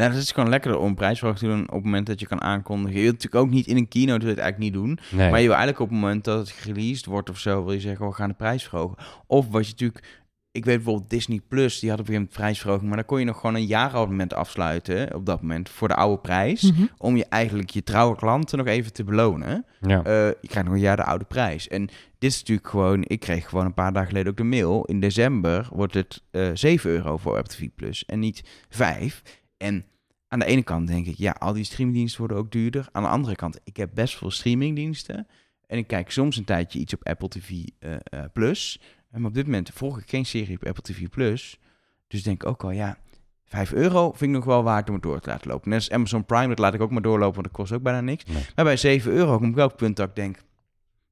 Nou, 0.00 0.12
dat 0.12 0.22
is 0.22 0.32
gewoon 0.32 0.48
lekkerder 0.48 0.80
om 0.80 0.94
prijsverhoging 0.94 1.50
te 1.50 1.56
doen 1.56 1.68
op 1.68 1.74
het 1.74 1.84
moment 1.84 2.06
dat 2.06 2.20
je 2.20 2.26
kan 2.26 2.42
aankondigen. 2.42 2.96
Je 2.96 3.02
wilt 3.02 3.14
natuurlijk 3.14 3.44
ook 3.44 3.50
niet 3.50 3.66
in 3.66 3.76
een 3.76 3.88
keynote 3.88 4.18
wil 4.18 4.28
je 4.28 4.34
het 4.34 4.42
eigenlijk 4.42 4.72
niet 4.72 4.82
doen. 4.82 4.98
Nee. 5.10 5.30
Maar 5.30 5.40
je 5.40 5.46
wil 5.46 5.56
eigenlijk 5.56 5.80
op 5.80 5.88
het 5.88 5.98
moment 5.98 6.24
dat 6.24 6.38
het 6.38 6.50
gereleased 6.50 7.06
wordt 7.06 7.30
of 7.30 7.38
zo, 7.38 7.64
wil 7.64 7.72
je 7.72 7.80
zeggen, 7.80 8.06
we 8.06 8.12
gaan 8.12 8.28
de 8.28 8.34
prijs 8.34 8.68
verhogen. 8.68 8.96
Of 9.26 9.48
wat 9.48 9.64
je 9.64 9.70
natuurlijk, 9.70 10.20
ik 10.52 10.64
weet 10.64 10.76
bijvoorbeeld 10.76 11.10
Disney 11.10 11.40
Plus, 11.48 11.78
die 11.78 11.90
had 11.90 12.00
op 12.00 12.06
een 12.06 12.12
gegeven 12.12 12.28
moment 12.30 12.32
prijsverhoging, 12.32 12.88
maar 12.88 12.96
dan 12.96 13.06
kon 13.06 13.18
je 13.18 13.24
nog 13.24 13.40
gewoon 13.40 13.54
een 13.54 13.66
jaarabonnement 13.66 14.34
afsluiten 14.34 15.14
op 15.14 15.26
dat 15.26 15.40
moment 15.40 15.68
voor 15.68 15.88
de 15.88 15.94
oude 15.94 16.20
prijs. 16.20 16.62
Mhm. 16.62 16.86
Om 16.96 17.16
je 17.16 17.26
eigenlijk 17.28 17.70
je 17.70 17.82
trouwe 17.82 18.16
klanten 18.16 18.58
nog 18.58 18.66
even 18.66 18.92
te 18.92 19.04
belonen. 19.04 19.64
ja. 19.80 20.02
Eh, 20.02 20.26
je 20.26 20.48
krijgt 20.48 20.68
nog 20.68 20.76
een 20.76 20.84
jaar 20.84 20.96
de 20.96 21.04
oude 21.04 21.24
prijs. 21.24 21.68
En 21.68 21.86
dit 22.18 22.30
is 22.30 22.38
natuurlijk 22.38 22.68
gewoon, 22.68 23.04
ik 23.06 23.20
kreeg 23.20 23.48
gewoon 23.48 23.64
een 23.64 23.74
paar 23.74 23.92
dagen 23.92 24.08
geleden 24.08 24.30
ook 24.30 24.38
de 24.38 24.44
mail. 24.44 24.84
In 24.84 25.00
december 25.00 25.68
wordt 25.72 25.94
het 25.94 26.22
eh 26.30 26.50
7 26.54 26.90
euro 26.90 27.16
voor 27.16 27.36
Apple 27.36 27.54
TV 27.54 27.68
Plus 27.76 28.04
en 28.04 28.18
niet 28.18 28.42
5. 28.68 29.22
En 29.62 29.84
aan 30.28 30.38
de 30.38 30.44
ene 30.44 30.62
kant 30.62 30.86
denk 30.86 31.06
ik, 31.06 31.16
ja, 31.16 31.36
al 31.38 31.52
die 31.52 31.64
streamingdiensten 31.64 32.18
worden 32.18 32.36
ook 32.36 32.50
duurder. 32.50 32.88
Aan 32.92 33.02
de 33.02 33.08
andere 33.08 33.36
kant, 33.36 33.60
ik 33.64 33.76
heb 33.76 33.90
best 33.94 34.16
veel 34.16 34.30
streamingdiensten. 34.30 35.26
En 35.66 35.78
ik 35.78 35.86
kijk 35.86 36.10
soms 36.10 36.36
een 36.36 36.44
tijdje 36.44 36.78
iets 36.78 36.94
op 36.94 37.06
Apple 37.08 37.28
TV 37.28 37.50
eh, 37.78 37.94
eh, 37.94 38.24
Plus. 38.32 38.80
En 39.10 39.24
op 39.24 39.34
dit 39.34 39.44
moment 39.44 39.70
volg 39.74 39.98
ik 39.98 40.08
geen 40.08 40.26
serie 40.26 40.56
op 40.56 40.66
Apple 40.66 40.82
TV 40.82 41.08
Plus. 41.08 41.58
Dus 42.06 42.22
denk 42.22 42.42
ik 42.42 42.48
ook 42.48 42.62
wel, 42.62 42.70
ja, 42.70 42.98
5 43.44 43.72
euro 43.72 44.08
vind 44.10 44.30
ik 44.30 44.36
nog 44.36 44.44
wel 44.44 44.62
waard 44.62 44.88
om 44.88 44.94
het 44.94 45.02
door 45.02 45.20
te 45.20 45.28
laten 45.28 45.50
lopen. 45.50 45.70
Net 45.70 45.78
als 45.78 45.90
Amazon 45.90 46.24
Prime, 46.24 46.48
dat 46.48 46.58
laat 46.58 46.74
ik 46.74 46.80
ook 46.80 46.90
maar 46.90 47.02
doorlopen, 47.02 47.34
want 47.34 47.46
dat 47.46 47.56
kost 47.56 47.72
ook 47.72 47.82
bijna 47.82 48.00
niks. 48.00 48.24
Nee. 48.24 48.44
Maar 48.54 48.64
bij 48.64 48.76
7 48.76 49.12
euro 49.12 49.38
kom 49.38 49.48
ik 49.48 49.54
wel 49.54 49.64
op 49.64 49.70
het 49.70 49.80
punt 49.80 49.96
dat 49.96 50.08
ik 50.08 50.14
denk, 50.14 50.36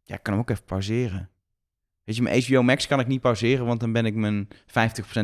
ja, 0.05 0.15
ik 0.15 0.23
kan 0.23 0.33
hem 0.33 0.43
ook 0.43 0.51
even 0.51 0.65
pauzeren. 0.65 1.31
Weet 2.09 2.17
je, 2.17 2.23
mijn 2.23 2.43
HBO 2.47 2.63
Max 2.63 2.87
kan 2.87 3.01
ik 3.01 3.07
niet 3.07 3.21
pauzeren, 3.21 3.67
want 3.67 3.81
dan 3.81 3.93
ben 3.93 4.07
ik 4.07 4.15
mijn 4.15 4.49
50% 4.51 4.53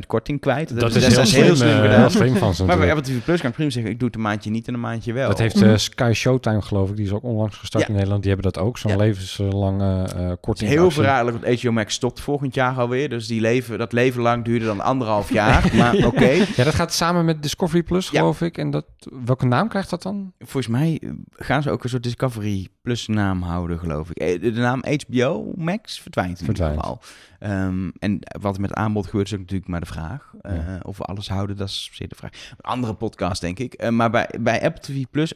korting 0.06 0.40
kwijt. 0.40 0.80
Dat, 0.80 0.92
destijds 0.92 1.32
heel 1.34 1.56
slim 1.56 1.76
gedaan. 1.80 2.00
heel 2.00 2.10
slim 2.10 2.36
van 2.36 2.54
ze 2.54 2.64
Maar 2.66 2.78
bij. 2.78 2.88
Apple 2.92 3.02
TV 3.12 3.24
Plus 3.24 3.40
kan 3.40 3.48
ik 3.50 3.54
prima 3.56 3.70
zeggen, 3.70 3.92
ik 3.92 3.98
doe 3.98 4.06
het 4.06 4.16
een 4.16 4.22
maandje 4.22 4.50
niet 4.50 4.68
en 4.68 4.74
een 4.74 4.80
maandje 4.80 5.12
wel. 5.12 5.28
Dat 5.28 5.38
heeft 5.38 5.62
eh, 5.62 5.76
Sky 5.76 6.10
Showtime, 6.14 6.62
geloof 6.62 6.90
ik. 6.90 6.96
Die 6.96 7.04
is 7.04 7.12
ook 7.12 7.22
onlangs 7.22 7.56
gestart 7.56 7.82
Ja. 7.84 7.88
in 7.88 7.94
Nederland. 7.94 8.22
Die 8.22 8.32
hebben 8.32 8.52
dat 8.52 8.62
ook. 8.62 8.78
Zo'n 8.78 8.90
Ja. 8.90 8.96
levenslange 8.96 10.02
eh 10.16 10.32
korting. 10.40 10.70
is 10.70 10.76
heel 10.76 10.90
verraderlijk, 10.90 11.44
want 11.44 11.60
HBO 11.60 11.72
Max 11.72 11.94
stopt 11.94 12.20
volgend 12.20 12.54
jaar 12.54 12.76
alweer. 12.76 13.08
Dus 13.08 13.26
die 13.26 13.40
leven, 13.40 13.78
dat 13.78 13.92
leven 13.92 14.22
lang 14.22 14.44
duurde 14.44 14.64
dan 14.64 14.80
anderhalf 14.80 15.32
jaar. 15.40 15.70
maar 15.76 15.94
oké, 16.06 16.30
Ja, 16.56 16.64
dat 16.64 16.74
gaat 16.74 16.92
samen 16.94 17.24
met 17.24 17.42
Discovery 17.42 17.82
Plus, 17.82 18.10
Ja. 18.10 18.18
geloof 18.18 18.40
ik. 18.40 18.58
En 18.58 18.70
dat, 18.70 18.84
welke 19.24 19.46
naam 19.46 19.68
krijgt 19.68 19.90
dat 19.90 20.02
dan? 20.02 20.32
volgens 20.38 20.66
mij 20.68 21.00
gaan 21.32 21.62
ze 21.62 21.70
ook 21.70 21.84
een 21.84 21.90
soort 21.90 22.02
Discovery 22.02 22.68
Plus 22.82 23.06
naam 23.06 23.42
houden, 23.42 23.78
geloof 23.78 24.08
ik. 24.12 24.42
De, 24.42 24.50
naam 24.50 24.82
HBO 25.06 25.52
Max 25.56 26.00
verdwijnt 26.00 26.40
Verdwijnt. 26.44 26.73
Geval. 26.74 27.00
Ehm, 27.38 27.90
en 27.98 28.18
wat 28.40 28.54
er 28.54 28.60
met 28.60 28.72
aanbod 28.74 29.06
gebeurt 29.06 29.26
is 29.26 29.32
ook 29.32 29.38
natuurlijk 29.40 29.68
maar 29.70 29.80
de 29.80 29.86
vraag. 29.86 30.34
Eh, 30.40 30.54
Ja. 30.56 30.80
Of 30.82 30.98
we 30.98 31.04
alles 31.04 31.28
houden, 31.28 31.56
dat 31.56 31.68
is 31.68 31.90
zeer 31.92 32.08
de 32.08 32.14
vraag. 32.14 32.30
Een 32.50 32.70
andere 32.70 32.94
podcast, 32.94 33.40
denk 33.40 33.58
ik. 33.58 33.74
Eh, 33.74 33.88
maar 33.88 34.10
bij, 34.10 34.30
bij 34.40 34.62
Apple 34.62 34.82
TV 34.82 35.04
Plus, 35.10 35.34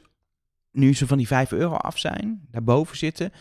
nu 0.73 0.95
ze 0.95 1.07
van 1.07 1.19
die 1.19 1.27
5 1.27 1.53
euro 1.53 1.75
af 1.75 1.99
zijn, 1.99 2.47
daarboven 2.51 2.97
zitten, 2.97 3.33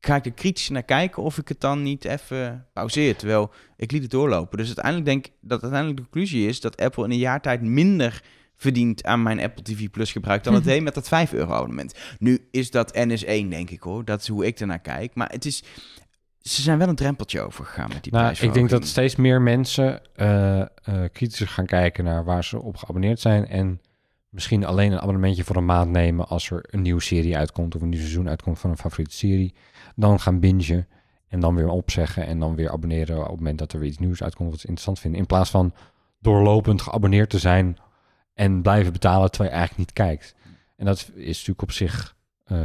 ga 0.00 0.16
ik 0.16 0.24
er 0.24 0.32
kritisch 0.32 0.68
naar 0.68 0.82
kijken 0.82 1.22
of 1.22 1.38
ik 1.38 1.48
het 1.48 1.60
dan 1.60 1.82
niet 1.82 2.04
even 2.04 2.66
pauzeer. 2.72 3.16
Terwijl 3.16 3.50
ik 3.76 3.90
liet 3.92 4.02
het 4.02 4.10
doorlopen. 4.10 4.58
Dus 4.58 4.66
uiteindelijk 4.66 5.04
denk 5.04 5.26
ik 5.26 5.32
dat 5.40 5.62
uiteindelijk 5.62 6.00
de 6.00 6.08
conclusie 6.10 6.48
is 6.48 6.60
dat 6.60 6.76
Apple 6.80 7.04
in 7.04 7.10
een 7.10 7.18
jaar 7.18 7.40
tijd 7.40 7.62
minder 7.62 8.22
verdient 8.56 9.04
aan 9.04 9.22
mijn 9.22 9.40
Apple 9.40 9.62
TV 9.62 9.90
Plus 9.90 10.12
gebruik 10.12 10.44
dan 10.44 10.54
het 10.54 10.64
deed 10.72 10.82
met 10.82 10.94
dat 10.94 11.08
5 11.08 11.32
euro 11.32 11.52
abonnement. 11.52 11.94
Nu 12.18 12.48
is 12.50 12.70
dat 12.70 12.96
NS1, 12.96 13.48
denk 13.48 13.70
ik 13.70 13.82
hoor. 13.82 14.04
Dat 14.04 14.20
is 14.20 14.28
hoe 14.28 14.46
ik 14.46 14.60
ernaar 14.60 14.80
kijk. 14.80 15.14
Maar 15.14 15.30
het 15.30 15.44
is, 15.44 15.62
ze 16.40 16.62
zijn 16.62 16.78
wel 16.78 16.88
een 16.88 16.94
drempeltje 16.94 17.40
overgegaan 17.40 17.88
met 17.88 18.02
die 18.02 18.12
Nou, 18.12 18.34
ik 18.40 18.52
denk 18.52 18.70
dat 18.70 18.86
steeds 18.86 19.16
meer 19.16 19.42
mensen 19.42 20.00
eh 20.14 20.60
eh 20.60 20.66
kritischer 21.12 21.48
gaan 21.48 21.66
kijken 21.66 22.04
naar 22.04 22.24
waar 22.24 22.44
ze 22.44 22.60
op 22.60 22.76
geabonneerd 22.76 23.20
zijn. 23.20 23.46
En 23.46 23.80
misschien 24.28 24.64
alleen 24.64 24.92
een 24.92 25.00
abonnementje 25.00 25.44
voor 25.44 25.56
een 25.56 25.64
maand 25.64 25.90
nemen 25.90 26.28
als 26.28 26.50
er 26.50 26.64
een 26.70 26.82
nieuwe 26.82 27.02
serie 27.02 27.36
uitkomt 27.36 27.74
of 27.74 27.82
een 27.82 27.88
nieuw 27.88 27.98
seizoen 27.98 28.28
uitkomt 28.28 28.58
van 28.58 28.70
een 28.70 28.78
favoriete 28.78 29.16
serie. 29.16 29.54
Dan 29.94 30.20
gaan 30.20 30.40
bingen 30.40 30.88
en 31.28 31.40
dan 31.40 31.54
weer 31.54 31.68
opzeggen 31.68 32.26
en 32.26 32.38
dan 32.38 32.54
weer 32.54 32.70
abonneren 32.70 33.18
op 33.18 33.26
het 33.26 33.36
moment 33.36 33.58
dat 33.58 33.72
er 33.72 33.78
weer 33.78 33.88
iets 33.88 33.98
nieuws 33.98 34.22
uitkomt 34.22 34.50
wat 34.50 34.60
ze 34.60 34.66
interessant 34.66 34.98
vinden. 35.00 35.20
In 35.20 35.26
plaats 35.26 35.50
van 35.50 35.74
doorlopend 36.18 36.82
geabonneerd 36.82 37.30
te 37.30 37.38
zijn 37.38 37.76
en 38.34 38.62
blijven 38.62 38.92
betalen 38.92 39.30
terwijl 39.30 39.50
je 39.50 39.58
eigenlijk 39.58 39.88
niet 39.88 40.06
kijkt. 40.06 40.34
En 40.76 40.84
dat 40.84 41.10
is 41.14 41.36
natuurlijk 41.38 41.62
op 41.62 41.72
zich 41.72 42.16
eh, 42.44 42.58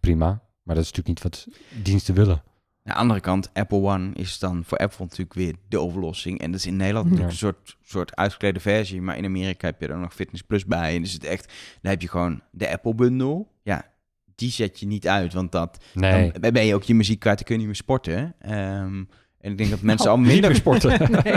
prima, 0.00 0.26
maar 0.62 0.74
dat 0.74 0.84
is 0.84 0.92
natuurlijk 0.92 1.08
niet 1.08 1.22
wat 1.22 1.46
diensten 1.82 2.14
willen. 2.14 2.42
Aan 2.88 2.94
de 2.94 3.00
andere 3.00 3.20
kant, 3.20 3.50
Apple 3.54 3.78
One 3.78 4.10
is 4.14 4.38
dan 4.38 4.62
voor 4.66 4.78
Apple 4.78 5.04
natuurlijk 5.04 5.34
weer 5.34 5.54
de 5.68 5.80
oplossing. 5.80 6.40
En 6.40 6.50
dat 6.50 6.60
is 6.60 6.66
in 6.66 6.76
Nederland 6.76 7.04
Ja. 7.06 7.10
natuurlijk 7.10 7.32
een 7.32 7.38
soort, 7.38 7.76
soort 7.84 8.16
uitgeklede 8.16 8.60
versie. 8.60 9.02
Maar 9.02 9.16
in 9.16 9.24
Amerika 9.24 9.66
heb 9.66 9.80
je 9.80 9.86
er 9.86 9.98
nog 9.98 10.14
Fitness 10.14 10.42
Plus 10.42 10.66
bij. 10.66 10.94
En 10.96 11.02
is 11.02 11.12
het 11.12 11.24
echt, 11.24 11.52
dan 11.82 11.90
heb 11.90 12.02
je 12.02 12.08
gewoon 12.08 12.40
de 12.50 12.70
Apple 12.70 12.94
Bundle. 12.94 13.46
Ja, 13.62 13.86
die 14.34 14.50
zet 14.50 14.80
je 14.80 14.86
niet 14.86 15.08
uit, 15.08 15.32
want 15.32 15.52
dat, 15.52 15.84
Nee. 15.94 16.32
dan 16.40 16.52
ben 16.52 16.66
je 16.66 16.74
ook 16.74 16.82
je 16.82 16.94
muziek 16.94 17.18
kwijt, 17.20 17.36
dan 17.36 17.44
kun 17.44 17.54
je 17.54 17.60
niet 17.60 17.68
meer 17.70 17.80
sporten. 17.80 18.34
Ehm, 18.40 19.04
en 19.40 19.50
ik 19.50 19.58
denk 19.58 19.70
dat 19.70 19.80
mensen 19.80 20.06
Nou, 20.06 20.18
al 20.18 20.24
minder 20.26 20.54
sporten. 20.54 20.90
Nee. 21.24 21.34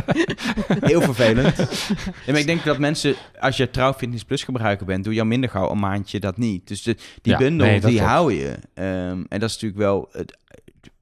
Heel 0.80 1.02
vervelend. 1.02 1.58
Maar 2.28 2.38
ik 2.40 2.46
denk 2.46 2.64
dat 2.64 2.78
mensen, 2.78 3.16
als 3.40 3.58
je 3.58 3.70
trouw 3.70 3.94
Fitness 3.94 4.24
Plus 4.24 4.44
gebruiker 4.44 4.86
bent, 4.86 5.04
doe 5.04 5.14
je 5.14 5.20
al 5.20 5.26
minder 5.26 5.50
gauw 5.50 5.72
een 5.72 5.80
maandje 5.80 6.20
dat 6.20 6.38
niet. 6.38 6.68
Dus 6.68 6.84
de, 6.84 6.96
die 7.22 7.32
Ja, 7.32 7.38
bundel, 7.38 7.68
nee, 7.68 7.80
die 7.80 7.90
klopt. 7.90 8.06
hou 8.06 8.34
je. 8.34 8.56
Ehm, 8.74 9.24
en 9.30 9.40
dat 9.40 9.50
is 9.50 9.54
natuurlijk 9.54 9.82
wel... 9.82 10.10
Het 10.12 10.40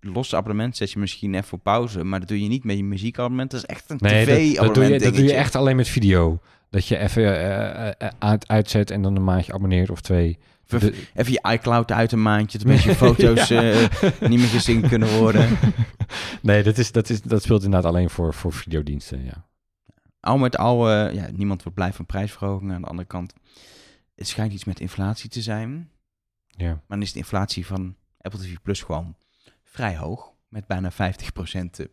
losse 0.01 0.35
abonnement 0.35 0.77
zet 0.77 0.91
je 0.91 0.99
misschien 0.99 1.33
even 1.35 1.53
op 1.53 1.63
pauze, 1.63 2.03
maar 2.03 2.19
dat 2.19 2.27
doe 2.27 2.41
je 2.41 2.47
niet 2.47 2.63
met 2.63 2.77
je 2.77 2.83
muziekabonnement. 2.83 3.51
Dat 3.51 3.59
is 3.59 3.65
echt 3.65 3.89
een 3.89 3.97
Nee, 3.99 4.25
dat, 4.25 4.25
dat, 4.25 4.35
doe 4.35 4.43
je, 4.43 4.49
tv-abonnement 4.49 5.03
dat 5.03 5.15
doe 5.15 5.23
je 5.23 5.33
echt 5.33 5.55
alleen 5.55 5.75
met 5.75 5.87
video. 5.87 6.39
Dat 6.69 6.87
je 6.87 6.97
even 6.97 7.23
eh, 7.23 7.87
eh, 7.87 7.93
eh, 7.97 8.09
uit, 8.19 8.47
uitzet 8.47 8.91
en 8.91 9.01
dan 9.01 9.15
een 9.15 9.23
maandje 9.23 9.53
abonneert 9.53 9.89
of 9.89 10.01
twee. 10.01 10.37
Even, 10.67 11.31
je 11.31 11.49
iCloud 11.51 11.91
uit 11.91 12.11
een 12.11 12.21
maandje, 12.21 12.57
dat 12.57 12.67
mensen 12.73 12.89
je 12.89 12.95
foto's 12.95 13.49
niet 14.29 14.39
meer 14.39 14.47
gezien 14.47 14.87
kunnen 14.87 15.17
worden. 15.17 15.57
nee, 16.41 16.63
dat, 16.63 16.77
is, 16.77 16.91
dat, 16.91 17.09
is, 17.09 17.21
dat 17.21 17.43
speelt 17.43 17.63
inderdaad 17.63 17.91
alleen 17.91 18.09
voor, 18.09 18.33
voor 18.33 18.53
videodiensten, 18.53 19.23
ja. 19.23 19.47
Al 20.19 20.37
met 20.37 20.57
al, 20.57 20.89
ja, 20.91 21.27
niemand 21.35 21.63
wordt 21.63 21.77
blij 21.77 21.93
van 21.93 22.05
prijsverhogingen. 22.05 22.75
Aan 22.75 22.81
de 22.81 22.87
andere 22.87 23.07
kant, 23.07 23.33
het 24.15 24.27
schijnt 24.27 24.53
iets 24.53 24.63
met 24.63 24.79
inflatie 24.79 25.29
te 25.29 25.41
zijn. 25.41 25.89
ja. 26.47 26.67
Maar 26.67 26.81
dan 26.87 27.01
is 27.01 27.11
de 27.11 27.19
inflatie 27.19 27.65
van 27.65 27.95
Apple 28.21 28.39
TV 28.39 28.55
Plus 28.63 28.81
gewoon 28.81 29.15
vrij 29.69 29.97
hoog. 29.97 30.31
Met 30.47 30.67
bijna 30.67 30.91
50% 30.91 30.95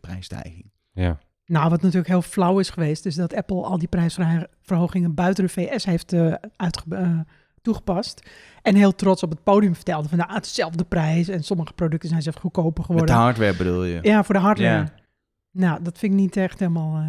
prijsstijging. 0.01 0.71
ja. 0.91 1.19
Nou, 1.45 1.69
wat 1.69 1.81
natuurlijk 1.81 2.07
heel 2.07 2.21
flauw 2.21 2.59
is 2.59 2.69
geweest, 2.69 3.05
is 3.05 3.15
dat 3.15 3.33
Apple 3.33 3.63
al 3.63 3.77
die 3.77 3.87
prijsverhogingen 3.87 5.13
buiten 5.13 5.43
de 5.43 5.49
VS 5.49 5.85
heeft 5.85 6.13
eh, 6.13 6.33
uitge- 6.55 6.95
eh, 6.95 7.19
toegepast. 7.61 8.29
En 8.61 8.75
heel 8.75 8.95
trots 8.95 9.23
op 9.23 9.29
het 9.29 9.43
podium 9.43 9.75
vertelde 9.75 10.09
van 10.09 10.17
nou, 10.17 10.33
het 10.33 10.45
is 10.45 10.53
dezelfde 10.53 10.83
prijs 10.83 11.27
en 11.27 11.43
sommige 11.43 11.73
producten 11.73 12.09
zijn 12.09 12.21
zelfs 12.21 12.39
goedkoper 12.39 12.69
Met 12.69 12.87
de 12.87 12.93
geworden. 12.93 13.15
hardware 13.15 13.55
bedoel 13.57 13.83
je? 13.83 13.99
Ja, 14.01 14.23
voor 14.23 14.35
de 14.35 14.41
hardware. 14.41 14.77
Ja. 14.77 14.93
Nou, 15.51 15.83
dat 15.83 15.97
vind 15.97 16.13
ik 16.13 16.19
niet 16.19 16.37
echt 16.37 16.59
helemaal... 16.59 16.95
eh, 16.97 17.03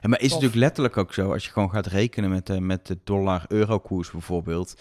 Ja, 0.00 0.08
maar 0.08 0.18
is 0.18 0.24
het 0.24 0.32
natuurlijk 0.32 0.54
letterlijk 0.60 0.96
ook 0.96 1.14
zo, 1.14 1.32
als 1.32 1.44
je 1.44 1.50
gewoon 1.50 1.70
gaat 1.70 1.86
rekenen 1.86 2.30
met 2.30 2.46
de, 2.46 2.60
met 2.60 2.86
de 2.86 2.98
dollar-euro-koers 3.04 4.10
bijvoorbeeld, 4.10 4.80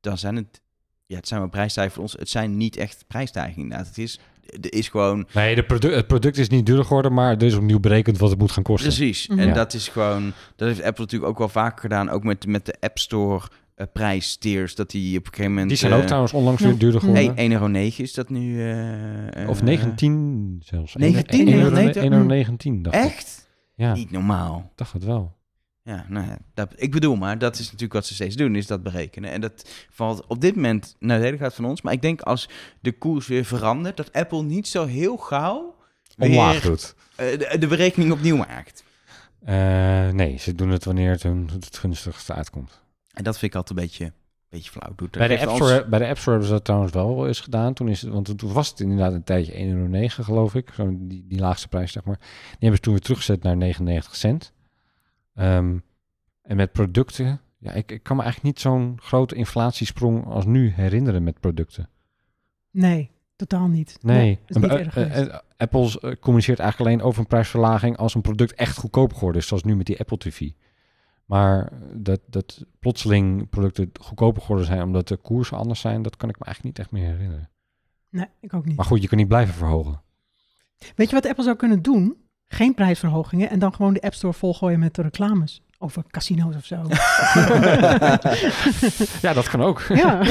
dan 0.00 0.18
zijn 0.18 0.36
het, 0.36 0.60
ja, 1.10 1.16
het 1.16 1.28
zijn 1.28 1.40
wel 1.40 1.48
prijsstijgingen 1.48 1.94
voor 1.94 2.02
ons, 2.10 2.16
het 2.18 2.28
zijn 2.30 2.56
niet 2.56 2.76
echt 2.76 3.04
prijsstijgingen 3.06 3.62
inderdaad. 3.62 3.86
Het 3.86 3.98
is 3.98 4.20
er 4.60 4.72
is 4.72 4.88
gewoon... 4.88 5.26
Nee, 5.34 5.54
de 5.54 5.62
produ 5.64 5.92
het 5.94 6.06
product 6.06 6.38
is 6.38 6.48
niet 6.48 6.66
duurder 6.66 6.84
geworden, 6.84 7.12
maar 7.12 7.32
er 7.36 7.42
is 7.42 7.54
opnieuw 7.54 7.80
berekend 7.80 8.18
wat 8.18 8.30
het 8.30 8.38
moet 8.38 8.50
gaan 8.50 8.62
kosten. 8.62 8.92
Precies. 8.94 9.28
Mhm. 9.28 9.38
En 9.38 9.46
Ja. 9.46 9.54
dat 9.54 9.74
is 9.74 9.88
gewoon... 9.88 10.32
Dat 10.56 10.68
heeft 10.68 10.82
Apple 10.82 11.02
natuurlijk 11.04 11.30
ook 11.30 11.38
wel 11.38 11.48
vaker 11.48 11.80
gedaan. 11.80 12.08
Ook 12.08 12.24
met, 12.24 12.46
met 12.46 12.66
de 12.66 12.74
App 12.80 12.98
Store 12.98 13.44
eh, 13.74 13.86
prijstiers. 13.92 14.74
Dat 14.74 14.90
die 14.90 15.18
op 15.18 15.24
een 15.24 15.30
gegeven 15.30 15.50
moment... 15.50 15.68
Die 15.68 15.78
zijn 15.78 15.92
ook 15.92 16.00
eh, 16.00 16.06
trouwens 16.06 16.32
onlangs 16.32 16.62
weer 16.62 16.78
duurder 16.78 17.00
geworden. 17.00 17.34
Hey, 17.34 17.48
1,09 17.48 17.52
euro 17.52 17.68
is 17.96 18.14
dat 18.14 18.28
nu... 18.28 18.70
eh, 18.70 19.48
of 19.48 19.58
eh, 19.58 19.64
19 19.64 20.62
zelfs. 20.64 20.94
19 20.94 21.46
1,19 21.48 21.52
euro? 21.54 21.76
euro. 21.76 21.92
1,19 21.92 22.02
euro 22.02 22.24
19, 22.24 22.82
dacht 22.82 22.96
ik. 22.96 23.02
Echt? 23.02 23.48
Ja, 23.74 23.92
Niet 23.94 24.10
normaal. 24.10 24.72
dacht 24.74 24.92
het 24.92 25.04
wel. 25.04 25.36
Ja, 25.82 26.04
nou 26.08 26.26
ja, 26.26 26.38
dat, 26.54 26.72
ik 26.76 26.90
bedoel 26.90 27.16
maar, 27.16 27.38
dat 27.38 27.54
is 27.54 27.64
natuurlijk 27.64 27.92
wat 27.92 28.06
ze 28.06 28.14
steeds 28.14 28.36
doen, 28.36 28.54
is 28.56 28.66
dat 28.66 28.82
berekenen. 28.82 29.30
En 29.30 29.40
dat 29.40 29.70
valt 29.90 30.26
op 30.26 30.40
dit 30.40 30.54
moment 30.54 30.96
nadelig 30.98 31.40
gaat 31.40 31.54
van 31.54 31.64
ons. 31.64 31.82
Maar 31.82 31.92
ik 31.92 32.02
denk 32.02 32.20
als 32.20 32.48
de 32.80 32.92
koers 32.92 33.26
weer 33.26 33.44
verandert, 33.44 33.96
dat 33.96 34.12
Apple 34.12 34.42
niet 34.42 34.68
zo 34.68 34.86
heel 34.86 35.16
gauw 35.16 35.76
Omlaag 36.18 36.52
weer 36.52 36.62
doet. 36.70 36.94
eh, 37.16 37.38
de, 37.38 37.56
de 37.58 37.66
berekening 37.66 38.12
opnieuw 38.12 38.36
maakt. 38.36 38.84
Eh, 39.44 40.08
nee, 40.10 40.36
ze 40.38 40.54
doen 40.54 40.68
het 40.70 40.84
wanneer 40.84 41.10
het 41.10 41.22
hun 41.22 41.48
het 41.52 41.76
gunstigste 41.78 42.32
uitkomt. 42.34 42.80
En 43.12 43.24
dat 43.24 43.38
vind 43.38 43.52
ik 43.52 43.58
altijd 43.58 43.78
een 43.78 43.84
beetje, 43.84 44.12
beetje 44.48 44.70
flauw. 44.70 44.92
Doet 44.96 45.10
Bij 45.10 45.28
de, 45.28 45.38
App 45.40 45.48
ons- 45.48 45.56
Store, 45.58 45.88
bij 45.88 45.98
de 45.98 46.06
App 46.06 46.16
Store 46.18 46.30
hebben 46.30 46.48
ze 46.48 46.54
dat 46.54 46.64
trouwens 46.64 46.92
wel 46.92 47.26
eens 47.26 47.40
gedaan. 47.40 47.74
Toen 47.74 47.88
is 47.88 48.02
het, 48.02 48.10
want 48.12 48.38
toen 48.38 48.52
was 48.52 48.68
het 48.68 48.80
inderdaad 48.80 49.12
een 49.12 49.24
tijdje 49.24 49.52
1,09 49.52 49.58
euro, 49.60 50.22
geloof 50.22 50.54
ik. 50.54 50.68
Zo 50.74 50.88
die, 50.98 51.24
die 51.28 51.38
laagste 51.38 51.68
prijs, 51.68 51.92
zeg 51.92 52.04
maar. 52.04 52.16
Die 52.18 52.56
hebben 52.58 52.76
ze 52.76 52.80
toen 52.82 52.92
weer 52.92 53.02
teruggezet 53.02 53.42
naar 53.42 53.56
99 53.56 54.16
cent. 54.16 54.52
Ehm, 55.34 55.78
en 56.42 56.56
met 56.56 56.72
producten... 56.72 57.40
Ja, 57.58 57.72
ik, 57.72 57.92
ik 57.92 58.02
kan 58.02 58.16
me 58.16 58.22
eigenlijk 58.22 58.54
niet 58.54 58.62
zo'n 58.62 58.98
grote 59.02 59.34
inflatiesprong 59.34 60.26
als 60.26 60.44
nu 60.44 60.68
herinneren 60.68 61.22
met 61.22 61.40
producten. 61.40 61.88
Nee, 62.70 63.10
totaal 63.36 63.68
niet. 63.68 63.98
Nee. 64.00 64.38
niet 64.46 64.64
Eh, 64.64 64.96
eh, 64.96 65.20
eh, 65.20 65.38
Apple 65.56 66.16
communiceert 66.20 66.58
eigenlijk 66.58 66.90
alleen 66.90 67.02
over 67.06 67.20
een 67.20 67.26
prijsverlaging 67.26 67.96
als 67.96 68.14
een 68.14 68.20
product 68.20 68.54
echt 68.54 68.76
goedkoper 68.76 69.16
geworden 69.16 69.40
is, 69.40 69.46
zoals 69.46 69.62
nu 69.62 69.76
met 69.76 69.86
die 69.86 69.98
Apple 69.98 70.18
TV. 70.18 70.50
Maar 71.24 71.72
dat, 71.94 72.20
dat 72.26 72.64
plotseling 72.78 73.48
producten 73.48 73.90
goedkoper 74.00 74.40
geworden 74.40 74.66
zijn 74.66 74.82
omdat 74.82 75.08
de 75.08 75.16
koersen 75.16 75.56
anders 75.56 75.80
zijn, 75.80 76.02
dat 76.02 76.16
kan 76.16 76.28
ik 76.28 76.38
me 76.38 76.44
eigenlijk 76.44 76.76
niet 76.76 76.86
echt 76.86 76.94
meer 76.94 77.10
herinneren. 77.10 77.50
Nee, 78.08 78.26
ik 78.40 78.54
ook 78.54 78.64
niet. 78.64 78.76
Maar 78.76 78.84
goed, 78.84 79.02
je 79.02 79.08
kan 79.08 79.18
niet 79.18 79.28
blijven 79.28 79.54
verhogen. 79.54 80.02
Weet 80.94 81.08
je 81.10 81.14
wat 81.14 81.26
Apple 81.26 81.44
zou 81.44 81.56
kunnen 81.56 81.82
doen? 81.82 82.16
Geen 82.52 82.74
prijsverhogingen 82.74 83.50
en 83.50 83.58
dan 83.58 83.74
gewoon 83.74 83.94
de 83.94 84.00
App 84.00 84.14
Store 84.14 84.32
volgooien 84.34 84.78
met 84.78 84.94
de 84.94 85.02
reclames. 85.02 85.62
Over 85.78 86.02
casino's 86.10 86.56
of 86.56 86.64
zo. 86.64 86.76
Ja, 89.26 89.32
dat 89.32 89.48
kan 89.48 89.62
ook. 89.62 89.82
ja. 89.94 90.24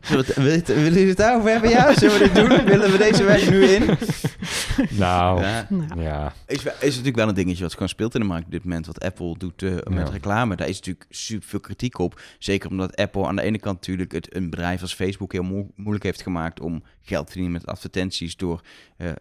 Zullen 0.00 0.24
we 0.24 0.26
het- 0.26 0.34
wil 0.36 0.44
je 0.46 0.50
het- 0.50 0.66
Willen 0.66 0.92
jullie 0.92 1.08
het 1.08 1.16
daarover 1.16 1.50
hebben? 1.50 1.70
Ja, 1.70 1.94
zullen 1.94 2.18
we 2.18 2.24
dit 2.24 2.34
doen? 2.34 2.64
Willen 2.64 2.90
we 2.90 2.98
deze 2.98 3.24
weg 3.24 3.50
nu 3.50 3.64
in? 3.64 3.90
Nou, 4.90 5.40
Ja. 5.42 5.66
Nou, 5.68 6.00
ja. 6.02 6.32
Is, 6.46 6.62
is 6.64 6.68
natuurlijk 6.80 7.16
wel 7.16 7.28
een 7.28 7.34
dingetje 7.34 7.62
wat 7.62 7.72
gewoon 7.72 7.88
speelt 7.88 8.14
in 8.14 8.20
de 8.20 8.26
markt 8.26 8.44
op 8.44 8.50
dit 8.50 8.64
moment. 8.64 8.86
Wat 8.86 9.00
Apple 9.04 9.34
doet 9.38 9.62
eh, 9.62 9.70
met 9.72 10.06
Ja. 10.06 10.12
reclame. 10.12 10.56
Daar 10.56 10.68
is 10.68 10.76
natuurlijk 10.76 11.06
super 11.10 11.48
veel 11.48 11.60
kritiek 11.60 11.98
op. 11.98 12.20
Zeker 12.38 12.70
omdat 12.70 12.96
Apple 12.96 13.26
aan 13.26 13.36
de 13.36 13.42
ene 13.42 13.58
kant 13.58 13.76
natuurlijk 13.76 14.12
het, 14.12 14.34
een 14.36 14.50
bedrijf 14.50 14.82
als 14.82 14.94
Facebook 14.94 15.32
heel 15.32 15.42
mo- 15.42 15.70
moeilijk 15.76 16.04
heeft 16.04 16.22
gemaakt 16.22 16.60
om 16.60 16.82
geld 17.02 17.26
te 17.26 17.32
verdienen 17.32 17.60
met 17.60 17.66
advertenties. 17.70 18.36
Door 18.36 18.60
eh, 18.96 19.08
eh, 19.08 19.14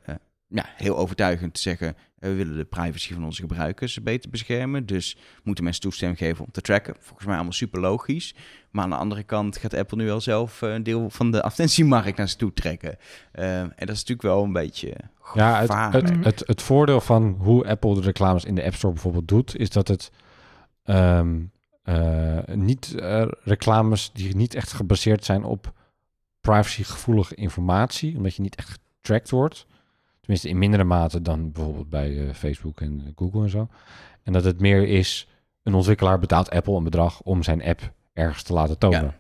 ja, 0.50 0.66
heel 0.76 0.98
overtuigend 0.98 1.54
te 1.54 1.62
zeggen, 1.62 1.88
eh, 1.88 2.30
we 2.30 2.36
willen 2.36 2.58
de 2.58 2.66
privacy 2.66 3.14
van 3.14 3.26
onze 3.26 3.42
gebruikers 3.42 4.04
beter 4.04 4.30
beschermen. 4.30 4.86
Dus 4.86 5.18
moeten 5.44 5.64
mensen 5.64 5.82
toestemming 5.84 6.20
geven 6.20 6.46
om 6.46 6.52
te 6.52 6.62
tracken. 6.62 6.96
Volgens 7.00 7.26
mij 7.26 7.36
allemaal 7.36 7.54
super 7.54 7.80
logisch. 7.80 8.36
Maar 8.72 8.84
aan 8.84 8.90
de 8.90 8.96
andere 8.96 9.24
kant 9.24 9.58
gaat 9.58 9.74
Apple 9.74 9.98
nu 9.98 10.06
wel 10.06 10.22
zelf 10.22 10.62
eh, 10.62 10.74
een 10.74 10.84
deel 10.84 11.10
van 11.10 11.32
de 11.32 11.42
advertentiemarkt 11.42 12.18
naar 12.18 12.28
zich 12.28 12.38
toe 12.38 12.54
trekken. 12.54 12.98
Eh, 13.32 13.60
en 13.60 13.74
dat 13.78 13.90
is 13.90 14.06
natuurlijk 14.06 14.22
wel 14.22 14.44
een 14.44 14.54
beetje 14.54 14.96
Ja, 15.34 15.60
het, 15.60 15.94
het, 15.94 16.26
het, 16.26 16.44
het 16.46 16.62
voordeel 16.62 17.02
van 17.02 17.36
hoe 17.40 17.68
Apple 17.68 17.96
de 17.96 18.02
reclames 18.02 18.46
in 18.46 18.56
de 18.56 18.64
App 18.64 18.76
Store 18.76 18.94
bijvoorbeeld 18.94 19.28
doet, 19.28 19.58
is 19.58 19.70
dat 19.70 19.88
het 19.88 20.12
ehm, 20.84 21.40
eh, 21.84 22.38
niet 22.54 22.96
reclames 23.44 24.12
die 24.14 24.36
niet 24.36 24.56
echt 24.56 24.74
gebaseerd 24.74 25.26
zijn 25.26 25.44
op 25.44 25.74
privacygevoelige 26.42 27.36
informatie, 27.36 28.18
omdat 28.18 28.36
je 28.36 28.42
niet 28.42 28.56
echt 28.56 28.70
getracked 28.70 29.30
wordt. 29.30 29.68
Tenminste, 30.30 30.54
in 30.54 30.58
mindere 30.60 30.84
mate 30.84 31.22
dan 31.22 31.52
bijvoorbeeld 31.52 31.90
bij 31.90 32.28
eh, 32.28 32.34
Facebook 32.34 32.82
en 32.82 33.14
Google 33.16 33.44
en 33.44 33.50
zo. 33.50 33.68
En 34.24 34.34
dat 34.34 34.44
het 34.44 34.60
meer 34.60 34.88
is, 34.88 35.28
een 35.64 35.74
ontwikkelaar 35.74 36.20
betaalt 36.20 36.50
Apple 36.50 36.76
een 36.76 36.84
bedrag 36.84 37.22
om 37.22 37.44
zijn 37.44 37.64
app 37.64 37.94
ergens 38.14 38.44
te 38.44 38.54
laten 38.54 38.78
tonen. 38.78 39.04
Ja. 39.04 39.20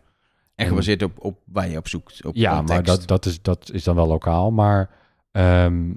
En 0.55 0.67
gebaseerd 0.67 1.03
op, 1.03 1.23
op 1.23 1.39
waar 1.45 1.69
je 1.69 1.77
op 1.77 1.87
zoekt. 1.87 2.25
Op 2.25 2.35
Ja, 2.35 2.57
context. 2.57 2.73
maar 2.73 2.83
dat, 2.83 3.07
dat, 3.07 3.25
is, 3.25 3.41
dat 3.41 3.71
is 3.71 3.83
dan 3.83 3.95
wel 3.95 4.07
lokaal. 4.07 4.51
Maar 4.51 4.89
ehm, 5.31 5.93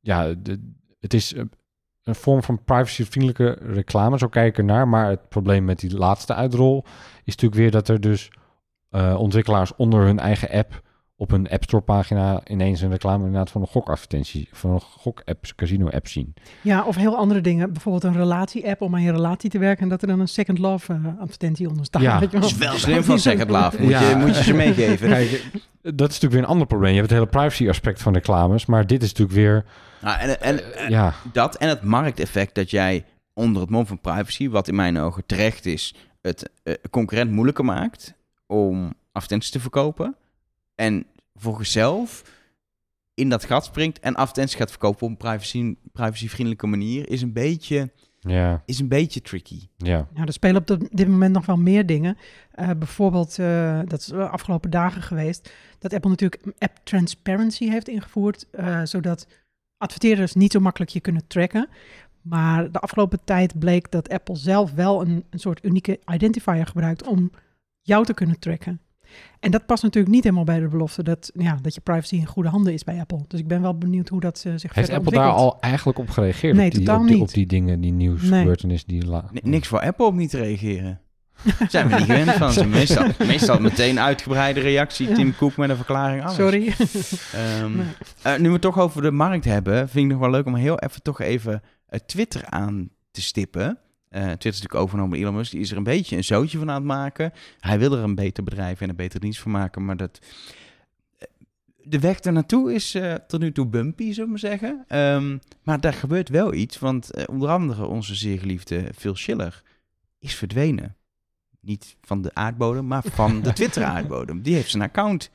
ja, 0.00 0.34
de, 0.34 0.72
het 1.00 1.14
is 1.14 1.34
eh, 1.34 1.42
een 2.02 2.14
vorm 2.14 2.42
van 2.42 2.64
privacyvriendelijke 2.64 3.58
reclame, 3.60 4.18
zo 4.18 4.28
kijk 4.28 4.48
ik 4.48 4.58
ernaar. 4.58 4.88
Maar 4.88 5.10
het 5.10 5.28
probleem 5.28 5.64
met 5.64 5.78
die 5.78 5.96
laatste 5.96 6.34
uitrol 6.34 6.84
is 7.24 7.36
natuurlijk 7.36 7.60
weer 7.60 7.70
dat 7.70 7.88
er 7.88 8.00
dus 8.00 8.30
eh, 8.88 9.16
ontwikkelaars 9.18 9.76
onder 9.76 10.04
hun 10.04 10.18
eigen 10.18 10.50
app 10.50 10.82
op 11.20 11.30
een 11.32 11.48
App 11.48 11.62
Store 11.62 11.82
pagina 11.82 12.40
ineens 12.46 12.80
een 12.80 12.90
reclame 12.90 13.24
inderdaad 13.24 13.50
van 13.50 13.60
een 13.60 13.66
gokadvertentie, 13.66 14.48
van 14.52 14.70
een 14.70 14.80
gok-app, 14.80 15.44
casino-app 15.56 16.08
zien. 16.08 16.34
ja, 16.62 16.84
of 16.84 16.96
heel 16.96 17.16
andere 17.16 17.40
dingen. 17.40 17.72
Bijvoorbeeld 17.72 18.04
een 18.04 18.20
relatie-app 18.20 18.80
om 18.82 18.94
aan 18.94 19.02
je 19.02 19.10
relatie 19.12 19.50
te 19.50 19.58
werken 19.58 19.82
en 19.82 19.88
dat 19.88 20.02
er 20.02 20.08
dan 20.08 20.20
een 20.20 20.28
Second 20.28 20.58
Love 20.58 20.92
eh, 20.92 21.20
advertentie 21.20 21.68
onder 21.68 21.84
staat. 21.84 22.02
Ja. 22.02 22.18
weet 22.20 22.30
je 22.30 22.38
Dat 22.38 22.50
wel. 22.52 22.58
is 22.58 22.68
wel 22.68 22.78
slim 22.78 23.04
van 23.04 23.18
Second 23.18 23.50
Love. 23.50 23.82
Moet, 23.82 23.90
Ja. 23.90 24.08
je, 24.08 24.16
moet 24.16 24.36
je 24.36 24.42
ze 24.42 24.54
meegeven. 24.54 25.08
Kijk, 25.18 25.30
dat 25.82 26.08
is 26.10 26.20
natuurlijk 26.20 26.32
weer 26.32 26.42
een 26.42 26.48
ander 26.48 26.66
probleem. 26.66 26.90
Je 26.92 26.96
hebt 26.98 27.10
het 27.10 27.18
hele 27.18 27.30
privacy-aspect 27.30 28.02
van 28.02 28.12
reclames, 28.12 28.66
maar 28.66 28.86
dit 28.86 29.02
is 29.02 29.08
natuurlijk 29.08 29.38
weer, 29.38 29.64
Nou, 30.00 30.18
en, 30.20 30.40
en, 30.42 30.74
eh, 30.74 30.88
ja, 30.88 31.14
dat 31.32 31.56
en 31.56 31.68
het 31.68 31.82
markteffect 31.82 32.54
dat 32.54 32.70
jij 32.70 33.04
onder 33.34 33.62
het 33.62 33.70
mom 33.70 33.86
van 33.86 34.00
privacy, 34.00 34.48
wat 34.48 34.68
in 34.68 34.74
mijn 34.74 34.98
ogen 34.98 35.26
terecht 35.26 35.66
is, 35.66 35.94
het 36.20 36.50
eh, 36.62 36.74
concurrent 36.90 37.30
moeilijker 37.30 37.64
maakt 37.64 38.14
om 38.46 38.92
advertenties 39.12 39.50
te 39.50 39.60
verkopen. 39.60 40.16
En 40.78 41.06
volgens 41.34 41.72
zelf 41.72 42.22
in 43.14 43.28
dat 43.28 43.44
gat 43.44 43.64
springt 43.64 44.00
en 44.00 44.14
advertenties 44.14 44.56
gaat 44.56 44.70
verkopen 44.70 45.02
op 45.02 45.10
een 45.10 45.16
privacy, 45.16 45.76
privacyvriendelijke 45.92 46.66
manier, 46.66 47.08
is 47.08 47.22
een 47.22 47.32
beetje, 47.32 47.92
ja, 48.20 48.62
is 48.66 48.78
een 48.78 48.88
beetje 48.88 49.20
tricky. 49.20 49.68
ja. 49.76 50.08
Ja, 50.14 50.24
er 50.24 50.32
spelen 50.32 50.56
op 50.60 50.66
dit- 50.66 50.96
dit 50.96 51.08
moment 51.08 51.34
nog 51.34 51.46
wel 51.46 51.56
meer 51.56 51.86
dingen. 51.86 52.16
Eh, 52.50 52.70
bijvoorbeeld, 52.78 53.38
eh, 53.38 53.80
dat 53.84 54.00
is 54.00 54.06
de 54.06 54.28
afgelopen 54.28 54.70
dagen 54.70 55.02
geweest, 55.02 55.52
dat 55.78 55.92
Apple 55.92 56.10
natuurlijk 56.10 56.42
app 56.58 56.78
transparency 56.84 57.68
heeft 57.68 57.88
ingevoerd, 57.88 58.50
eh, 58.50 58.80
zodat 58.84 59.26
adverteerders 59.76 60.34
niet 60.34 60.52
zo 60.52 60.60
makkelijk 60.60 60.90
je 60.90 61.00
kunnen 61.00 61.26
tracken. 61.26 61.68
Maar 62.22 62.72
de 62.72 62.78
afgelopen 62.80 63.24
tijd 63.24 63.58
bleek 63.58 63.90
dat 63.90 64.08
Apple 64.08 64.36
zelf 64.36 64.72
wel 64.72 65.00
een, 65.00 65.24
een 65.30 65.38
soort 65.38 65.64
unieke 65.64 66.00
identifier 66.12 66.66
gebruikt 66.66 67.06
om 67.06 67.30
jou 67.82 68.04
te 68.04 68.14
kunnen 68.14 68.38
tracken. 68.38 68.80
En 69.40 69.50
dat 69.50 69.66
past 69.66 69.82
natuurlijk 69.82 70.14
niet 70.14 70.22
helemaal 70.24 70.44
bij 70.44 70.60
de 70.60 70.68
belofte 70.68 71.02
dat, 71.02 71.30
ja, 71.34 71.58
dat 71.62 71.74
je 71.74 71.80
privacy 71.80 72.14
in 72.14 72.26
goede 72.26 72.48
handen 72.48 72.72
is 72.72 72.84
bij 72.84 72.98
Apple. 73.00 73.24
Dus 73.28 73.40
ik 73.40 73.46
ben 73.48 73.62
wel 73.62 73.78
benieuwd 73.78 74.08
hoe 74.08 74.20
dat 74.20 74.36
eh, 74.46 74.52
zich 74.56 74.62
Heeft 74.74 74.74
verder 74.74 74.94
Apple 74.96 75.12
daar 75.12 75.30
al 75.30 75.60
eigenlijk 75.60 75.98
op 75.98 76.10
gereageerd? 76.10 76.56
Nee, 76.56 76.66
op 76.66 76.72
die, 76.72 76.80
totaal 76.84 77.00
op 77.00 77.06
die, 77.06 77.14
niet. 77.16 77.24
Op 77.28 77.32
die 77.34 77.46
dingen, 77.46 77.80
die 77.80 77.92
nieuwsgebeurtenissen 77.92 78.88
die... 78.88 79.06
La 79.06 79.24
N- 79.32 79.50
niks 79.50 79.68
voor 79.68 79.80
Apple 79.80 80.06
om 80.06 80.16
niet 80.16 80.30
te 80.30 80.38
reageren. 80.38 81.00
Zijn 81.68 81.88
we 81.88 81.94
niet 81.96 82.04
gewend 82.04 82.30
van 82.30 82.52
ze. 82.58 82.66
Meestal, 82.66 83.06
meestal 83.26 83.60
meteen 83.60 84.00
uitgebreide 84.00 84.60
reactie. 84.60 85.08
Ja. 85.08 85.14
Tim 85.14 85.34
Cook 85.36 85.56
met 85.56 85.70
een 85.70 85.76
verklaring. 85.76 86.22
Alles. 86.22 86.34
Sorry. 86.34 86.72
Ehm, 87.32 87.76
Nee. 87.76 87.86
eh, 88.22 88.36
nu 88.38 88.46
we 88.46 88.52
het 88.52 88.60
toch 88.62 88.78
over 88.78 89.02
de 89.02 89.10
markt 89.10 89.44
hebben, 89.44 89.88
vind 89.88 90.04
ik 90.04 90.10
nog 90.10 90.20
wel 90.20 90.30
leuk 90.30 90.46
om 90.46 90.54
heel 90.54 90.78
even 90.78 91.02
toch 91.02 91.20
even 91.20 91.62
eh, 91.86 92.00
Twitter 92.06 92.44
aan 92.46 92.88
te 93.10 93.22
stippen. 93.22 93.78
Eh, 94.08 94.22
Twitter 94.22 94.50
is 94.50 94.54
natuurlijk 94.60 94.74
overgenomen 94.74 95.10
door 95.18 95.26
Elon 95.26 95.36
Musk. 95.38 95.52
Die 95.52 95.60
is 95.60 95.70
er 95.70 95.76
een 95.76 95.82
beetje 95.82 96.16
een 96.16 96.24
zootje 96.24 96.58
van 96.58 96.68
aan 96.70 96.74
het 96.74 96.84
maken. 96.84 97.32
Hij 97.60 97.78
wil 97.78 97.92
er 97.92 98.02
een 98.02 98.14
beter 98.14 98.44
bedrijf 98.44 98.80
en 98.80 98.88
een 98.88 98.96
betere 98.96 99.20
dienst 99.20 99.40
van 99.40 99.50
maken, 99.50 99.84
maar 99.84 99.96
dat... 99.96 100.18
eh, 101.18 101.28
De 101.84 101.98
weg 101.98 102.20
er 102.24 102.32
naartoe 102.32 102.74
is 102.74 102.94
eh, 102.94 103.14
tot 103.14 103.40
nu 103.40 103.52
toe 103.52 103.66
bumpy, 103.66 104.04
zullen 104.12 104.24
we 104.24 104.28
maar 104.30 104.38
zeggen. 104.38 104.84
Ehm, 104.88 105.38
maar 105.62 105.80
daar 105.80 105.92
gebeurt 105.94 106.28
wel 106.28 106.54
iets, 106.54 106.78
want 106.78 107.26
onder 107.26 107.48
andere 107.48 107.86
onze 107.86 108.14
zeer 108.14 108.38
geliefde 108.38 108.90
Phil 108.96 109.14
Schiller 109.16 109.62
is 110.18 110.34
verdwenen. 110.34 110.96
Niet 111.60 111.96
van 112.00 112.22
de 112.22 112.34
aardbodem, 112.34 112.86
maar 112.86 113.02
van 113.02 113.42
de 113.42 113.52
Twitter-aardbodem. 113.58 114.42
Die 114.42 114.54
heeft 114.54 114.70
zijn 114.70 114.82
account 114.82 115.30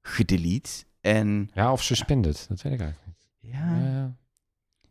gedelete. 0.00 0.70
En 1.00 1.50
Ja, 1.54 1.72
of 1.72 1.82
suspended. 1.82 2.46
Dat 2.48 2.62
weet 2.62 2.72
ik 2.72 2.80
eigenlijk 2.80 3.16
niet. 3.16 3.52
ja, 3.52 3.76
Ja. 3.78 4.16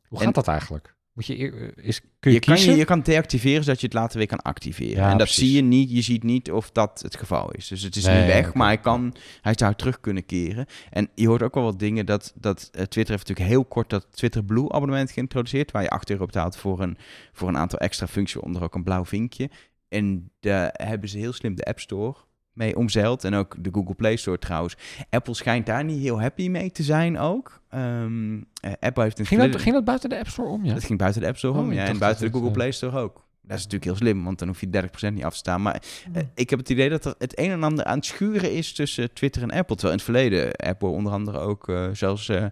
Hoe 0.08 0.20
En- 0.20 0.26
gaat 0.26 0.36
dat 0.36 0.48
eigenlijk? 0.48 0.96
Moet 1.18 1.26
je, 1.26 1.40
eer- 1.40 1.78
is, 1.86 2.02
kun 2.20 2.32
je, 2.32 2.32
je, 2.32 2.40
kan 2.40 2.60
je, 2.62 2.76
je 2.76 2.86
kan 2.86 3.02
deactiveren 3.02 3.64
zodat 3.64 3.80
je 3.80 3.86
het 3.86 3.96
later 3.96 4.18
weer 4.18 4.28
kan 4.28 4.42
activeren. 4.42 4.96
Ja, 4.96 5.12
en 5.12 5.18
dat 5.18 5.28
precies. 5.28 5.44
zie 5.44 5.56
je 5.56 5.62
niet. 5.62 5.92
Je 5.92 6.02
ziet 6.02 6.24
niet 6.24 6.52
of 6.52 6.72
dat 6.72 7.00
het 7.02 7.18
geval 7.18 7.52
is. 7.52 7.68
Dus 7.68 7.82
het 7.82 7.96
is 7.96 8.06
Nee, 8.06 8.18
niet 8.18 8.26
weg, 8.26 8.54
maar 8.54 8.68
hij, 8.68 8.78
kan, 8.78 9.16
hij 9.42 9.54
zou 9.56 9.74
terug 9.76 10.00
kunnen 10.00 10.26
keren. 10.26 10.66
En 10.90 11.10
je 11.16 11.28
hoort 11.28 11.44
ook 11.44 11.54
wel 11.54 11.64
wat 11.64 11.80
dingen 11.80 12.06
dat, 12.06 12.34
dat 12.36 12.60
eh, 12.62 12.70
Twitter 12.84 13.16
heeft 13.16 13.28
natuurlijk 13.28 13.56
heel 13.56 13.66
kort 13.66 13.90
dat 13.90 14.08
Twitter 14.12 14.44
Blue 14.44 14.72
abonnement 14.72 15.12
geïntroduceerd, 15.12 15.72
waar 15.72 15.82
je 15.82 15.90
8 15.90 16.10
euro 16.10 16.26
betaalt 16.26 16.58
voor 16.58 16.82
een, 16.82 16.98
voor 17.34 17.48
een 17.48 17.58
aantal 17.58 17.80
extra 17.80 18.08
functies, 18.08 18.42
onder 18.42 18.64
ook 18.64 18.76
een 18.76 18.84
blauw 18.84 19.06
vinkje. 19.06 19.50
En 19.88 20.32
daar 20.40 20.70
hebben 20.74 21.10
ze 21.10 21.18
heel 21.18 21.34
slim 21.34 21.56
de 21.56 21.66
App 21.66 21.80
Store 21.80 22.16
mee 22.58 22.78
omzeild. 22.78 23.24
En 23.24 23.34
ook 23.34 23.56
de 23.60 23.70
Google 23.74 23.96
Play 23.96 24.16
Store 24.16 24.40
trouwens. 24.40 24.78
Apple 25.10 25.34
schijnt 25.34 25.66
daar 25.66 25.84
niet 25.84 26.02
heel 26.02 26.22
happy 26.22 26.50
mee 26.50 26.72
te 26.72 26.84
zijn 26.84 27.20
ook. 27.20 27.62
Ehm, 27.70 28.42
eh, 28.62 28.72
Apple 28.80 29.04
heeft 29.04 29.20
een 29.20 29.26
Ging 29.26 29.42
dat, 29.42 29.62
ging 29.62 29.76
dat 29.76 29.86
buiten 29.86 30.10
de 30.10 30.18
App 30.18 30.28
Store 30.28 30.50
om? 30.50 30.66
Ja. 30.66 30.74
dat 30.74 30.84
ging 30.84 31.00
buiten 31.00 31.22
de 31.22 31.28
App 31.28 31.38
Store 31.38 31.54
Oh, 31.54 31.60
om, 31.60 31.72
ik 31.72 31.78
ja, 31.78 31.86
en 31.86 31.98
buiten 31.98 32.26
de 32.26 32.32
Google 32.32 32.48
het, 32.48 32.58
Play 32.58 32.72
Store 32.72 33.00
ook. 33.00 33.26
Dat 33.42 33.58
is 33.58 33.64
natuurlijk 33.64 33.84
heel 33.84 34.08
slim, 34.08 34.24
want 34.24 34.40
dan 34.40 34.48
hoef 34.48 34.60
je 34.60 34.70
30% 34.70 35.14
niet 35.14 35.24
af 35.24 35.32
te 35.32 35.38
staan. 35.38 35.62
Maar 35.62 35.84
eh, 36.14 36.24
ik 36.36 36.50
heb 36.50 36.60
het 36.60 36.70
idee 36.70 36.90
dat 36.90 37.06
er 37.06 37.16
het 37.18 37.40
een 37.40 37.52
en 37.52 37.64
ander 37.64 37.86
aan 37.86 37.98
het 37.98 38.06
schuren 38.06 38.52
is 38.52 38.74
tussen 38.74 39.14
Twitter 39.14 39.42
en 39.42 39.52
Apple. 39.52 39.76
Terwijl 39.76 40.00
in 40.00 40.06
het 40.06 40.16
verleden 40.16 40.56
Apple 40.56 40.88
onder 40.88 41.12
andere 41.12 41.40
ook 41.40 41.70
eh, 41.70 41.90
zelfs 41.94 42.30
eh, 42.30 42.46
eh, 42.46 42.52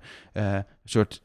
een 0.54 0.64
soort 0.84 1.24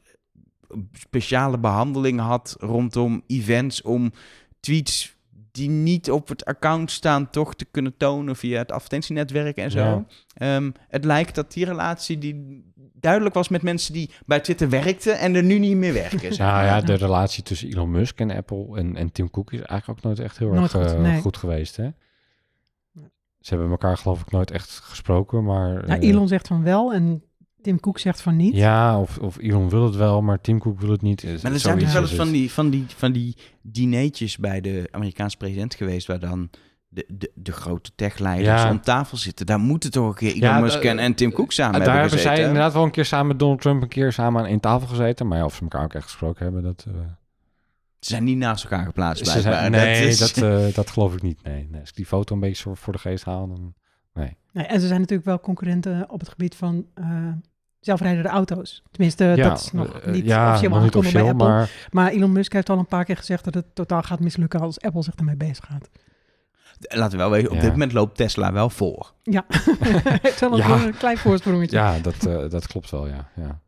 speciale 0.93 1.59
behandeling 1.59 2.21
had 2.21 2.57
rondom 2.59 3.23
events 3.27 3.83
om 3.83 4.13
tweets 4.61 5.17
die 5.53 5.69
niet 5.69 6.11
op 6.11 6.29
het 6.29 6.45
account 6.45 6.91
staan 6.91 7.31
toch 7.31 7.55
te 7.55 7.65
kunnen 7.71 7.97
tonen 7.97 8.37
via 8.37 8.59
het 8.59 8.73
advertentienetwerk 8.73 9.57
en 9.57 9.71
zo. 9.71 9.79
Ja. 9.79 10.05
Ehm, 10.35 10.71
het 10.89 11.05
lijkt 11.05 11.35
dat 11.35 11.53
die 11.53 11.65
relatie 11.65 12.19
die 12.19 12.65
duidelijk 13.01 13.35
was 13.35 13.49
met 13.49 13.63
mensen 13.63 13.93
die 13.93 14.11
bij 14.27 14.41
Twitter 14.41 14.69
werkten 14.69 15.19
en 15.19 15.35
er 15.35 15.43
nu 15.43 15.59
niet 15.59 15.77
meer 15.77 15.93
werken. 15.93 16.35
zeg 16.35 16.37
Ja, 16.37 16.81
de 16.81 16.95
relatie 16.95 17.43
tussen 17.43 17.69
Elon 17.69 17.91
Musk 17.91 18.21
en 18.21 18.31
Apple 18.31 18.77
en, 18.77 18.97
en 18.97 19.13
Tim 19.13 19.31
Cook 19.31 19.53
is 19.53 19.61
eigenlijk 19.61 19.99
ook 19.99 20.05
nooit 20.05 20.19
echt 20.19 20.39
heel 20.39 20.53
Nooit 20.53 20.75
erg 20.75 20.83
goed, 20.83 20.93
eh, 20.93 21.03
nee. 21.03 21.21
goed 21.21 21.37
geweest. 21.37 21.77
Hè? 21.77 21.89
Ze 23.41 23.51
hebben 23.51 23.71
elkaar 23.71 23.97
geloof 23.97 24.21
ik 24.21 24.31
nooit 24.31 24.51
echt 24.51 24.71
gesproken, 24.71 25.45
maar... 25.45 25.87
Nou, 25.87 26.01
eh, 26.01 26.09
Elon 26.09 26.29
zegt 26.29 26.47
van 26.47 26.63
wel 26.63 26.93
en 26.93 27.23
Tim 27.63 27.81
Cook 27.81 27.99
zegt 27.99 28.21
van 28.21 28.37
niet. 28.37 28.55
Ja, 28.55 29.01
of, 29.01 29.19
of 29.19 29.39
Elon 29.39 29.69
wil 29.69 29.85
het 29.85 29.95
wel, 29.97 30.23
maar 30.23 30.41
Tim 30.41 30.59
Cook 30.59 30.81
wil 30.81 30.91
het 30.91 31.03
niet. 31.03 31.23
Maar 31.23 31.33
er 31.33 31.39
zijn 31.39 31.53
toch 31.79 31.93
wel 31.93 32.03
is 32.03 32.11
eens 32.11 32.19
van 32.19 32.31
die, 32.31 32.51
van, 32.53 32.71
die, 32.71 32.85
van 32.97 33.13
die 33.13 33.37
dineetjes 33.63 34.37
bij 34.39 34.61
de 34.61 34.89
Amerikaanse 34.91 35.37
president 35.37 35.75
geweest... 35.75 36.07
waar 36.07 36.19
dan 36.21 36.51
de, 36.89 37.05
de, 37.09 37.31
de 37.35 37.53
grote 37.53 37.91
techleiders 37.95 38.63
Ja. 38.63 38.71
om 38.71 38.81
tafel 38.81 39.17
zitten. 39.17 39.47
Daar 39.47 39.59
moeten 39.59 39.91
toch 39.91 40.09
een 40.09 40.15
keer 40.15 40.29
Elon 40.29 40.41
Ja, 40.41 40.61
Musk 40.61 40.83
da- 40.83 40.89
en, 40.89 40.99
en 40.99 41.15
Tim 41.15 41.33
Cook 41.33 41.53
samen 41.53 41.81
daar 41.81 41.93
hebben 41.93 42.11
gezeten. 42.11 42.37
zij 42.37 42.45
inderdaad 42.47 42.73
wel 42.73 42.85
een 42.85 42.91
keer 42.91 43.05
samen 43.05 43.27
met 43.27 43.39
Donald 43.39 43.61
Trump 43.61 43.83
een 43.83 43.89
keer 43.89 44.13
samen 44.13 44.41
aan 44.43 44.47
één 44.49 44.61
tafel 44.61 44.87
gezeten. 44.89 45.27
Maar 45.29 45.39
ja, 45.39 45.45
of 45.45 45.55
ze 45.55 45.63
elkaar 45.63 45.85
ook 45.85 45.95
echt 45.95 46.05
gesproken 46.05 46.45
hebben, 46.45 46.63
dat... 46.63 46.85
eh, 46.89 46.95
Ze 48.01 48.11
zijn 48.11 48.25
niet 48.25 48.37
naast 48.37 48.65
elkaar 48.65 48.85
geplaatst 48.85 49.27
zijn- 49.27 49.43
blijkbaar. 49.43 49.71
nee, 49.71 50.07
is- 50.09 50.19
dat, 50.19 50.37
eh, 50.37 50.75
dat 50.75 50.91
geloof 50.91 51.15
ik 51.15 51.23
niet. 51.23 51.43
Nee, 51.43 51.69
nee. 51.71 51.81
Als 51.81 51.89
ik 51.91 51.97
die 51.97 52.07
foto 52.07 52.35
een 52.35 52.41
beetje 52.41 52.63
voor, 52.63 52.77
voor 52.77 52.93
de 52.93 52.99
geest 52.99 53.25
haal, 53.25 53.49
dan... 53.49 53.75
Nee, 54.53 54.67
en 54.67 54.81
ze 54.81 54.87
zijn 54.87 55.01
natuurlijk 55.01 55.29
wel 55.29 55.41
concurrenten 55.41 56.11
op 56.11 56.21
het 56.21 56.29
gebied 56.29 56.55
van 56.55 56.87
eh, 56.95 57.07
zelfrijdende 57.81 58.29
auto's. 58.29 58.83
Tenminste, 58.91 59.35
dat 59.37 59.61
is 59.61 59.73
nog 59.73 60.01
eh, 60.01 60.13
niet 60.13 60.25
ja, 60.25 60.49
officieel 60.49 60.71
nog 60.71 60.83
niet 60.83 60.95
aangekondigd 60.95 61.15
bij 61.15 61.23
Apple. 61.31 61.49
Maar... 61.49 61.89
maar... 61.91 62.11
Elon 62.11 62.33
Musk 62.33 62.53
heeft 62.53 62.71
al 62.71 62.79
een 62.79 62.87
paar 62.87 63.05
keer 63.05 63.17
gezegd 63.17 63.45
dat 63.45 63.55
het 63.55 63.75
totaal 63.75 64.03
gaat 64.03 64.21
mislukken 64.21 64.61
als 64.61 64.81
Apple 64.81 65.03
zich 65.03 65.15
ermee 65.15 65.37
bezig 65.37 65.65
gaat. 65.65 65.89
Laten 66.81 67.11
we 67.11 67.17
wel 67.17 67.31
weten, 67.31 67.51
op 67.51 67.57
Ja. 67.57 67.63
dit 67.63 67.71
moment 67.71 67.93
loopt 67.93 68.17
Tesla 68.17 68.53
wel 68.53 68.71
voor. 68.71 69.15
Ja, 69.23 69.45
heeft 70.23 70.41
wel 70.41 70.53
een, 70.53 70.57
Ja. 70.57 70.85
een 70.85 70.97
klein 70.97 71.19
voorsprongetje. 71.19 71.77
Ja, 71.77 71.99
dat, 71.99 72.27
eh, 72.27 72.49
dat 72.49 72.67
klopt 72.67 72.91
wel, 72.91 73.07
ja. 73.09 73.29
ja. 73.37 73.61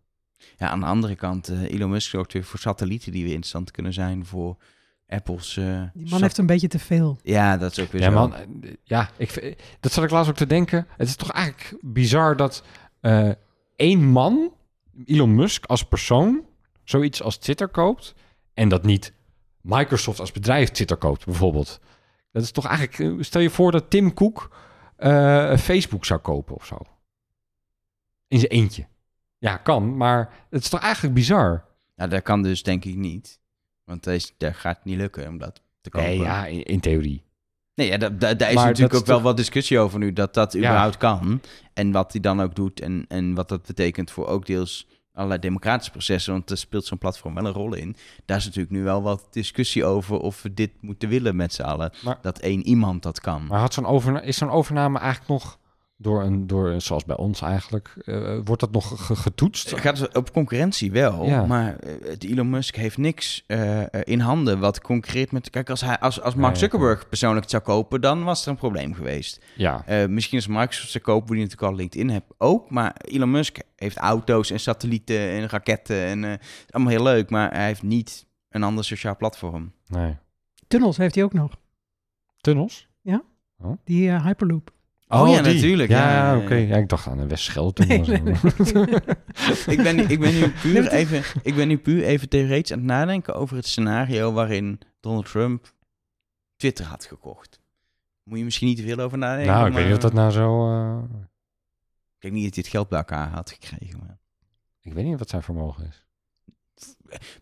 Ja, 0.59 0.69
aan 0.69 0.81
de 0.81 0.87
andere 0.87 1.15
kant, 1.15 1.49
eh, 1.49 1.63
Elon 1.63 1.91
Musk 1.91 2.11
zorgt 2.11 2.33
weer 2.33 2.45
voor 2.45 2.59
satellieten 2.59 3.13
die 3.13 3.23
weer 3.23 3.33
interessant 3.33 3.71
kunnen 3.71 3.93
zijn 3.93 4.27
voor 4.27 4.57
Apple's... 5.13 5.57
eh, 5.57 5.83
Die 5.95 6.11
man 6.11 6.23
heeft 6.23 6.39
een 6.39 6.47
beetje 6.47 6.69
te 6.69 6.79
veel. 6.79 7.19
Ja, 7.23 7.57
dat 7.57 7.71
is 7.71 7.79
ook 7.79 7.93
weer 7.93 8.01
Ja, 8.03 8.09
zo. 8.11 8.15
man, 8.15 8.35
ja, 8.83 9.11
ik, 9.17 9.31
vind- 9.31 9.57
dat 9.81 9.93
zat 9.93 10.05
ik 10.05 10.11
laatst 10.11 10.31
ook 10.31 10.37
te 10.37 10.47
denken. 10.47 10.87
Het 10.97 11.09
is 11.09 11.17
toch 11.17 11.31
eigenlijk 11.31 11.77
bizar 11.81 12.37
dat 12.37 12.65
eh, 13.01 13.31
één 13.77 14.05
man, 14.05 14.55
Elon 15.05 15.35
Musk 15.35 15.65
als 15.67 15.83
persoon, 15.85 16.45
zoiets 16.85 17.23
als 17.23 17.37
Twitter 17.39 17.69
koopt. 17.69 18.15
En 18.55 18.69
dat 18.69 18.83
niet 18.85 19.13
Microsoft 19.61 20.21
als 20.21 20.33
bedrijf 20.33 20.69
Twitter 20.71 20.97
koopt, 20.97 21.25
bijvoorbeeld. 21.25 21.81
Dat 22.33 22.43
is 22.43 22.51
toch 22.51 22.67
eigenlijk, 22.67 22.99
eh, 23.19 23.25
stel 23.25 23.41
je 23.41 23.51
voor 23.51 23.73
dat 23.73 23.91
Tim 23.91 24.15
Cook 24.15 24.57
eh, 24.97 25.57
Facebook 25.57 26.05
zou 26.05 26.21
kopen 26.21 26.55
of 26.55 26.67
zo. 26.67 26.77
In 28.29 28.39
zijn 28.39 28.51
eentje. 28.51 28.87
Ja, 29.39 29.57
kan, 29.57 29.97
maar 29.97 30.33
het 30.51 30.63
is 30.63 30.69
toch 30.69 30.81
eigenlijk 30.81 31.15
bizar? 31.15 31.65
Nou, 31.97 32.11
dat 32.11 32.23
kan 32.23 32.43
dus 32.43 32.63
denk 32.63 32.85
ik 32.85 32.97
niet. 32.97 33.41
Want 33.85 34.07
is, 34.07 34.35
dat 34.39 34.57
gaat 34.57 34.85
niet 34.85 34.97
lukken 34.97 35.29
om 35.29 35.39
dat 35.39 35.61
te 35.81 35.91
kopen. 35.91 36.09
Nee, 36.09 36.19
ja, 36.19 36.47
in, 36.47 36.63
in 36.63 36.81
theorie. 36.81 37.23
Nee, 37.75 37.89
ja, 37.89 37.97
daar, 37.97 38.19
daar, 38.19 38.37
daar 38.37 38.49
is 38.49 38.55
Maar 38.55 38.67
natuurlijk 38.67 38.95
ook 38.95 39.07
wel 39.07 39.23
wat 39.23 39.37
discussie 39.37 39.79
over 39.79 39.99
nu, 39.99 40.13
dat 40.13 40.35
dat 40.35 40.53
Ja. 40.53 40.59
überhaupt 40.59 40.97
kan. 40.97 41.41
En 41.75 41.93
wat 41.93 42.13
hij 42.13 42.21
dan 42.21 42.41
ook 42.43 42.55
doet 42.55 42.81
en, 42.81 43.05
en 43.09 43.35
wat 43.35 43.49
dat 43.49 43.67
betekent 43.67 44.11
voor 44.11 44.27
ook 44.27 44.47
deels 44.47 44.87
allerlei 45.13 45.41
democratische 45.41 45.93
processen. 45.93 46.33
Want 46.33 46.49
daar 46.49 46.57
speelt 46.57 46.85
zo'n 46.85 46.99
platform 46.99 47.35
wel 47.35 47.47
een 47.47 47.53
rol 47.53 47.75
in. 47.75 47.97
Daar 48.25 48.37
is 48.37 48.45
natuurlijk 48.45 48.73
nu 48.75 48.83
wel 48.83 49.03
wat 49.03 49.27
discussie 49.31 49.85
over 49.85 50.17
of 50.19 50.43
we 50.43 50.55
dit 50.55 50.71
moeten 50.81 51.09
willen 51.09 51.37
met 51.37 51.53
z'n 51.53 51.63
allen. 51.63 51.93
Maar- 52.05 52.19
dat 52.23 52.39
één 52.39 52.67
iemand 52.67 53.03
dat 53.03 53.21
kan. 53.21 53.47
Maar 53.47 53.61
had 53.61 53.75
zo'n 53.75 54.23
is 54.23 54.37
zo'n 54.37 54.51
overname 54.51 54.99
eigenlijk 54.99 55.31
nog 55.31 55.59
door 56.03 56.23
een, 56.23 56.47
door, 56.47 56.81
zoals 56.81 57.05
bij 57.05 57.17
ons 57.17 57.41
eigenlijk, 57.41 57.95
eh, 58.05 58.39
wordt 58.45 58.61
dat 58.61 58.73
nog 58.73 59.07
ge- 59.07 59.17
getoetst? 59.17 59.79
Gaat 59.79 59.97
dus 59.99 60.09
op 60.09 60.33
concurrentie 60.33 60.93
wel, 60.93 61.25
Ja. 61.27 61.47
maar 61.47 61.77
eh, 61.79 61.93
het 62.05 62.25
Elon 62.25 62.51
Musk 62.51 62.77
heeft 62.77 62.97
niks 62.99 63.45
eh, 63.47 63.81
in 64.03 64.21
handen 64.21 64.59
wat 64.59 64.81
concreet 64.81 65.33
met... 65.33 65.51
Kijk, 65.51 65.71
als, 65.71 65.81
hij, 65.81 65.99
als, 65.99 66.21
als 66.21 66.35
Mark 66.35 66.57
Zuckerberg 66.57 67.09
persoonlijk 67.09 67.41
het 67.41 67.51
zou 67.51 67.63
kopen, 67.63 68.01
dan 68.01 68.25
was 68.25 68.43
er 68.45 68.51
een 68.51 68.57
probleem 68.57 68.95
geweest. 68.95 69.41
Ja, 69.57 69.83
Eh, 69.87 70.07
misschien 70.07 70.39
als 70.39 70.47
Microsoft 70.47 70.91
ze 70.91 71.01
kopen, 71.01 71.35
die 71.35 71.43
natuurlijk 71.45 71.71
al 71.71 71.77
LinkedIn 71.77 72.09
heeft 72.09 72.25
ook. 72.39 72.71
Maar 72.71 72.95
Elon 73.05 73.31
Musk 73.31 73.59
heeft 73.77 73.97
auto's 73.97 74.51
en 74.51 74.61
satellieten 74.61 75.19
en 75.19 75.49
raketten. 75.49 75.97
En 76.05 76.39
allemaal 76.71 76.93
heel 76.93 77.03
leuk, 77.03 77.31
maar 77.31 77.51
hij 77.53 77.67
heeft 77.67 77.83
niet 77.83 78.27
een 78.49 78.63
ander 78.63 78.85
sociaal 78.85 79.17
platform. 79.17 79.73
nee. 79.87 80.17
Tunnels 80.69 80.97
heeft 80.97 81.15
hij 81.15 81.25
ook 81.25 81.33
nog. 81.33 81.51
Tunnels? 82.41 82.91
Die 83.85 84.11
eh, 84.11 84.25
Hyperloop. 84.25 84.71
Oh 85.21 85.29
ja, 85.29 85.43
die. 85.43 85.55
natuurlijk, 85.55 85.91
Ja, 85.91 86.11
ja, 86.13 86.33
ja, 86.33 86.39
oké. 86.43 86.55
ja. 86.55 86.67
Ja, 86.67 86.77
ik 86.77 86.89
dacht 86.89 87.07
aan 87.07 87.19
de 87.19 87.27
Westschelde. 87.27 87.87
Nee, 87.87 87.99
nee, 88.01 88.21
ik, 89.77 89.83
ben, 89.83 90.11
ik, 90.11 90.21
ben 90.21 90.35
nu 90.35 90.49
puur 90.63 90.89
even, 90.89 91.23
ik 91.43 91.55
ben 91.55 91.69
nu 91.69 91.79
puur 91.79 92.03
even 92.05 92.29
theoretisch 92.29 92.73
aan 92.73 92.79
het 92.79 92.87
nadenken 92.87 93.35
over 93.35 93.57
het 93.57 93.67
scenario 93.67 94.33
waarin 94.33 94.81
Donald 95.01 95.27
Trump 95.31 95.75
Twitter 96.57 96.85
had 96.85 97.05
gekocht. 97.05 97.61
Moet 98.25 98.39
je 98.39 98.45
misschien 98.45 98.69
niet 98.69 98.77
te 98.77 98.83
veel 98.83 98.99
over 98.99 99.19
nadenken. 99.19 99.53
nou, 99.53 99.67
ik 99.69 99.73
weet 99.75 99.85
niet 99.85 99.95
of 99.95 100.01
dat 100.01 100.13
nou 100.13 100.31
zo... 100.31 100.71
eh, 100.71 100.99
Ik 102.15 102.19
denk 102.19 102.35
niet 102.35 102.45
dat 102.45 102.55
hij 102.55 102.63
het 102.63 102.73
geld 102.73 102.89
bij 102.89 102.99
elkaar 102.99 103.29
had 103.31 103.51
gekregen. 103.61 103.99
Maar... 103.99 104.19
ik 104.81 104.93
weet 104.93 105.05
niet 105.05 105.19
wat 105.19 105.29
zijn 105.29 105.43
vermogen 105.43 105.87
is. 105.87 106.05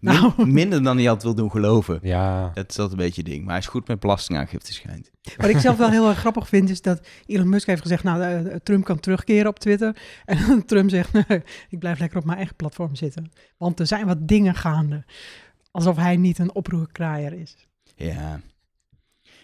Min- 0.00 0.14
Nou. 0.14 0.46
Minder 0.46 0.82
dan 0.82 0.96
hij 0.96 1.06
had 1.06 1.22
wil 1.22 1.34
doen 1.34 1.50
geloven. 1.50 1.98
Ja, 2.02 2.50
Dat 2.54 2.68
is 2.68 2.74
dat 2.74 2.90
een 2.90 2.96
beetje 2.96 3.22
ding. 3.22 3.40
Maar 3.42 3.50
hij 3.50 3.58
is 3.58 3.66
goed 3.66 3.88
met 3.88 4.00
belastingaangifte 4.00 4.72
schijnt. 4.72 5.10
Wat 5.36 5.48
ik 5.50 5.58
zelf 5.58 5.76
wel 5.76 5.90
heel 6.00 6.08
erg 6.08 6.18
grappig 6.18 6.48
vind, 6.48 6.70
is 6.70 6.82
dat 6.82 7.06
Elon 7.26 7.48
Musk 7.48 7.66
heeft 7.66 7.82
gezegd, 7.82 8.02
nou, 8.02 8.22
eh, 8.22 8.56
Trump 8.56 8.84
kan 8.84 9.00
terugkeren 9.00 9.46
op 9.48 9.58
Twitter. 9.58 9.96
En 10.24 10.38
Trump 10.66 10.90
zegt, 10.90 11.12
nee, 11.12 11.42
ik 11.68 11.78
blijf 11.78 11.98
lekker 11.98 12.18
op 12.18 12.24
mijn 12.24 12.36
eigen 12.38 12.56
platform 12.56 12.94
zitten. 12.94 13.32
Want 13.56 13.80
er 13.80 13.86
zijn 13.86 14.06
wat 14.06 14.28
dingen 14.28 14.54
gaande. 14.54 15.04
Alsof 15.70 15.96
hij 15.96 16.16
niet 16.16 16.38
een 16.38 16.54
oproerkraaier 16.54 17.32
is. 17.32 17.66
Ja. 17.96 18.40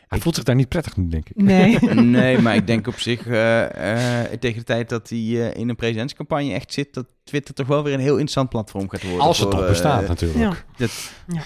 Hij 0.08 0.16
Ik- 0.18 0.22
voelt 0.22 0.34
zich 0.34 0.44
daar 0.44 0.54
niet 0.54 0.68
prettig 0.68 0.96
nu, 0.96 1.08
denk 1.08 1.28
ik. 1.28 1.36
Nee. 1.42 1.78
Nee, 1.94 2.38
maar 2.38 2.54
ik 2.54 2.66
denk 2.66 2.86
op 2.86 2.98
zich, 2.98 3.26
eh, 3.26 4.22
eh, 4.22 4.32
tegen 4.40 4.58
de 4.58 4.64
tijd 4.64 4.88
dat 4.88 5.08
hij 5.08 5.18
eh, 5.18 5.54
in 5.60 5.68
een 5.68 5.76
presidentscampagne 5.76 6.52
echt 6.52 6.72
zit, 6.72 6.94
dat 6.94 7.06
Twitter 7.24 7.54
toch 7.54 7.66
wel 7.66 7.82
weer 7.82 7.94
een 7.94 8.00
heel 8.00 8.10
interessant 8.10 8.48
platform 8.48 8.88
gaat 8.88 9.02
worden. 9.02 9.20
Als 9.20 9.38
het 9.38 9.48
voor, 9.48 9.58
nog 9.58 9.68
bestaat, 9.68 10.08
natuurlijk. 10.08 10.40
Ja. 10.40 10.52
dat... 10.76 11.10
Ja. 11.26 11.42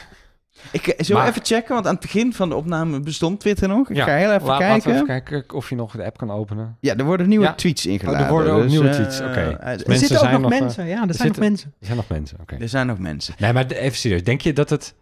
Ik 0.73 0.83
zullen 0.85 0.97
we 1.07 1.13
Maar- 1.13 1.29
even 1.29 1.45
checken, 1.45 1.75
want 1.75 1.87
aan 1.87 1.93
het 1.93 2.01
begin 2.03 2.33
van 2.35 2.49
de 2.49 2.55
opname 2.55 3.01
bestond 3.01 3.41
Twitter 3.41 3.69
nog. 3.69 3.91
Ik 3.91 3.97
Ja, 3.97 4.05
ga 4.05 4.17
heel 4.17 4.33
even 4.33 4.47
La- 4.47 4.59
kijken. 4.59 4.75
Laten 4.77 4.91
we 4.91 5.13
even 5.13 5.23
kijken 5.25 5.57
of 5.57 5.69
je 5.69 5.75
nog 5.75 5.93
de 5.97 6.05
app 6.05 6.17
kan 6.17 6.31
openen. 6.31 6.77
Ja, 6.81 6.97
er 6.97 7.05
worden 7.05 7.29
nieuwe 7.29 7.45
Ja. 7.45 7.55
tweets 7.55 7.87
ingeladen. 7.87 8.21
Oh, 8.21 8.27
er 8.27 8.33
worden 8.33 8.53
ook 8.53 8.63
dus, 8.63 8.71
nieuwe 8.71 8.91
tweets, 8.91 9.21
oké. 9.21 9.59
Dus 9.77 9.83
Er 9.85 9.97
zitten 9.97 10.17
ook 10.17 10.23
zijn 10.23 10.41
nog, 10.41 10.51
nog, 10.51 10.61
mensen. 10.61 10.87
Ja, 10.87 11.09
er 11.09 11.15
zijn 11.15 11.29
nog 11.29 11.39
mensen. 11.39 11.75
Er 11.81 11.87
zijn 11.87 11.97
nog 11.97 12.09
mensen, 12.09 12.39
oké. 12.41 12.57
Er 12.61 12.69
zijn 12.69 12.87
nog 12.87 12.99
mensen. 12.99 13.35
Nee, 13.39 13.53
maar 13.53 13.67
even 13.67 13.99
serieus. 13.99 14.25
Denk 14.25 14.41
je 14.41 14.53
dat 14.53 14.71
het... 14.71 14.95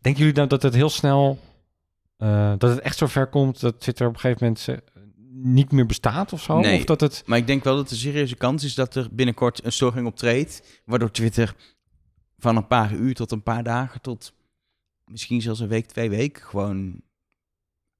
Denken 0.00 0.20
jullie 0.20 0.36
nou 0.36 0.48
dat 0.48 0.62
het 0.62 0.74
heel 0.74 0.90
snel... 0.90 1.38
eh, 2.16 2.52
dat 2.58 2.70
het 2.70 2.80
echt 2.80 2.98
zo 2.98 3.06
ver 3.06 3.26
komt 3.26 3.60
dat 3.60 3.80
Twitter 3.80 4.06
op 4.06 4.14
een 4.14 4.20
gegeven 4.20 4.46
moment 4.46 4.68
eh, 4.68 4.76
niet 5.30 5.72
meer 5.72 5.86
bestaat 5.86 6.32
of 6.32 6.42
zo? 6.42 6.60
Nee. 6.60 6.78
Of 6.78 6.84
dat 6.84 7.00
het... 7.00 7.22
Maar 7.26 7.38
ik 7.38 7.46
denk 7.46 7.64
wel 7.64 7.76
dat 7.76 7.86
er 7.86 7.92
een 7.92 7.98
serieuze 7.98 8.36
kans 8.36 8.64
is 8.64 8.74
dat 8.74 8.94
er 8.94 9.08
binnenkort 9.12 9.64
een 9.64 9.72
storing 9.72 10.06
optreedt, 10.06 10.82
waardoor 10.84 11.10
Twitter 11.10 11.54
van 12.38 12.56
een 12.56 12.66
paar 12.66 12.92
uur 12.92 13.14
tot 13.14 13.30
een 13.30 13.42
paar 13.42 13.62
dagen 13.62 14.00
tot 14.00 14.32
misschien 15.04 15.42
zelfs 15.42 15.60
een 15.60 15.68
week, 15.68 15.86
twee 15.86 16.10
weken 16.10 16.42
gewoon 16.42 17.02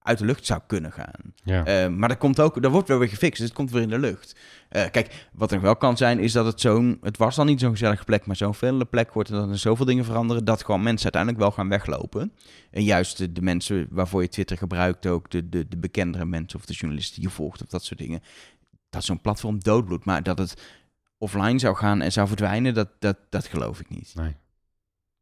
uit 0.04 0.18
de 0.18 0.24
lucht 0.24 0.46
zou 0.46 0.60
kunnen 0.66 0.92
gaan. 0.92 1.34
Ja. 1.44 1.64
Eh, 1.64 1.88
maar 1.88 2.08
dat 2.08 2.18
komt 2.18 2.40
ook, 2.40 2.62
dat 2.62 2.70
wordt 2.72 2.88
wel 2.88 2.98
weer 2.98 3.08
gefixt, 3.08 3.38
dus 3.38 3.48
het 3.48 3.56
komt 3.56 3.70
weer 3.70 3.82
in 3.82 3.88
de 3.88 3.98
lucht. 3.98 4.36
Eh, 4.68 4.90
kijk, 4.90 5.28
wat 5.32 5.52
er 5.52 5.60
wel 5.60 5.76
kan 5.76 5.96
zijn, 5.96 6.18
is 6.18 6.32
dat 6.32 6.46
het 6.46 6.60
zo'n, 6.60 6.98
het 7.02 7.16
was 7.16 7.36
dan 7.36 7.46
niet 7.46 7.60
zo'n 7.60 7.70
gezellige 7.70 8.04
plek, 8.04 8.26
maar 8.26 8.36
zo'n 8.36 8.54
vele 8.54 8.84
plek 8.84 9.12
wordt 9.12 9.28
en 9.28 9.34
dat 9.34 9.48
er 9.48 9.58
zoveel 9.58 9.86
dingen 9.86 10.04
veranderen, 10.04 10.44
dat 10.44 10.64
gewoon 10.64 10.82
mensen 10.82 11.02
uiteindelijk 11.02 11.42
wel 11.42 11.50
gaan 11.50 11.68
weglopen. 11.68 12.32
En 12.70 12.82
juist 12.82 13.18
de, 13.18 13.32
de 13.32 13.42
mensen 13.42 13.86
waarvoor 13.90 14.22
je 14.22 14.28
Twitter 14.28 14.56
gebruikt, 14.56 15.06
ook 15.06 15.30
de, 15.30 15.48
de, 15.48 15.68
de 15.68 15.76
bekendere 15.76 16.24
mensen 16.24 16.58
of 16.58 16.64
de 16.64 16.72
journalisten 16.72 17.14
die 17.14 17.24
je 17.28 17.34
volgt 17.34 17.62
of 17.62 17.68
dat 17.68 17.84
soort 17.84 18.00
dingen, 18.00 18.22
dat 18.90 19.04
zo'n 19.04 19.20
platform 19.20 19.60
doodbloedt. 19.60 20.04
Maar 20.04 20.22
dat 20.22 20.38
het 20.38 20.62
offline 21.18 21.58
zou 21.58 21.76
gaan 21.76 22.00
en 22.00 22.12
zou 22.12 22.26
verdwijnen, 22.26 22.74
dat, 22.74 22.88
dat, 22.98 23.16
dat 23.30 23.46
geloof 23.46 23.80
ik 23.80 23.88
niet. 23.88 24.12
Nee. 24.14 24.36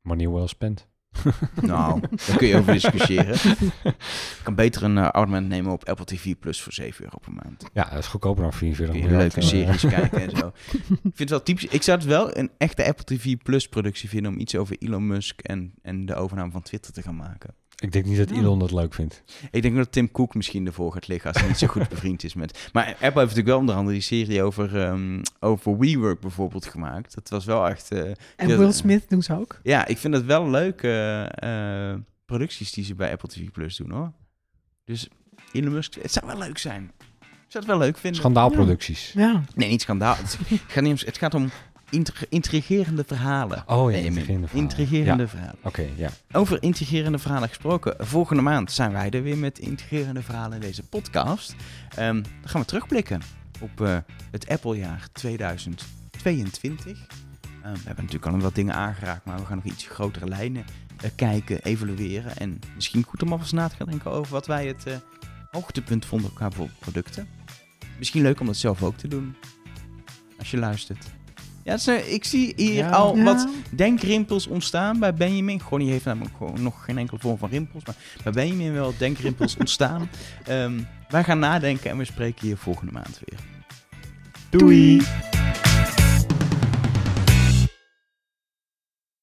Money 0.00 0.28
well 0.28 0.46
spent. 0.46 0.90
Nou, 1.62 2.00
daar 2.26 2.36
kun 2.36 2.46
je 2.48 2.56
over 2.56 2.72
discussiëren. 2.72 3.36
Je 3.82 3.92
kan 4.42 4.54
beter 4.54 4.82
een 4.82 4.98
eh, 4.98 5.04
abonnement 5.04 5.48
nemen 5.48 5.72
op 5.72 5.88
Apple 5.88 6.04
TV 6.04 6.34
Plus 6.40 6.62
voor 6.62 6.72
7 6.72 7.04
euro 7.04 7.18
per 7.18 7.32
maand. 7.32 7.64
Ja, 7.72 7.88
dat 7.90 7.98
is 7.98 8.06
goedkoper 8.06 8.42
dan 8.42 8.52
44 8.52 8.94
Kun 8.94 9.04
je 9.04 9.10
miljard. 9.10 9.34
leuke 9.34 9.48
series 9.48 9.86
kijken 9.98 10.22
en 10.22 10.36
zo. 10.36 10.52
Ik 10.90 10.98
vind 11.02 11.18
het 11.18 11.30
wel 11.30 11.42
typisch. 11.42 11.64
Ik 11.66 11.82
zou 11.82 11.98
het 11.98 12.06
wel 12.06 12.36
een 12.36 12.50
echte 12.58 12.84
Apple 12.86 13.04
TV 13.04 13.36
Plus 13.42 13.68
productie 13.68 14.08
vinden 14.08 14.32
om 14.32 14.38
iets 14.38 14.56
over 14.56 14.76
Elon 14.78 15.06
Musk 15.06 15.40
en, 15.40 15.74
en 15.82 16.06
de 16.06 16.14
overname 16.14 16.50
van 16.50 16.62
Twitter 16.62 16.92
te 16.92 17.02
gaan 17.02 17.16
maken. 17.16 17.54
Ik 17.82 17.92
denk 17.92 18.04
niet 18.04 18.16
dat 18.16 18.28
Ja. 18.30 18.36
Elon 18.36 18.58
dat 18.58 18.72
leuk 18.72 18.94
vindt. 18.94 19.22
Ik 19.50 19.62
denk 19.62 19.76
dat 19.76 19.92
Tim 19.92 20.10
Cook 20.10 20.34
misschien 20.34 20.66
ervoor 20.66 20.92
gaat 20.92 21.08
liggen 21.08 21.30
als 21.32 21.38
hij 21.40 21.48
niet 21.48 21.58
zo 21.58 21.66
goed 21.66 21.88
bevriend 21.94 22.24
is 22.24 22.34
met... 22.34 22.68
Maar 22.72 22.84
Apple 22.86 22.98
heeft 23.04 23.14
natuurlijk 23.14 23.46
wel 23.46 23.58
onder 23.58 23.74
andere 23.74 23.92
die 23.94 24.02
serie 24.04 24.42
over, 24.42 24.80
ehm 24.80 25.22
over 25.40 25.78
WeWork 25.78 26.20
bijvoorbeeld 26.20 26.66
gemaakt. 26.66 27.14
Dat 27.14 27.28
was 27.28 27.44
wel 27.44 27.68
echt... 27.68 27.90
eh, 27.92 28.00
En 28.36 28.46
Will 28.46 28.56
dat- 28.56 28.74
Smith 28.74 29.08
doen 29.08 29.22
ze 29.22 29.38
ook. 29.38 29.60
ja, 29.62 29.86
ik 29.86 29.98
vind 29.98 30.14
het 30.14 30.24
wel 30.24 30.50
leuke 30.50 31.22
eh, 31.34 31.94
producties 32.24 32.72
die 32.72 32.84
ze 32.84 32.94
bij 32.94 33.10
Apple 33.12 33.28
TV 33.28 33.50
Plus 33.50 33.76
doen 33.76 33.90
hoor. 33.90 34.12
Dus 34.84 35.08
Elon 35.52 35.72
Musk, 35.72 35.94
het 35.94 36.12
zou 36.12 36.26
wel 36.26 36.38
leuk 36.38 36.58
zijn. 36.58 36.90
Ik 37.20 37.58
zou 37.58 37.64
het 37.64 37.66
wel 37.78 37.78
leuk 37.78 37.98
vinden. 37.98 38.20
Schandaalproducties. 38.20 39.12
Ja. 39.12 39.42
Nee, 39.54 39.68
niet 39.68 39.82
schandaal. 39.82 40.16
Het, 40.16 40.38
gaat 40.66 40.82
niet 40.82 41.00
om, 41.00 41.06
het 41.06 41.18
gaat 41.18 41.34
om 41.34 41.50
intri- 41.92 42.26
intrigerende 42.28 43.04
verhalen. 43.06 43.62
Oh 43.66 43.90
ja, 43.90 43.96
intrigerende 43.98 44.48
verhalen. 44.48 44.70
Intrigerende 44.70 45.22
Ja, 45.22 45.28
verhalen. 45.28 45.56
Oké, 45.62 45.86
ja. 45.96 46.10
Over 46.32 46.62
intrigerende 46.62 47.18
verhalen 47.18 47.48
gesproken. 47.48 48.06
Volgende 48.06 48.42
maand 48.42 48.72
zijn 48.72 48.92
wij 48.92 49.10
er 49.10 49.22
weer 49.22 49.38
met 49.38 49.58
intrigerende 49.58 50.22
verhalen 50.22 50.54
in 50.54 50.60
deze 50.60 50.82
podcast. 50.82 51.54
Ehm, 51.96 52.22
dan 52.22 52.48
gaan 52.48 52.60
we 52.60 52.66
terugblikken 52.66 53.20
op 53.60 53.80
eh, 53.80 53.96
het 54.30 54.48
Apple-jaar 54.48 55.08
2022. 55.12 56.86
Ehm, 57.62 57.72
we 57.72 57.80
hebben 57.84 58.04
natuurlijk 58.04 58.32
al 58.32 58.38
wat 58.38 58.54
dingen 58.54 58.74
aangeraakt, 58.74 59.24
maar 59.24 59.38
we 59.38 59.44
gaan 59.46 59.56
nog 59.56 59.64
iets 59.74 59.86
grotere 59.86 60.26
lijnen 60.28 60.64
eh, 61.02 61.10
kijken, 61.16 61.62
evalueren. 61.62 62.36
En 62.36 62.58
misschien 62.74 63.02
goed 63.02 63.22
om 63.22 63.32
alvast 63.32 63.52
na 63.52 63.68
te 63.68 63.76
gaan 63.76 63.86
denken 63.88 64.10
over 64.10 64.32
wat 64.32 64.46
wij 64.46 64.66
het 64.66 64.86
eh, 64.86 64.94
hoogtepunt 65.50 66.06
vonden 66.06 66.32
qua 66.32 66.48
bijvoorbeeld 66.48 66.78
producten. 66.78 67.28
Misschien 67.98 68.22
leuk 68.22 68.40
om 68.40 68.46
dat 68.46 68.56
zelf 68.56 68.82
ook 68.82 68.96
te 68.96 69.08
doen. 69.08 69.36
Als 70.38 70.50
je 70.50 70.56
luistert. 70.56 71.06
Ja, 71.64 71.74
is, 71.74 71.86
ik 71.88 72.24
zie 72.24 72.52
hier 72.56 72.74
Ja. 72.74 72.90
al 72.90 73.16
Ja. 73.16 73.22
wat 73.24 73.48
denkrimpels 73.70 74.46
ontstaan 74.46 74.98
bij 74.98 75.14
Benjamin. 75.14 75.60
Gonnie 75.60 75.90
heeft 75.90 76.04
namelijk 76.04 76.34
gewoon 76.36 76.62
nog 76.62 76.84
geen 76.84 76.98
enkele 76.98 77.20
vorm 77.20 77.38
van 77.38 77.48
rimpels. 77.48 77.84
Maar 77.84 77.94
bij 78.22 78.32
Benjamin 78.32 78.72
wel 78.72 78.94
denkrimpels 78.98 79.56
ontstaan. 79.60 80.08
Ehm, 80.46 80.80
wij 81.08 81.24
gaan 81.24 81.38
nadenken 81.38 81.90
en 81.90 81.96
we 81.98 82.04
spreken 82.04 82.48
je 82.48 82.56
volgende 82.56 82.92
maand 82.92 83.20
weer. 83.24 83.38
Doei. 84.50 85.02